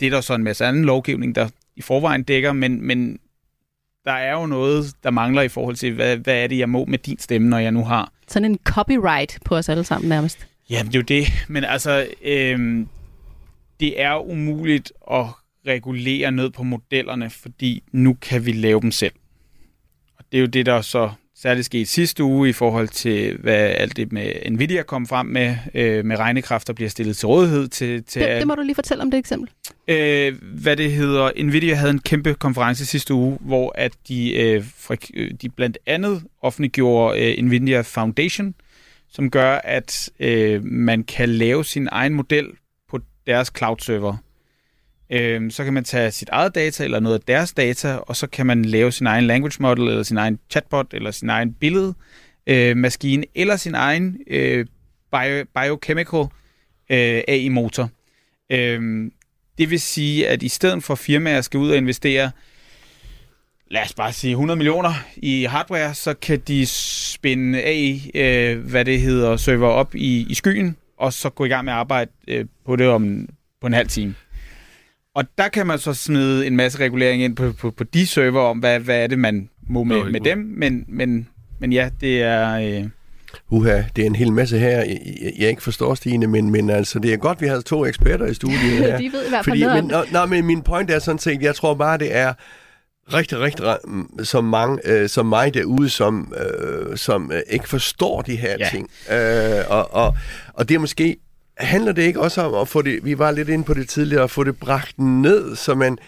det 0.00 0.06
er 0.06 0.10
der 0.10 0.20
så 0.20 0.34
en 0.34 0.44
masse 0.44 0.64
anden 0.64 0.84
lovgivning, 0.84 1.34
der 1.34 1.48
i 1.76 1.82
forvejen 1.82 2.22
dækker, 2.22 2.52
men, 2.52 2.86
men 2.86 3.18
der 4.04 4.12
er 4.12 4.32
jo 4.32 4.46
noget, 4.46 4.94
der 5.02 5.10
mangler 5.10 5.42
i 5.42 5.48
forhold 5.48 5.76
til, 5.76 5.92
hvad, 5.92 6.16
hvad 6.16 6.42
er 6.42 6.46
det, 6.46 6.58
jeg 6.58 6.68
må 6.68 6.84
med 6.84 6.98
din 6.98 7.18
stemme, 7.18 7.48
når 7.48 7.58
jeg 7.58 7.72
nu 7.72 7.84
har 7.84 8.12
Sådan 8.28 8.50
en 8.50 8.58
copyright 8.64 9.38
på 9.44 9.56
os 9.56 9.68
alle 9.68 9.84
sammen 9.84 10.08
nærmest. 10.08 10.46
Jamen, 10.70 10.92
det 10.92 10.94
er 10.94 10.98
jo 10.98 11.22
det. 11.22 11.32
Men 11.48 11.64
altså, 11.64 12.06
øhm, 12.24 12.88
det 13.82 14.00
er 14.00 14.30
umuligt 14.30 14.92
at 15.10 15.24
regulere 15.66 16.32
ned 16.32 16.50
på 16.50 16.62
modellerne, 16.62 17.30
fordi 17.30 17.82
nu 17.92 18.14
kan 18.14 18.46
vi 18.46 18.52
lave 18.52 18.80
dem 18.80 18.90
selv. 18.90 19.12
Og 20.18 20.24
det 20.32 20.38
er 20.38 20.40
jo 20.40 20.46
det, 20.46 20.66
der 20.66 20.80
så 20.80 21.10
særligt 21.36 21.66
skete 21.66 21.86
sidste 21.86 22.24
uge 22.24 22.48
i 22.48 22.52
forhold 22.52 22.88
til, 22.88 23.36
hvad 23.36 23.54
alt 23.54 23.96
det 23.96 24.12
med 24.12 24.50
Nvidia 24.50 24.82
kom 24.82 25.06
frem 25.06 25.26
med, 25.26 25.56
øh, 25.74 26.04
med 26.04 26.16
regnekraft, 26.16 26.66
der 26.66 26.72
bliver 26.72 26.88
stillet 26.88 27.16
til 27.16 27.26
rådighed 27.26 27.68
til, 27.68 28.04
til 28.04 28.22
Det, 28.22 28.38
det 28.38 28.46
må 28.46 28.54
du 28.54 28.62
lige 28.62 28.74
fortælle 28.74 29.02
om 29.02 29.10
det 29.10 29.18
eksempel. 29.18 29.50
øh, 29.88 30.34
hvad 30.42 30.76
det 30.76 30.92
hedder. 30.92 31.30
Nvidia 31.44 31.74
havde 31.74 31.90
en 31.90 31.98
kæmpe 32.00 32.34
konference 32.34 32.86
sidste 32.86 33.14
uge, 33.14 33.38
hvor 33.40 33.72
at 33.78 33.92
de, 34.08 34.32
øh, 34.36 34.64
frik- 34.76 35.10
øh, 35.14 35.30
de 35.42 35.48
blandt 35.48 35.78
andet 35.86 36.22
offentliggjorde 36.42 37.20
øh, 37.38 37.44
Nvidia 37.44 37.80
Foundation, 37.80 38.54
som 39.10 39.30
gør, 39.30 39.54
at 39.64 40.10
øh, 40.20 40.64
man 40.64 41.04
kan 41.04 41.28
lave 41.28 41.64
sin 41.64 41.88
egen 41.92 42.14
model 42.14 42.46
deres 43.26 43.52
cloud-server. 43.58 44.16
Øhm, 45.10 45.50
så 45.50 45.64
kan 45.64 45.72
man 45.72 45.84
tage 45.84 46.10
sit 46.10 46.28
eget 46.28 46.54
data 46.54 46.84
eller 46.84 47.00
noget 47.00 47.18
af 47.18 47.20
deres 47.20 47.52
data, 47.52 47.96
og 47.96 48.16
så 48.16 48.26
kan 48.26 48.46
man 48.46 48.64
lave 48.64 48.92
sin 48.92 49.06
egen 49.06 49.24
language 49.24 49.56
model, 49.60 49.88
eller 49.88 50.02
sin 50.02 50.16
egen 50.16 50.38
chatbot, 50.50 50.86
eller 50.94 51.10
sin 51.10 51.30
egen 51.30 51.54
billedmaskine, 51.54 52.70
øh, 52.70 52.76
maskine, 52.76 53.24
eller 53.34 53.56
sin 53.56 53.74
egen 53.74 54.18
øh, 54.26 54.66
bio, 55.12 55.44
biochemical 55.54 56.20
øh, 56.90 57.22
AI-motor. 57.28 57.90
Øhm, 58.50 59.12
det 59.58 59.70
vil 59.70 59.80
sige, 59.80 60.28
at 60.28 60.42
i 60.42 60.48
stedet 60.48 60.84
for 60.84 60.94
firmaer 60.94 61.40
skal 61.40 61.58
ud 61.58 61.70
og 61.70 61.76
investere 61.76 62.30
lad 63.72 63.82
os 63.82 63.94
bare 63.94 64.12
sige 64.12 64.30
100 64.30 64.56
millioner 64.56 64.94
i 65.16 65.44
hardware, 65.44 65.94
så 65.94 66.14
kan 66.14 66.38
de 66.38 66.66
spænde 66.66 67.62
af, 67.62 68.10
øh, 68.14 68.58
hvad 68.70 68.84
det 68.84 69.00
hedder, 69.00 69.36
server 69.36 69.68
op 69.68 69.94
i, 69.94 70.26
i 70.30 70.34
skyen, 70.34 70.76
og 71.02 71.12
så 71.12 71.30
gå 71.30 71.44
i 71.44 71.48
gang 71.48 71.64
med 71.64 71.72
at 71.72 71.78
arbejde 71.78 72.10
øh, 72.28 72.44
på 72.66 72.76
det 72.76 72.88
om 72.88 73.28
på 73.60 73.66
en 73.66 73.72
halv 73.72 73.88
time. 73.88 74.14
Og 75.14 75.24
der 75.38 75.48
kan 75.48 75.66
man 75.66 75.78
så 75.78 75.94
smide 75.94 76.46
en 76.46 76.56
masse 76.56 76.78
regulering 76.78 77.22
ind 77.22 77.36
på, 77.36 77.52
på, 77.52 77.70
på 77.70 77.84
de 77.84 78.06
server 78.06 78.40
om, 78.40 78.58
hvad, 78.58 78.80
hvad 78.80 79.02
er 79.02 79.06
det, 79.06 79.18
man 79.18 79.48
må 79.68 79.84
med, 79.84 80.10
med 80.10 80.20
dem. 80.20 80.38
Men, 80.38 80.84
men, 80.88 81.28
men 81.58 81.72
ja, 81.72 81.90
det 82.00 82.22
er... 82.22 82.58
Øh... 82.58 82.88
Uha, 83.50 83.82
det 83.96 84.02
er 84.02 84.06
en 84.06 84.14
hel 84.14 84.32
masse 84.32 84.58
her, 84.58 84.78
jeg, 84.78 84.98
jeg 85.38 85.48
ikke 85.48 85.62
forstår, 85.62 85.94
Stine, 85.94 86.26
men, 86.26 86.50
men 86.50 86.70
altså, 86.70 86.98
det 86.98 87.12
er 87.12 87.16
godt, 87.16 87.40
vi 87.40 87.46
har 87.46 87.60
to 87.60 87.86
eksperter 87.86 88.26
i 88.26 88.34
studiet 88.34 88.60
her. 88.84 88.98
de 88.98 89.12
ved 89.12 89.26
i 89.26 89.28
hvert 89.28 89.44
fald 89.44 89.52
Fordi, 89.52 89.60
noget 89.60 89.84
men, 89.84 89.90
nå, 89.90 90.04
nå, 90.12 90.26
men 90.26 90.46
min 90.46 90.62
point 90.62 90.90
er 90.90 90.98
sådan 90.98 91.18
set, 91.18 91.42
jeg 91.42 91.54
tror 91.54 91.74
bare, 91.74 91.98
det 91.98 92.16
er 92.16 92.32
rigtig, 93.12 93.38
rigtig 93.38 93.64
som 94.26 94.44
mange, 94.44 94.78
øh, 94.84 95.08
som 95.08 95.26
mig 95.26 95.54
derude, 95.54 95.90
som, 95.90 96.34
øh, 96.36 96.96
som 96.96 97.32
øh, 97.32 97.42
ikke 97.50 97.68
forstår 97.68 98.22
de 98.22 98.36
her 98.36 98.56
Ja. 98.58 98.68
ting. 98.70 98.90
Øh, 99.12 99.64
og, 99.68 99.94
og, 99.94 100.16
og 100.54 100.68
det 100.68 100.74
er 100.74 100.78
måske, 100.78 101.16
handler 101.58 101.92
det 101.92 102.02
ikke 102.02 102.20
også 102.20 102.42
om 102.42 102.54
at 102.54 102.68
få 102.68 102.82
det, 102.82 103.04
vi 103.04 103.18
var 103.18 103.30
lidt 103.30 103.48
inde 103.48 103.64
på 103.64 103.74
det 103.74 103.88
tidligere, 103.88 104.22
at 104.24 104.30
få 104.30 104.44
det 104.44 104.58
bragt 104.58 104.98
ned, 104.98 105.56
så 105.56 105.74
man 105.74 105.98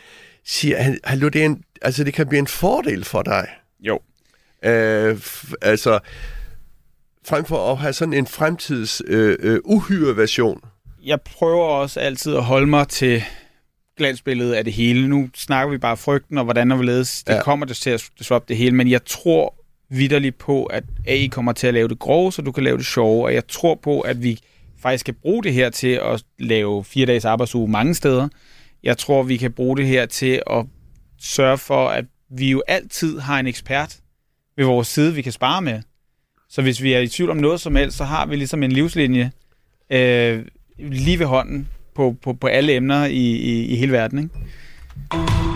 siger, 0.46 0.94
hallo, 1.04 1.28
det, 1.28 1.40
er 1.40 1.46
en, 1.46 1.62
altså, 1.82 2.04
det 2.04 2.14
kan 2.14 2.28
blive 2.28 2.38
en 2.38 2.46
fordel 2.46 3.04
for 3.04 3.22
dig. 3.22 3.48
Jo. 3.80 4.00
Øh, 4.64 5.18
altså, 5.62 5.98
frem 7.26 7.44
for 7.44 7.72
at 7.72 7.78
have 7.78 7.92
sådan 7.92 8.14
en 8.14 8.26
fremtids 8.26 9.02
øh, 9.06 9.36
øh, 9.40 9.60
uhyre 9.64 10.16
version. 10.16 10.60
Jeg 11.04 11.20
prøver 11.20 11.64
også 11.64 12.00
altid 12.00 12.36
at 12.36 12.42
holde 12.44 12.66
mig 12.66 12.88
til 12.88 13.24
glansbilledet 13.96 14.54
af 14.54 14.64
det 14.64 14.72
hele. 14.72 15.08
Nu 15.08 15.28
snakker 15.34 15.70
vi 15.70 15.78
bare 15.78 15.96
frygten 15.96 16.38
og 16.38 16.44
hvordan 16.44 16.70
og 16.70 16.76
hvorledes 16.76 17.24
det 17.24 17.34
ja. 17.34 17.42
kommer 17.42 17.66
det 17.66 17.76
til 17.76 17.90
at 17.90 18.10
disrupte 18.18 18.48
det 18.48 18.56
hele, 18.56 18.76
men 18.76 18.90
jeg 18.90 19.04
tror 19.04 19.54
vidderligt 19.90 20.38
på, 20.38 20.64
at 20.64 20.84
AI 21.06 21.26
kommer 21.26 21.52
til 21.52 21.66
at 21.66 21.74
lave 21.74 21.88
det 21.88 21.98
grove, 21.98 22.32
så 22.32 22.42
du 22.42 22.52
kan 22.52 22.64
lave 22.64 22.76
det 22.78 22.86
sjove, 22.86 23.24
og 23.24 23.34
jeg 23.34 23.46
tror 23.48 23.74
på, 23.74 24.00
at 24.00 24.22
vi 24.22 24.38
faktisk 24.82 25.04
kan 25.04 25.14
bruge 25.14 25.42
det 25.42 25.52
her 25.52 25.70
til 25.70 26.00
at 26.02 26.24
lave 26.38 26.84
fire 26.84 27.06
dages 27.06 27.24
arbejdsuge 27.24 27.68
mange 27.68 27.94
steder. 27.94 28.28
Jeg 28.82 28.98
tror, 28.98 29.22
vi 29.22 29.36
kan 29.36 29.52
bruge 29.52 29.76
det 29.76 29.86
her 29.86 30.06
til 30.06 30.42
at 30.50 30.66
sørge 31.20 31.58
for, 31.58 31.88
at 31.88 32.04
vi 32.30 32.50
jo 32.50 32.62
altid 32.68 33.18
har 33.18 33.40
en 33.40 33.46
ekspert 33.46 33.96
ved 34.56 34.64
vores 34.64 34.88
side, 34.88 35.14
vi 35.14 35.22
kan 35.22 35.32
spare 35.32 35.62
med. 35.62 35.82
Så 36.48 36.62
hvis 36.62 36.82
vi 36.82 36.92
er 36.92 36.98
i 36.98 37.08
tvivl 37.08 37.30
om 37.30 37.36
noget 37.36 37.60
som 37.60 37.76
helst, 37.76 37.96
så 37.96 38.04
har 38.04 38.26
vi 38.26 38.36
ligesom 38.36 38.62
en 38.62 38.72
livslinje 38.72 39.32
øh, 39.90 40.44
lige 40.78 41.18
ved 41.18 41.26
hånden 41.26 41.68
på, 41.94 42.14
på, 42.22 42.32
på 42.32 42.46
alle 42.46 42.76
emner 42.76 43.06
i, 43.06 43.26
i, 43.52 43.54
i 43.74 43.76
hele 43.76 43.92
verden. 43.92 44.18
Ikke? 44.18 45.53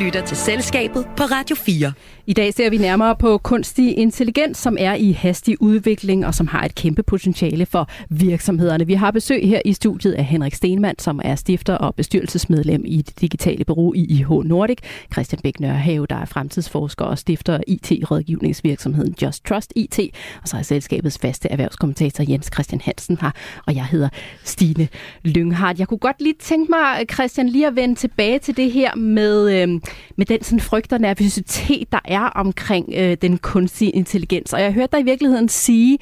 Lytter 0.00 0.24
til 0.24 0.36
Selskabet 0.36 1.06
på 1.16 1.22
Radio 1.22 1.56
4. 1.56 1.92
I 2.26 2.32
dag 2.32 2.54
ser 2.54 2.70
vi 2.70 2.76
nærmere 2.76 3.16
på 3.16 3.38
kunstig 3.38 3.98
intelligens, 3.98 4.58
som 4.58 4.76
er 4.80 4.94
i 4.94 5.12
hastig 5.12 5.62
udvikling 5.62 6.26
og 6.26 6.34
som 6.34 6.46
har 6.46 6.64
et 6.64 6.74
kæmpe 6.74 7.02
potentiale 7.02 7.66
for 7.66 7.88
virksomhederne. 8.08 8.86
Vi 8.86 8.94
har 8.94 9.10
besøg 9.10 9.48
her 9.48 9.60
i 9.64 9.72
studiet 9.72 10.12
af 10.12 10.24
Henrik 10.24 10.54
Stenmann, 10.54 10.98
som 10.98 11.20
er 11.24 11.34
stifter 11.34 11.74
og 11.74 11.94
bestyrelsesmedlem 11.94 12.82
i 12.86 13.02
det 13.02 13.20
digitale 13.20 13.64
bureau 13.64 13.92
i 13.94 14.04
IH 14.04 14.30
Nordic. 14.30 14.78
Christian 15.12 15.40
Bæk 15.42 15.60
Nørhave, 15.60 16.06
der 16.06 16.16
er 16.16 16.24
fremtidsforsker 16.24 17.04
og 17.04 17.18
stifter 17.18 17.54
af 17.54 17.62
IT-rådgivningsvirksomheden 17.66 19.14
Just 19.22 19.44
Trust 19.44 19.72
IT. 19.76 19.98
Og 20.42 20.48
så 20.48 20.56
er 20.56 20.62
selskabets 20.62 21.18
faste 21.18 21.48
erhvervskommentator 21.48 22.24
Jens 22.28 22.50
Christian 22.54 22.80
Hansen 22.80 23.18
her, 23.20 23.30
og 23.66 23.74
jeg 23.74 23.84
hedder 23.84 24.08
Stine 24.44 24.88
Lynghardt. 25.24 25.78
Jeg 25.78 25.88
kunne 25.88 25.98
godt 25.98 26.22
lige 26.22 26.34
tænke 26.40 26.70
mig, 26.70 27.04
Christian, 27.12 27.48
lige 27.48 27.66
at 27.66 27.76
vende 27.76 27.94
tilbage 27.94 28.38
til 28.38 28.56
det 28.56 28.72
her 28.72 28.94
med, 28.96 29.62
øh, 29.62 29.80
med 30.16 30.26
den 30.26 30.42
sådan 30.42 30.60
frygt 30.60 30.92
og 30.92 31.00
nervøsitet, 31.00 31.92
der 31.92 31.98
er 32.04 32.20
omkring 32.20 32.92
øh, 32.96 33.16
den 33.22 33.38
kunstige 33.38 33.90
intelligens. 33.90 34.52
Og 34.52 34.60
jeg 34.60 34.72
hørte 34.72 34.92
dig 34.92 35.00
i 35.00 35.04
virkeligheden 35.04 35.48
sige, 35.48 35.98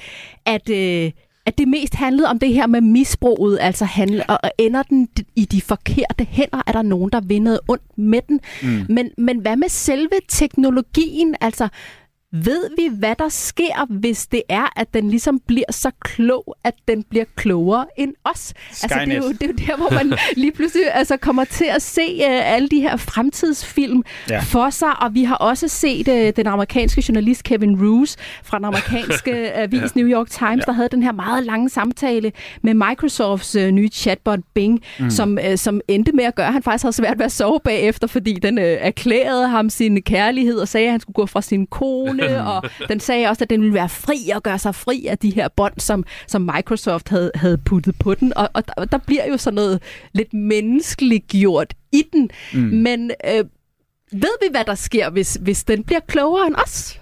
at... 0.46 0.68
Øh, 0.70 1.10
at 1.46 1.58
det 1.58 1.68
mest 1.68 1.94
handlede 1.94 2.28
om 2.28 2.38
det 2.38 2.54
her 2.54 2.66
med 2.66 2.80
misbruget, 2.80 3.58
altså 3.60 3.84
handle, 3.84 4.30
og 4.30 4.38
og 4.42 4.50
ender 4.58 4.82
den 4.82 5.08
i 5.36 5.44
de 5.44 5.60
forkerte 5.60 6.26
hænder, 6.30 6.62
er 6.66 6.72
der 6.72 6.82
nogen, 6.82 7.10
der 7.10 7.20
vil 7.20 7.42
noget 7.42 7.60
ondt 7.68 7.98
med 7.98 8.20
den. 8.28 8.40
Mm. 8.62 8.86
Men, 8.88 9.10
men 9.18 9.38
hvad 9.38 9.56
med 9.56 9.68
selve 9.68 10.10
teknologien? 10.28 11.34
Altså, 11.40 11.68
ved 12.32 12.70
vi, 12.76 12.96
hvad 12.98 13.14
der 13.18 13.28
sker, 13.28 13.86
hvis 13.90 14.26
det 14.26 14.42
er, 14.48 14.80
at 14.80 14.94
den 14.94 15.10
ligesom 15.10 15.40
bliver 15.46 15.72
så 15.72 15.90
klog, 16.00 16.56
at 16.64 16.74
den 16.88 17.02
bliver 17.02 17.24
klogere 17.36 17.86
end 17.96 18.14
os? 18.24 18.54
Altså, 18.82 19.00
det 19.04 19.12
er, 19.12 19.16
jo, 19.16 19.32
det 19.32 19.42
er 19.42 19.46
jo 19.46 19.66
der, 19.66 19.76
hvor 19.76 19.90
man 19.90 20.18
lige 20.36 20.52
pludselig 20.52 20.94
altså, 20.94 21.16
kommer 21.16 21.44
til 21.44 21.64
at 21.64 21.82
se 21.82 22.16
uh, 22.18 22.54
alle 22.54 22.68
de 22.68 22.80
her 22.80 22.96
fremtidsfilm 22.96 24.02
ja. 24.28 24.34
Ja. 24.34 24.40
for 24.40 24.70
sig, 24.70 25.02
og 25.02 25.14
vi 25.14 25.24
har 25.24 25.34
også 25.34 25.68
set 25.68 26.08
uh, 26.08 26.28
den 26.36 26.46
amerikanske 26.46 27.04
journalist 27.08 27.44
Kevin 27.44 27.82
Roose 27.82 28.18
fra 28.44 28.58
den 28.58 28.64
amerikanske 28.64 29.32
avis 29.62 29.96
New 29.96 30.08
York 30.08 30.30
Times, 30.30 30.56
ja. 30.56 30.62
der 30.66 30.72
havde 30.72 30.88
den 30.88 31.02
her 31.02 31.12
meget 31.12 31.46
lange 31.46 31.68
samtale 31.68 32.32
med 32.62 32.74
Microsofts 32.74 33.56
uh, 33.56 33.68
nye 33.68 33.88
chatbot 33.88 34.40
Bing, 34.54 34.80
mm. 35.00 35.10
som, 35.10 35.38
uh, 35.50 35.56
som 35.56 35.80
endte 35.88 36.12
med 36.12 36.24
at 36.24 36.34
gøre, 36.34 36.46
at 36.46 36.52
han 36.52 36.62
faktisk 36.62 36.84
havde 36.84 36.96
svært 36.96 37.18
ved 37.18 37.26
at 37.26 37.32
sove 37.32 37.60
bagefter, 37.64 38.06
fordi 38.06 38.32
den 38.32 38.58
uh, 38.58 38.64
erklærede 38.64 39.48
ham 39.48 39.70
sin 39.70 40.02
kærlighed 40.02 40.58
og 40.58 40.68
sagde, 40.68 40.86
at 40.86 40.90
han 40.90 41.00
skulle 41.00 41.14
gå 41.14 41.26
fra 41.26 41.42
sin 41.42 41.66
kone, 41.66 42.17
og 42.54 42.64
den 42.88 43.00
sagde 43.00 43.28
også, 43.28 43.44
at 43.44 43.50
den 43.50 43.60
ville 43.60 43.74
være 43.74 43.88
fri 43.88 44.30
og 44.34 44.42
gøre 44.42 44.58
sig 44.58 44.74
fri 44.74 45.06
af 45.06 45.18
de 45.18 45.30
her 45.30 45.48
bånd, 45.48 45.74
som, 45.78 46.04
som 46.26 46.50
Microsoft 46.54 47.08
havde, 47.08 47.30
havde 47.34 47.58
puttet 47.58 47.94
på 47.98 48.14
den. 48.14 48.32
Og, 48.36 48.48
og 48.54 48.64
der, 48.68 48.84
der 48.84 48.98
bliver 49.06 49.26
jo 49.26 49.36
sådan 49.36 49.54
noget 49.54 49.82
lidt 50.12 50.34
menneskeligt 50.34 51.26
gjort 51.26 51.74
i 51.92 52.02
den. 52.12 52.30
Mm. 52.52 52.60
Men 52.60 53.10
øh, 53.24 53.44
ved 54.12 54.38
vi, 54.42 54.46
hvad 54.50 54.64
der 54.64 54.74
sker, 54.74 55.10
hvis, 55.10 55.38
hvis 55.40 55.64
den 55.64 55.84
bliver 55.84 56.00
klogere 56.00 56.46
end 56.46 56.54
os? 56.54 57.00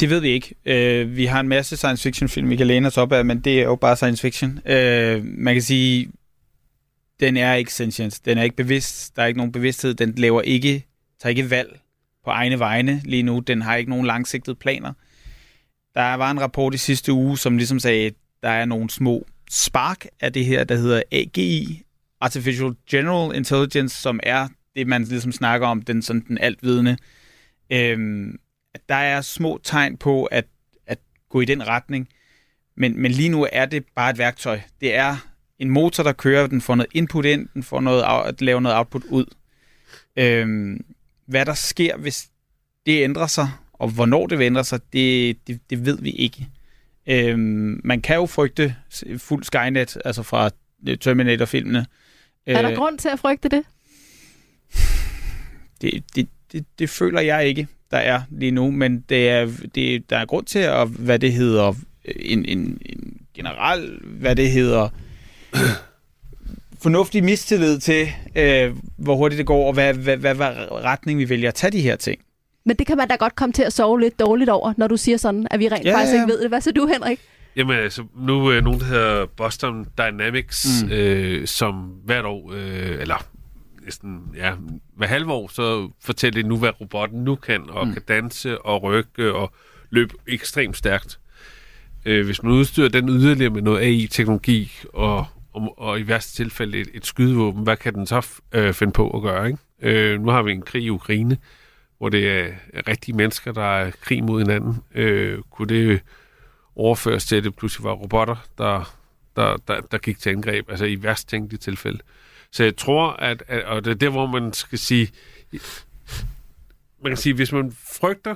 Det 0.00 0.10
ved 0.10 0.20
vi 0.20 0.28
ikke. 0.28 0.54
Øh, 0.64 1.16
vi 1.16 1.24
har 1.24 1.40
en 1.40 1.48
masse 1.48 1.76
science 1.76 2.02
fiction 2.02 2.28
film, 2.28 2.50
vi 2.50 2.56
kan 2.56 2.66
læne 2.66 2.86
os 2.86 2.96
op 2.96 3.12
af, 3.12 3.24
men 3.24 3.40
det 3.40 3.58
er 3.58 3.64
jo 3.64 3.76
bare 3.76 3.96
science 3.96 4.22
fiction. 4.22 4.60
Øh, 4.66 5.24
man 5.24 5.54
kan 5.54 5.62
sige, 5.62 6.08
den 7.20 7.36
er 7.36 7.54
ikke 7.54 7.74
sentient. 7.74 8.20
Den 8.24 8.38
er 8.38 8.42
ikke 8.42 8.56
bevidst. 8.56 9.16
Der 9.16 9.22
er 9.22 9.26
ikke 9.26 9.38
nogen 9.38 9.52
bevidsthed. 9.52 9.94
Den 9.94 10.14
laver 10.16 10.42
ikke, 10.42 10.86
tager 11.22 11.30
ikke 11.30 11.50
valg 11.50 11.80
på 12.28 12.32
egne 12.32 12.58
vegne 12.58 13.02
lige 13.04 13.22
nu. 13.22 13.40
Den 13.40 13.62
har 13.62 13.76
ikke 13.76 13.90
nogen 13.90 14.06
langsigtede 14.06 14.56
planer. 14.56 14.92
Der 15.94 16.14
var 16.14 16.30
en 16.30 16.40
rapport 16.40 16.74
i 16.74 16.76
sidste 16.78 17.12
uge, 17.12 17.38
som 17.38 17.56
ligesom 17.56 17.78
sagde, 17.78 18.06
at 18.06 18.14
der 18.42 18.48
er 18.48 18.64
nogle 18.64 18.90
små 18.90 19.26
spark 19.50 20.06
af 20.20 20.32
det 20.32 20.44
her, 20.44 20.64
der 20.64 20.76
hedder 20.76 21.02
AGI, 21.12 21.82
Artificial 22.20 22.74
General 22.90 23.36
Intelligence, 23.36 23.96
som 24.02 24.20
er 24.22 24.48
det, 24.76 24.86
man 24.86 25.04
ligesom 25.04 25.32
snakker 25.32 25.66
om, 25.66 25.82
den, 25.82 26.02
sådan, 26.02 26.24
den 26.28 26.38
altvidende. 26.38 26.96
Øhm, 27.72 28.38
at 28.74 28.80
der 28.88 28.94
er 28.94 29.20
små 29.20 29.60
tegn 29.64 29.96
på 29.96 30.24
at, 30.24 30.44
at 30.86 30.98
gå 31.28 31.40
i 31.40 31.44
den 31.44 31.68
retning, 31.68 32.08
men, 32.76 33.02
men 33.02 33.12
lige 33.12 33.28
nu 33.28 33.46
er 33.52 33.66
det 33.66 33.84
bare 33.96 34.10
et 34.10 34.18
værktøj. 34.18 34.60
Det 34.80 34.94
er 34.94 35.16
en 35.58 35.70
motor, 35.70 36.02
der 36.02 36.12
kører, 36.12 36.46
den 36.46 36.60
får 36.60 36.74
noget 36.74 36.90
input 36.94 37.24
ind, 37.24 37.48
den 37.54 37.62
får 37.62 37.80
noget, 37.80 38.04
at 38.26 38.40
lave 38.40 38.60
noget 38.60 38.78
output 38.78 39.04
ud. 39.04 39.24
Øhm, 40.16 40.84
hvad 41.28 41.46
der 41.46 41.54
sker, 41.54 41.96
hvis 41.96 42.28
det 42.86 43.04
ændrer 43.04 43.26
sig, 43.26 43.50
og 43.72 43.88
hvornår 43.88 44.26
det 44.26 44.38
vil 44.38 44.44
ændre 44.44 44.64
sig, 44.64 44.80
det, 44.92 45.36
det, 45.46 45.60
det 45.70 45.86
ved 45.86 45.98
vi 45.98 46.10
ikke. 46.10 46.48
Øhm, 47.06 47.80
man 47.84 48.00
kan 48.00 48.16
jo 48.16 48.26
frygte 48.26 48.74
fuld 49.18 49.44
Skynet, 49.44 49.98
altså 50.04 50.22
fra 50.22 50.50
Terminator-filmene. 51.00 51.86
Er 52.46 52.62
der 52.62 52.70
Øh, 52.70 52.76
grund 52.76 52.98
til 52.98 53.08
at 53.08 53.18
frygte 53.18 53.48
det? 53.48 53.62
det, 55.80 56.04
det, 56.14 56.28
det, 56.52 56.64
det 56.78 56.90
føler 56.90 57.20
jeg 57.20 57.46
ikke, 57.46 57.68
der 57.90 57.98
er 57.98 58.22
lige 58.30 58.50
nu, 58.50 58.70
men 58.70 59.00
det 59.08 59.28
er, 59.28 59.50
det, 59.74 60.10
der 60.10 60.16
er 60.18 60.26
grund 60.26 60.46
til 60.46 60.58
at, 60.58 60.88
hvad 60.88 61.18
det 61.18 61.32
hedder, 61.32 61.74
en, 62.04 62.44
en, 62.44 62.78
en 62.86 63.20
generel, 63.34 63.98
hvad 64.04 64.36
det 64.36 64.50
hedder, 64.50 64.88
fornuftig 66.82 67.24
mistillid 67.24 67.78
til, 67.80 68.08
øh, 68.36 68.76
hvor 68.96 69.16
hurtigt 69.16 69.38
det 69.38 69.46
går, 69.46 69.66
og 69.66 69.72
hvad, 69.72 69.94
hvad, 69.94 70.16
hvad, 70.16 70.34
hvad 70.34 70.50
retning 70.70 71.18
vi 71.18 71.28
vælger 71.28 71.48
at 71.48 71.54
tage 71.54 71.70
de 71.70 71.80
her 71.80 71.96
ting. 71.96 72.20
Men 72.66 72.76
det 72.76 72.86
kan 72.86 72.96
man 72.96 73.08
da 73.08 73.16
godt 73.16 73.36
komme 73.36 73.52
til 73.52 73.62
at 73.62 73.72
sove 73.72 74.00
lidt 74.00 74.20
dårligt 74.20 74.50
over, 74.50 74.74
når 74.76 74.86
du 74.86 74.96
siger 74.96 75.16
sådan, 75.16 75.46
at 75.50 75.60
vi 75.60 75.68
rent 75.68 75.84
Ja, 75.84 75.96
faktisk 75.96 76.14
ja. 76.14 76.20
ikke 76.22 76.32
ved 76.32 76.40
det. 76.42 76.48
Hvad 76.50 76.60
siger 76.60 76.74
du, 76.74 76.86
Henrik? 76.86 77.20
Jamen 77.56 77.76
altså, 77.78 78.04
nu 78.16 78.46
er 78.46 78.60
nogen, 78.60 78.80
der 78.80 78.86
hedder 78.86 79.26
Boston 79.36 79.86
Dynamics, 79.98 80.66
Mm. 80.82 80.90
øh, 80.92 81.46
som 81.46 81.74
hvert 82.04 82.24
år, 82.24 82.52
øh, 82.54 83.00
eller 83.00 83.26
næsten, 83.84 84.20
ja, 84.36 84.52
hver 84.96 85.06
halve 85.06 85.32
år, 85.32 85.48
så 85.54 85.88
fortæller 86.04 86.42
de 86.42 86.48
nu, 86.48 86.56
hvad 86.56 86.80
robotten 86.80 87.24
nu 87.24 87.34
kan, 87.34 87.62
og 87.70 87.86
mm. 87.86 87.92
kan 87.92 88.02
danse 88.08 88.58
og 88.62 88.82
rykke 88.82 89.32
og 89.32 89.52
løbe 89.90 90.14
ekstremt 90.28 90.76
stærkt. 90.76 91.18
øh, 92.04 92.26
hvis 92.26 92.42
man 92.42 92.52
udstyrer 92.52 92.88
den 92.88 93.08
yderligere 93.08 93.50
med 93.52 93.62
noget 93.62 93.80
AI-teknologi, 93.80 94.72
og, 94.94 95.26
og, 95.58 95.78
og 95.78 96.00
i 96.00 96.08
værste 96.08 96.36
tilfælde 96.36 96.78
et, 96.78 96.88
et 96.94 97.06
skydevåben, 97.06 97.62
hvad 97.62 97.76
kan 97.76 97.94
den 97.94 98.06
så 98.06 98.26
øh, 98.52 98.74
finde 98.74 98.92
på 98.92 99.10
at 99.10 99.22
gøre? 99.22 99.46
Ikke? 99.46 99.58
Øh, 99.82 100.20
nu 100.20 100.30
har 100.30 100.42
vi 100.42 100.52
en 100.52 100.62
krig 100.62 100.82
i 100.82 100.90
Ukraine, 100.90 101.38
hvor 101.98 102.08
det 102.08 102.30
er 102.30 102.52
rigtige 102.88 103.16
mennesker, 103.16 103.52
der 103.52 103.78
er 103.78 103.90
krig 103.90 104.24
mod 104.24 104.40
hinanden. 104.40 104.82
Øh, 104.94 105.38
kunne 105.50 105.68
det 105.68 106.00
overføres 106.76 107.24
til, 107.24 107.36
at 107.36 107.44
det 107.44 107.56
pludselig 107.56 107.84
var 107.84 107.92
robotter, 107.92 108.36
der, 108.58 108.96
der, 109.36 109.56
der, 109.68 109.80
der 109.80 109.98
gik 109.98 110.18
til 110.18 110.30
angreb, 110.30 110.70
altså 110.70 110.84
i 110.84 111.02
værst 111.02 111.28
tænkelige 111.28 111.58
tilfælde. 111.58 111.98
Så 112.52 112.64
jeg 112.64 112.76
tror, 112.76 113.10
at, 113.10 113.42
at, 113.48 113.64
og 113.64 113.84
det 113.84 113.90
er 113.90 113.94
der, 113.94 114.08
hvor 114.08 114.26
man 114.26 114.52
skal 114.52 114.78
sige, 114.78 115.10
man 117.02 117.10
kan 117.10 117.16
sige, 117.16 117.34
hvis 117.34 117.52
man 117.52 117.76
frygter, 118.00 118.34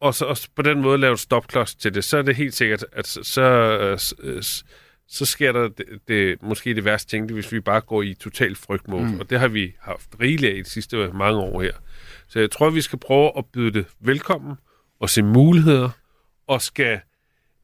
og 0.00 0.14
så 0.14 0.24
og 0.24 0.36
på 0.54 0.62
den 0.62 0.82
måde 0.82 0.98
lave 0.98 1.12
et 1.12 1.20
stopklods 1.20 1.74
til 1.74 1.94
det, 1.94 2.04
så 2.04 2.18
er 2.18 2.22
det 2.22 2.36
helt 2.36 2.54
sikkert, 2.54 2.84
at 2.92 3.06
så, 3.06 3.42
øh, 3.42 3.98
så, 3.98 4.14
så 4.18 4.22
øh, 4.22 4.42
sker 5.26 5.52
der 5.52 5.68
det, 5.68 5.86
det, 6.08 6.42
måske 6.42 6.74
det 6.74 6.84
værste 6.84 7.10
ting, 7.10 7.32
hvis 7.32 7.52
vi 7.52 7.60
bare 7.60 7.80
går 7.80 8.02
i 8.02 8.14
total 8.14 8.56
frygtmode. 8.56 9.04
Mm. 9.04 9.20
Og 9.20 9.30
det 9.30 9.40
har 9.40 9.48
vi 9.48 9.74
haft 9.80 10.08
rigeligt 10.20 10.52
af 10.52 10.56
i 10.56 10.62
de 10.62 10.70
sidste 10.70 11.10
mange 11.14 11.40
år 11.40 11.62
her. 11.62 11.72
Så 12.28 12.40
jeg 12.40 12.50
tror, 12.50 12.70
vi 12.70 12.80
skal 12.80 12.98
prøve 12.98 13.32
at 13.38 13.44
byde 13.52 13.72
det 13.72 13.86
velkommen 14.00 14.56
og 15.00 15.10
se 15.10 15.22
muligheder, 15.22 15.90
og 16.46 16.62
skal 16.62 17.00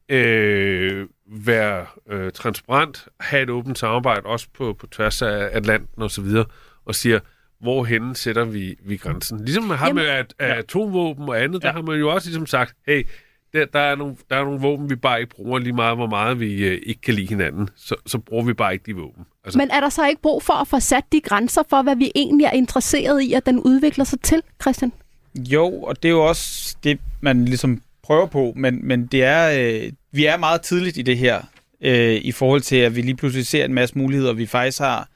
øh, 0.09 1.07
være 1.27 1.85
øh, 2.09 2.31
transparent, 2.31 3.07
have 3.19 3.43
et 3.43 3.49
åbent 3.49 3.79
samarbejde, 3.79 4.25
også 4.25 4.47
på, 4.53 4.73
på 4.73 4.87
tværs 4.87 5.21
af 5.21 5.49
Atlanten 5.51 6.01
og 6.01 6.11
så 6.11 6.21
videre, 6.21 6.45
og 6.85 6.95
siger, 6.95 7.19
hvorhen 7.61 8.15
sætter 8.15 8.45
vi, 8.45 8.75
vi 8.85 8.97
grænsen? 8.97 9.45
Ligesom 9.45 9.63
man 9.63 9.77
har 9.77 9.87
Jamen, 9.87 10.03
med 10.03 10.11
at, 10.11 10.33
at 10.39 10.49
ja. 10.49 10.55
atomvåben 10.55 11.29
og 11.29 11.43
andet, 11.43 11.63
ja. 11.63 11.67
der 11.67 11.73
har 11.73 11.81
man 11.81 11.99
jo 11.99 12.09
også 12.09 12.27
ligesom 12.27 12.45
sagt, 12.45 12.75
hey, 12.87 13.07
der, 13.53 13.65
der, 13.65 13.79
er 13.79 13.95
nogle, 13.95 14.15
der 14.29 14.35
er 14.35 14.43
nogle 14.43 14.59
våben, 14.59 14.89
vi 14.89 14.95
bare 14.95 15.19
ikke 15.21 15.35
bruger 15.35 15.59
lige 15.59 15.73
meget, 15.73 15.97
hvor 15.97 16.07
meget 16.07 16.39
vi 16.39 16.65
øh, 16.65 16.81
ikke 16.85 17.01
kan 17.01 17.13
lide 17.13 17.27
hinanden. 17.27 17.69
Så, 17.75 17.95
så 18.05 18.17
bruger 18.17 18.43
vi 18.43 18.53
bare 18.53 18.73
ikke 18.73 18.83
de 18.85 18.95
våben. 18.95 19.25
Altså. 19.45 19.57
Men 19.57 19.71
er 19.71 19.79
der 19.79 19.89
så 19.89 20.07
ikke 20.07 20.21
brug 20.21 20.43
for 20.43 20.53
at 20.53 20.67
få 20.67 20.79
sat 20.79 21.03
de 21.11 21.21
grænser 21.21 21.61
for, 21.69 21.81
hvad 21.81 21.95
vi 21.95 22.11
egentlig 22.15 22.45
er 22.45 22.51
interesseret 22.51 23.21
i, 23.21 23.33
at 23.33 23.45
den 23.45 23.59
udvikler 23.59 24.05
sig 24.05 24.19
til, 24.19 24.41
Christian? 24.61 24.91
Jo, 25.35 25.81
og 25.81 26.03
det 26.03 26.09
er 26.09 26.13
jo 26.13 26.27
også 26.27 26.75
det, 26.83 26.99
man 27.21 27.45
ligesom 27.45 27.81
prøver 28.03 28.25
på, 28.25 28.53
men, 28.55 28.87
men 28.87 29.05
det 29.05 29.23
er, 29.23 29.59
øh, 29.59 29.91
vi 30.11 30.25
er 30.25 30.37
meget 30.37 30.61
tidligt 30.61 30.97
i 30.97 31.01
det 31.01 31.17
her, 31.17 31.41
øh, 31.81 32.15
i 32.15 32.31
forhold 32.31 32.61
til, 32.61 32.75
at 32.75 32.95
vi 32.95 33.01
lige 33.01 33.15
pludselig 33.15 33.47
ser 33.47 33.65
en 33.65 33.73
masse 33.73 33.97
muligheder. 33.97 34.33
Vi 34.33 34.45
faktisk 34.45 34.79
har 34.79 35.07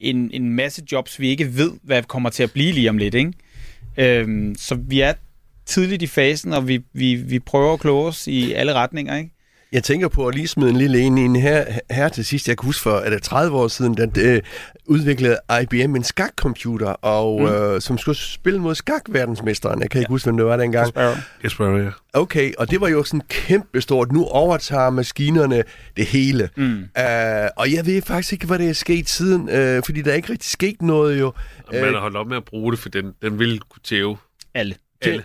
en, 0.00 0.30
en 0.32 0.50
masse 0.50 0.82
jobs, 0.92 1.20
vi 1.20 1.28
ikke 1.28 1.56
ved, 1.56 1.72
hvad 1.82 2.02
kommer 2.02 2.30
til 2.30 2.42
at 2.42 2.52
blive 2.52 2.72
lige 2.72 2.90
om 2.90 2.98
lidt. 2.98 3.14
Ikke? 3.14 3.32
Øh, 3.96 4.54
så 4.56 4.74
vi 4.74 5.00
er 5.00 5.12
tidligt 5.70 6.02
i 6.02 6.06
fasen, 6.06 6.52
og 6.52 6.68
vi, 6.68 6.80
vi, 6.92 7.14
vi 7.14 7.38
prøver 7.38 7.72
at 7.72 7.80
kloge 7.80 8.08
os 8.08 8.26
i 8.26 8.52
alle 8.52 8.72
retninger. 8.74 9.16
Ikke? 9.16 9.30
Jeg 9.72 9.84
tænker 9.84 10.08
på 10.08 10.28
at 10.28 10.34
lige 10.34 10.48
smide 10.48 10.70
en 10.70 10.76
lille 10.76 11.00
en 11.00 11.18
ind 11.18 11.36
her, 11.36 11.64
her 11.90 12.08
til 12.08 12.24
sidst. 12.24 12.48
Jeg 12.48 12.58
kan 12.58 12.66
huske 12.66 12.82
for, 12.82 12.96
at 12.96 13.12
det 13.12 13.22
30 13.22 13.56
år 13.56 13.68
siden, 13.68 13.94
da 13.94 14.06
øh, 14.20 14.42
udviklede 14.86 15.38
IBM 15.62 15.96
en 15.96 16.04
skakcomputer, 16.04 16.88
og, 16.88 17.40
mm. 17.40 17.46
øh, 17.46 17.80
som 17.80 17.98
skulle 17.98 18.18
spille 18.18 18.58
mod 18.58 18.74
skakverdensmesteren. 18.74 19.80
Jeg 19.80 19.90
kan 19.90 19.98
ikke 19.98 20.08
ja. 20.10 20.12
huske, 20.12 20.26
hvem 20.26 20.36
det 20.36 20.46
var 20.46 20.56
dengang. 20.56 20.94
Kasper, 21.42 21.76
ja. 21.76 21.90
Okay, 22.12 22.52
og 22.58 22.70
det 22.70 22.80
var 22.80 22.88
jo 22.88 23.04
sådan 23.04 23.22
kæmpe 23.28 23.80
stort. 23.80 24.12
Nu 24.12 24.24
overtager 24.24 24.90
maskinerne 24.90 25.62
det 25.96 26.06
hele. 26.06 26.48
Mm. 26.56 26.78
Uh, 26.78 27.48
og 27.56 27.72
jeg 27.72 27.86
ved 27.86 28.02
faktisk 28.02 28.32
ikke, 28.32 28.46
hvad 28.46 28.58
det 28.58 28.68
er 28.68 28.72
sket 28.72 29.08
siden, 29.08 29.42
uh, 29.42 29.84
fordi 29.84 30.02
der 30.02 30.10
er 30.10 30.14
ikke 30.14 30.32
rigtig 30.32 30.50
sket 30.50 30.82
noget 30.82 31.20
jo. 31.20 31.26
Og 31.66 31.74
man 31.74 31.94
har 31.94 32.00
holdt 32.00 32.16
op 32.16 32.26
med 32.26 32.36
at 32.36 32.44
bruge 32.44 32.72
det, 32.72 32.78
for 32.80 32.88
den, 32.88 33.12
den 33.22 33.38
vil 33.38 33.60
kunne 33.60 33.82
tæve 33.84 34.16
alle. 34.54 34.74
alle. 35.02 35.22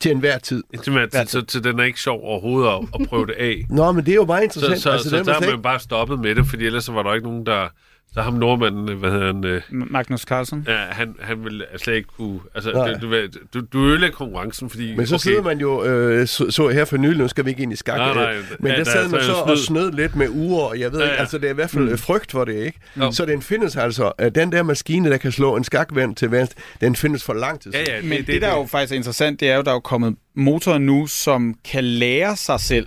Til 0.00 0.10
enhver 0.10 0.38
tid. 0.38 0.62
Til 0.82 0.92
enhver 0.92 1.06
tid, 1.06 1.26
så, 1.26 1.44
så 1.48 1.60
den 1.60 1.80
er 1.80 1.84
ikke 1.84 2.00
sjov 2.00 2.20
overhovedet 2.22 2.70
at, 2.70 3.00
at 3.00 3.08
prøve 3.08 3.26
det 3.26 3.34
af. 3.38 3.64
Nå, 3.70 3.92
men 3.92 4.06
det 4.06 4.12
er 4.12 4.16
jo 4.16 4.24
bare 4.24 4.44
interessant. 4.44 4.78
Så, 4.78 4.82
så, 4.82 4.90
altså, 4.90 5.10
så 5.10 5.22
der 5.22 5.32
har 5.34 5.50
man 5.50 5.62
bare 5.62 5.80
stoppet 5.80 6.18
med 6.18 6.34
det, 6.34 6.46
fordi 6.46 6.66
ellers 6.66 6.84
så 6.84 6.92
var 6.92 7.02
der 7.02 7.14
ikke 7.14 7.26
nogen, 7.28 7.46
der 7.46 7.68
så 8.14 8.22
ham 8.22 8.32
nordmanden, 8.32 8.96
hvad 8.98 9.10
hedder 9.10 9.26
han? 9.26 9.44
Øh, 9.44 9.62
Magnus 9.70 10.20
Carlsen? 10.20 10.64
Ja, 10.68 10.76
han, 10.76 11.16
han 11.20 11.44
vil 11.44 11.64
slet 11.76 11.94
ikke 11.94 12.08
kunne... 12.16 12.40
Altså, 12.54 12.96
du, 13.02 13.08
du, 13.08 13.26
du, 13.54 13.66
du 13.72 13.86
ødelægger 13.86 14.16
konkurrencen, 14.16 14.70
fordi... 14.70 14.96
Men 14.96 15.06
så 15.06 15.14
okay, 15.14 15.22
sidder 15.22 15.42
man 15.42 15.58
jo, 15.58 15.84
øh, 15.84 16.26
så, 16.26 16.50
så 16.50 16.68
her 16.68 16.84
for 16.84 16.96
nylig, 16.96 17.18
nu 17.18 17.28
skal 17.28 17.44
vi 17.44 17.50
ikke 17.50 17.62
ind 17.62 17.72
i 17.72 17.76
skak, 17.76 17.96
nej, 17.96 18.14
nej, 18.14 18.36
men 18.60 18.72
ja, 18.72 18.78
der 18.78 18.84
sad 18.84 19.08
man 19.08 19.22
så 19.22 19.32
og 19.32 19.58
snød 19.58 19.92
lidt 19.92 20.16
med 20.16 20.28
uger, 20.28 20.62
og 20.62 20.80
jeg 20.80 20.92
ved 20.92 20.98
ja, 20.98 21.04
ja. 21.04 21.10
ikke, 21.10 21.20
altså 21.20 21.38
det 21.38 21.46
er 21.46 21.50
i 21.50 21.54
hvert 21.54 21.70
fald 21.70 21.90
mm. 21.90 21.98
frygt 21.98 22.32
for 22.32 22.44
det, 22.44 22.54
ikke? 22.54 22.78
No. 22.94 23.10
Så 23.10 23.24
den 23.24 23.42
findes 23.42 23.76
altså, 23.76 24.12
den 24.34 24.52
der 24.52 24.62
maskine, 24.62 25.10
der 25.10 25.16
kan 25.16 25.32
slå 25.32 25.56
en 25.56 25.64
skakvend 25.64 26.16
til 26.16 26.30
venstre, 26.30 26.60
den 26.80 26.96
findes 26.96 27.24
for 27.24 27.32
lang 27.32 27.60
tid 27.60 27.72
siden. 27.72 27.86
Ja, 27.86 27.94
ja, 27.94 28.00
det, 28.00 28.08
men 28.08 28.18
det, 28.18 28.26
det, 28.26 28.42
der 28.42 28.48
det. 28.48 28.54
er 28.54 28.58
jo 28.58 28.66
faktisk 28.66 28.94
interessant, 28.94 29.40
det 29.40 29.50
er 29.50 29.56
jo, 29.56 29.62
der 29.62 29.70
er 29.70 29.74
jo 29.74 29.80
kommet 29.80 30.16
motorer 30.34 30.78
nu, 30.78 31.06
som 31.06 31.54
kan 31.64 31.84
lære 31.84 32.36
sig 32.36 32.60
selv 32.60 32.86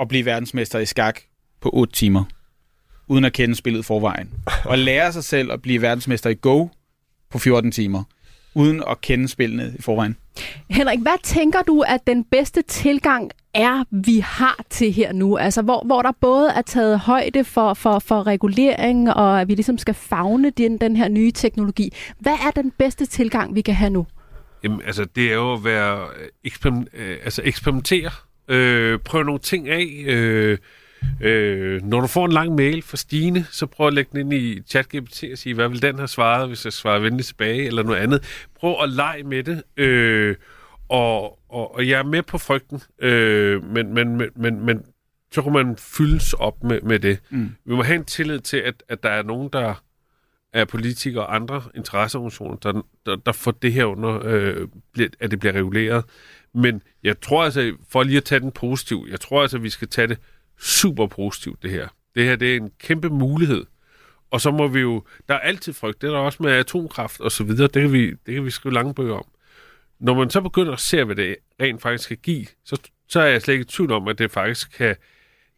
at 0.00 0.08
blive 0.08 0.24
verdensmester 0.24 0.78
i 0.78 0.86
skak 0.86 1.20
på 1.62 1.70
8 1.72 1.92
timer 1.92 2.24
uden 3.08 3.24
at 3.24 3.32
kende 3.32 3.54
spillet 3.54 3.84
forvejen. 3.84 4.30
Og 4.64 4.78
lære 4.78 5.12
sig 5.12 5.24
selv 5.24 5.52
at 5.52 5.62
blive 5.62 5.82
verdensmester 5.82 6.30
i 6.30 6.34
Go 6.40 6.66
på 7.30 7.38
14 7.38 7.72
timer, 7.72 8.02
uden 8.54 8.82
at 8.90 9.00
kende 9.00 9.28
spillene 9.28 9.74
i 9.78 9.82
forvejen. 9.82 10.16
Henrik, 10.70 10.98
hvad 10.98 11.22
tænker 11.22 11.62
du, 11.62 11.80
at 11.80 12.06
den 12.06 12.24
bedste 12.24 12.62
tilgang 12.62 13.30
er, 13.54 13.84
vi 13.90 14.18
har 14.18 14.64
til 14.70 14.92
her 14.92 15.12
nu? 15.12 15.36
Altså, 15.36 15.62
hvor, 15.62 15.82
hvor 15.86 16.02
der 16.02 16.12
både 16.20 16.50
er 16.50 16.62
taget 16.62 17.00
højde 17.00 17.44
for, 17.44 17.74
for, 17.74 17.98
for 17.98 18.26
regulering, 18.26 19.12
og 19.12 19.40
at 19.40 19.48
vi 19.48 19.54
ligesom 19.54 19.78
skal 19.78 19.94
fagne 19.94 20.50
den, 20.50 20.78
den 20.78 20.96
her 20.96 21.08
nye 21.08 21.30
teknologi. 21.30 21.92
Hvad 22.18 22.32
er 22.46 22.50
den 22.50 22.70
bedste 22.70 23.06
tilgang, 23.06 23.54
vi 23.54 23.60
kan 23.60 23.74
have 23.74 23.90
nu? 23.90 24.06
Jamen, 24.64 24.80
altså, 24.86 25.04
det 25.04 25.30
er 25.30 25.34
jo 25.34 25.52
at 25.52 25.64
være 25.64 26.06
eksperim- 26.46 26.86
øh, 26.96 27.16
altså, 27.24 27.42
eksperimentere. 27.44 28.10
Øh, 28.48 28.98
prøve 28.98 29.24
nogle 29.24 29.40
ting 29.40 29.68
af. 29.68 30.04
Øh, 30.06 30.58
Øh, 31.20 31.82
når 31.82 32.00
du 32.00 32.06
får 32.06 32.26
en 32.26 32.32
lang 32.32 32.54
mail 32.54 32.82
fra 32.82 32.96
Stine, 32.96 33.46
så 33.50 33.66
prøv 33.66 33.86
at 33.86 33.94
lægge 33.94 34.10
den 34.12 34.20
ind 34.20 34.32
i 34.32 34.62
ChatGPT 34.66 35.24
og 35.32 35.38
sige, 35.38 35.54
hvad 35.54 35.68
vil 35.68 35.82
den 35.82 35.96
have 35.96 36.08
svaret, 36.08 36.48
hvis 36.48 36.64
jeg 36.64 36.72
svarer 36.72 36.98
venligt 36.98 37.26
tilbage, 37.26 37.66
eller 37.66 37.82
noget 37.82 37.98
andet. 37.98 38.46
Prøv 38.60 38.76
at 38.82 38.88
lege 38.88 39.22
med 39.22 39.42
det, 39.42 39.62
øh, 39.76 40.36
og, 40.88 41.38
og, 41.48 41.74
og 41.74 41.88
jeg 41.88 41.98
er 41.98 42.04
med 42.04 42.22
på 42.22 42.38
frygten, 42.38 42.82
øh, 42.98 43.64
men, 43.64 43.94
men, 43.94 44.16
men, 44.16 44.28
men, 44.36 44.66
men 44.66 44.82
så 45.32 45.42
kan 45.42 45.52
man 45.52 45.76
fyldes 45.76 46.32
op 46.32 46.64
med, 46.64 46.80
med 46.80 46.98
det. 46.98 47.18
Mm. 47.30 47.50
Vi 47.64 47.74
må 47.74 47.82
have 47.82 47.96
en 47.96 48.04
tillid 48.04 48.40
til, 48.40 48.56
at, 48.56 48.82
at 48.88 49.02
der 49.02 49.10
er 49.10 49.22
nogen, 49.22 49.48
der 49.52 49.74
er 50.52 50.64
politikere 50.64 51.26
og 51.26 51.34
andre 51.34 51.62
interesseorganisationer, 51.74 52.56
der, 52.56 52.82
der, 53.06 53.16
der 53.16 53.32
får 53.32 53.50
det 53.50 53.72
her 53.72 53.84
under, 53.84 54.20
øh, 54.24 54.68
at 55.20 55.30
det 55.30 55.40
bliver 55.40 55.52
reguleret. 55.52 56.04
Men 56.54 56.82
jeg 57.02 57.20
tror 57.20 57.44
altså, 57.44 57.76
for 57.88 58.02
lige 58.02 58.16
at 58.16 58.24
tage 58.24 58.40
den 58.40 58.52
positiv, 58.52 59.06
jeg 59.10 59.20
tror 59.20 59.42
altså, 59.42 59.56
at 59.56 59.62
vi 59.62 59.70
skal 59.70 59.88
tage 59.88 60.08
det 60.08 60.18
super 60.60 61.06
positivt, 61.06 61.62
det 61.62 61.70
her. 61.70 61.88
Det 62.14 62.24
her, 62.24 62.36
det 62.36 62.52
er 62.52 62.56
en 62.56 62.70
kæmpe 62.80 63.08
mulighed. 63.08 63.64
Og 64.30 64.40
så 64.40 64.50
må 64.50 64.68
vi 64.68 64.80
jo... 64.80 65.02
Der 65.28 65.34
er 65.34 65.38
altid 65.38 65.72
frygt. 65.72 66.02
Det 66.02 66.08
er 66.08 66.12
der 66.12 66.18
også 66.18 66.42
med 66.42 66.52
atomkraft 66.52 67.20
og 67.20 67.32
så 67.32 67.44
videre. 67.44 67.68
Det 67.68 67.82
kan 67.82 67.92
vi, 67.92 68.10
det 68.10 68.34
kan 68.34 68.44
vi 68.44 68.50
skrive 68.50 68.74
lange 68.74 68.94
bøger 68.94 69.14
om. 69.14 69.24
Når 70.00 70.14
man 70.14 70.30
så 70.30 70.40
begynder 70.40 70.72
at 70.72 70.80
se, 70.80 71.04
hvad 71.04 71.16
det 71.16 71.36
rent 71.62 71.82
faktisk 71.82 72.08
kan 72.08 72.18
give, 72.22 72.46
så, 72.64 72.80
så 73.08 73.20
er 73.20 73.26
jeg 73.26 73.42
slet 73.42 73.54
ikke 73.54 73.62
i 73.62 73.66
tvivl 73.66 73.92
om, 73.92 74.08
at 74.08 74.18
det 74.18 74.30
faktisk 74.30 74.70
kan 74.76 74.96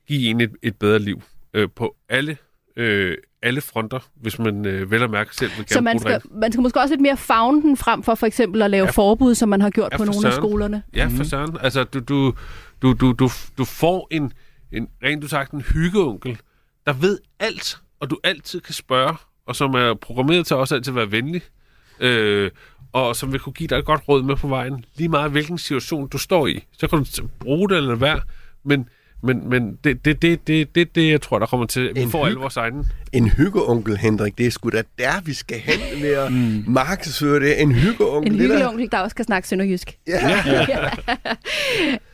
give 0.09 0.30
en 0.30 0.40
et, 0.40 0.53
et 0.62 0.76
bedre 0.76 0.99
liv 0.99 1.22
øh, 1.55 1.68
på 1.76 1.97
alle, 2.09 2.36
øh, 2.76 3.16
alle 3.42 3.61
fronter, 3.61 3.99
hvis 4.14 4.38
man 4.38 4.66
øh, 4.66 4.90
vel 4.90 5.03
og 5.03 5.11
mærke 5.11 5.36
selv 5.36 5.51
vil 5.51 5.57
gerne 5.57 5.68
Så 5.68 5.80
man 5.80 5.99
skal, 5.99 6.22
man 6.30 6.53
skal 6.53 6.62
måske 6.62 6.80
også 6.80 6.94
lidt 6.94 7.03
mere 7.03 7.16
fagne 7.16 7.62
den 7.62 7.76
frem 7.76 8.03
for 8.03 8.14
for 8.14 8.26
eksempel 8.26 8.62
at 8.62 8.70
lave 8.70 8.84
ja, 8.84 8.90
forbud, 8.90 9.34
som 9.34 9.49
man 9.49 9.61
har 9.61 9.70
gjort 9.70 9.92
ja, 9.92 9.97
på 9.97 10.05
nogle 10.05 10.20
søren. 10.20 10.32
af 10.32 10.36
skolerne. 10.36 10.82
Ja, 10.94 11.05
for 11.05 11.18
mm. 11.18 11.24
søren. 11.24 11.57
Altså, 11.61 11.84
du, 11.84 12.01
du, 12.01 12.34
du, 12.82 12.92
du, 12.92 13.12
du, 13.12 13.28
du 13.59 13.64
får 13.64 14.09
en 14.11 14.32
en 14.72 14.88
rent 15.02 15.22
du 15.22 15.28
sagt 15.28 15.52
en 15.52 15.60
hyggeonkel, 15.60 16.40
der 16.86 16.92
ved 16.92 17.18
alt, 17.38 17.78
og 18.00 18.10
du 18.10 18.18
altid 18.24 18.60
kan 18.60 18.74
spørge, 18.74 19.16
og 19.46 19.56
som 19.56 19.74
er 19.74 19.94
programmeret 19.94 20.46
til 20.46 20.56
også 20.56 20.74
altid 20.74 20.92
at 20.92 20.96
være 20.96 21.10
venlig, 21.10 21.42
øh, 22.00 22.50
og 22.92 23.16
som 23.16 23.32
vil 23.32 23.40
kunne 23.40 23.52
give 23.52 23.68
dig 23.68 23.76
et 23.78 23.84
godt 23.84 24.08
råd 24.08 24.22
med 24.22 24.36
på 24.36 24.48
vejen, 24.48 24.84
lige 24.94 25.08
meget 25.08 25.30
hvilken 25.30 25.58
situation 25.58 26.08
du 26.08 26.18
står 26.18 26.46
i. 26.46 26.64
Så 26.72 26.88
kan 26.88 26.98
du 26.98 27.28
bruge 27.40 27.68
det 27.68 27.76
eller 27.76 27.94
være, 27.94 28.20
men 28.64 28.88
men, 29.22 29.48
men 29.48 29.78
det, 29.84 30.04
det, 30.04 30.22
det, 30.22 30.46
det, 30.46 30.74
det, 30.74 30.94
det, 30.94 31.10
jeg 31.10 31.20
tror, 31.20 31.38
der 31.38 31.46
kommer 31.46 31.66
til. 31.66 31.90
Vi 31.94 32.00
en 32.00 32.10
får 32.10 32.26
alle 32.26 32.38
vores 32.38 32.56
egne. 32.56 32.84
En 33.12 33.28
hyggeonkel, 33.28 33.96
Hendrik, 33.96 34.38
det 34.38 34.46
er 34.46 34.50
sgu 34.50 34.70
da 34.70 34.82
der, 34.98 35.20
vi 35.24 35.32
skal 35.32 35.58
hen 35.58 36.02
med 36.02 36.10
at 36.10 36.32
mm. 36.32 36.64
markedsføre 36.66 37.40
det. 37.40 37.62
En 37.62 37.72
hyggeonkel. 37.72 38.32
En 38.32 38.38
hyggeonkel, 38.38 38.88
der 38.92 38.98
også 38.98 39.14
skal 39.14 39.24
snakke 39.24 39.48
sønderjysk. 39.48 39.98
Ja. 40.06 40.42
ja. 40.68 40.88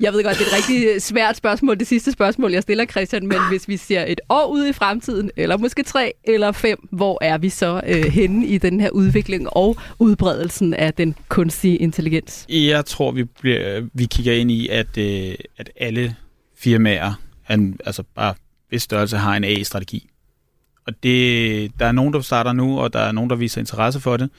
jeg 0.01 0.13
ved 0.13 0.25
godt, 0.25 0.39
det 0.39 0.47
er 0.47 0.57
et 0.57 0.69
rigtig 0.69 1.03
svært 1.03 1.37
spørgsmål, 1.37 1.79
det 1.79 1.87
sidste 1.87 2.13
spørgsmål, 2.13 2.53
jeg 2.53 2.63
stiller, 2.63 2.85
Christian, 2.85 3.27
men 3.27 3.39
hvis 3.51 3.69
vi 3.69 3.77
ser 3.77 4.05
et 4.09 4.21
år 4.29 4.47
ud 4.47 4.67
i 4.67 4.73
fremtiden, 4.73 5.31
eller 5.37 5.57
måske 5.57 5.83
tre 5.83 6.13
eller 6.25 6.53
fem, 6.53 6.79
hvor 6.91 7.19
er 7.25 7.39
vi 7.39 7.49
så 7.49 7.81
øh, 7.87 8.05
henne 8.05 8.47
i 8.47 8.59
den 8.59 8.81
her 8.81 8.91
udvikling 8.91 9.47
og 9.51 9.77
udbredelsen 9.99 10.75
af 10.75 10.95
den 10.95 11.15
kunstige 11.29 11.77
intelligens? 11.77 12.47
Jeg 12.49 12.87
tror, 12.87 13.11
vi, 13.11 13.25
bliver, 13.25 13.89
vi 13.95 14.05
kigger 14.05 14.33
ind 14.33 14.51
i, 14.51 14.69
at, 14.69 14.99
øh, 14.99 15.35
at 15.59 15.71
alle 15.77 16.17
firmaer, 16.63 17.15
en, 17.51 17.79
altså 17.87 18.03
bare 18.15 18.35
hvis 18.69 18.83
størrelse, 18.83 19.17
har 19.17 19.37
en 19.37 19.45
AI-strategi. 19.45 20.11
Og 20.87 21.03
det, 21.03 21.73
der 21.79 21.87
er 21.87 21.93
nogen, 21.93 22.15
der 22.15 22.21
starter 22.21 22.53
nu, 22.53 22.81
og 22.81 22.93
der 22.93 22.99
er 22.99 23.13
nogen, 23.13 23.31
der 23.31 23.37
viser 23.37 23.61
interesse 23.61 24.01
for 24.01 24.17
det. 24.17 24.31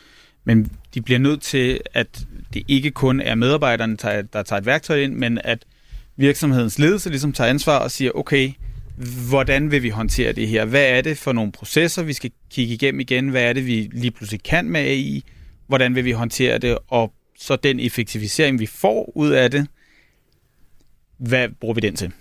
Men 0.44 0.72
de 0.94 1.02
bliver 1.02 1.20
nødt 1.20 1.42
til, 1.42 1.80
at 1.94 2.26
det 2.54 2.64
ikke 2.68 2.92
kun 2.92 3.22
er 3.22 3.36
medarbejderne, 3.36 3.96
der 4.34 4.44
tager 4.44 4.58
et 4.60 4.66
værktøj 4.66 4.98
ind, 4.98 5.14
men 5.14 5.40
at 5.44 5.66
virksomhedens 6.16 6.80
ledelse 6.80 7.10
ligesom 7.10 7.34
tager 7.34 7.50
ansvar 7.50 7.78
og 7.80 7.92
siger, 7.92 8.12
okay, 8.12 8.52
hvordan 9.30 9.72
vil 9.72 9.84
vi 9.84 9.90
håndtere 9.90 10.32
det 10.32 10.48
her? 10.48 10.66
Hvad 10.66 10.86
er 10.86 11.02
det 11.02 11.18
for 11.18 11.32
nogle 11.32 11.52
processer, 11.52 12.04
vi 12.04 12.14
skal 12.14 12.32
kigge 12.52 12.74
igennem 12.74 13.00
igen? 13.00 13.30
Hvad 13.30 13.44
er 13.44 13.54
det, 13.54 13.66
vi 13.68 13.90
lige 13.94 14.12
pludselig 14.12 14.44
kan 14.44 14.70
med 14.70 14.82
AI? 14.82 15.24
Hvordan 15.68 15.96
vil 15.96 16.06
vi 16.06 16.12
håndtere 16.12 16.58
det? 16.58 16.78
Og 16.88 17.14
så 17.40 17.56
den 17.56 17.80
effektivisering, 17.80 18.60
vi 18.60 18.66
får 18.66 19.18
ud 19.18 19.30
af 19.30 19.52
det, 19.52 19.68
hvad 21.28 21.50
bruger 21.60 21.74
vi 21.74 21.82
den 21.82 21.96
til? 21.96 22.12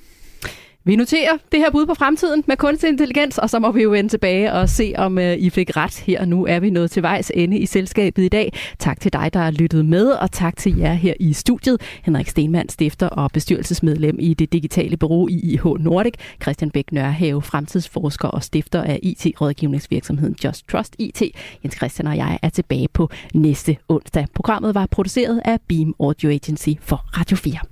Vi 0.84 0.96
noterer 0.96 1.32
det 1.53 1.61
her 1.61 1.70
bud 1.70 1.86
på 1.86 1.94
fremtiden 1.94 2.44
med 2.46 2.57
kunstig 2.57 2.88
intelligens, 2.88 3.38
og 3.38 3.50
så 3.50 3.59
må 3.59 3.72
vi 3.72 3.82
jo 3.82 3.90
vende 3.90 4.11
tilbage 4.11 4.53
og 4.53 4.68
se, 4.68 4.92
om 4.96 5.18
øh, 5.18 5.36
I 5.38 5.50
fik 5.50 5.76
ret 5.76 5.98
her. 5.98 6.24
Nu 6.24 6.46
er 6.46 6.61
vi 6.61 6.70
nået 6.70 6.90
til 6.90 7.03
vejs 7.03 7.32
ende 7.34 7.59
i 7.59 7.66
selskabet 7.66 8.22
i 8.22 8.28
dag. 8.28 8.53
Tak 8.78 9.00
til 9.00 9.12
dig, 9.12 9.30
der 9.32 9.40
har 9.40 9.50
lyttet 9.50 9.84
med, 9.84 10.07
og 10.07 10.32
tak 10.32 10.57
til 10.57 10.78
jer 10.78 10.92
her 10.92 11.14
i 11.20 11.32
studiet. 11.32 11.80
Henrik 12.03 12.28
Stenmann, 12.28 12.68
stifter 12.68 13.09
og 13.09 13.30
bestyrelsesmedlem 13.32 14.16
i 14.20 14.34
det 14.34 14.53
digitale 14.53 14.96
bureau 14.96 15.28
i 15.28 15.40
IH 15.40 15.64
Nordic. 15.64 16.14
Christian 16.42 16.70
Bæk 16.70 16.92
Nørhave, 16.92 17.42
fremtidsforsker 17.42 18.28
og 18.28 18.42
stifter 18.42 18.82
af 18.82 18.98
IT-rådgivningsvirksomheden 19.03 20.36
Just 20.44 20.68
Trust 20.68 20.96
IT. 20.98 21.22
Jens 21.64 21.76
Christian 21.76 22.07
og 22.07 22.16
jeg 22.16 22.38
er 22.42 22.48
tilbage 22.48 22.88
på 22.88 23.11
næste 23.34 23.76
onsdag. 23.88 24.26
Programmet 24.34 24.74
var 24.74 24.86
produceret 24.90 25.42
af 25.44 25.59
Beam 25.68 25.94
Audio 26.00 26.30
Agency 26.30 26.70
for 26.80 27.05
Radio 27.18 27.36
4. 27.36 27.72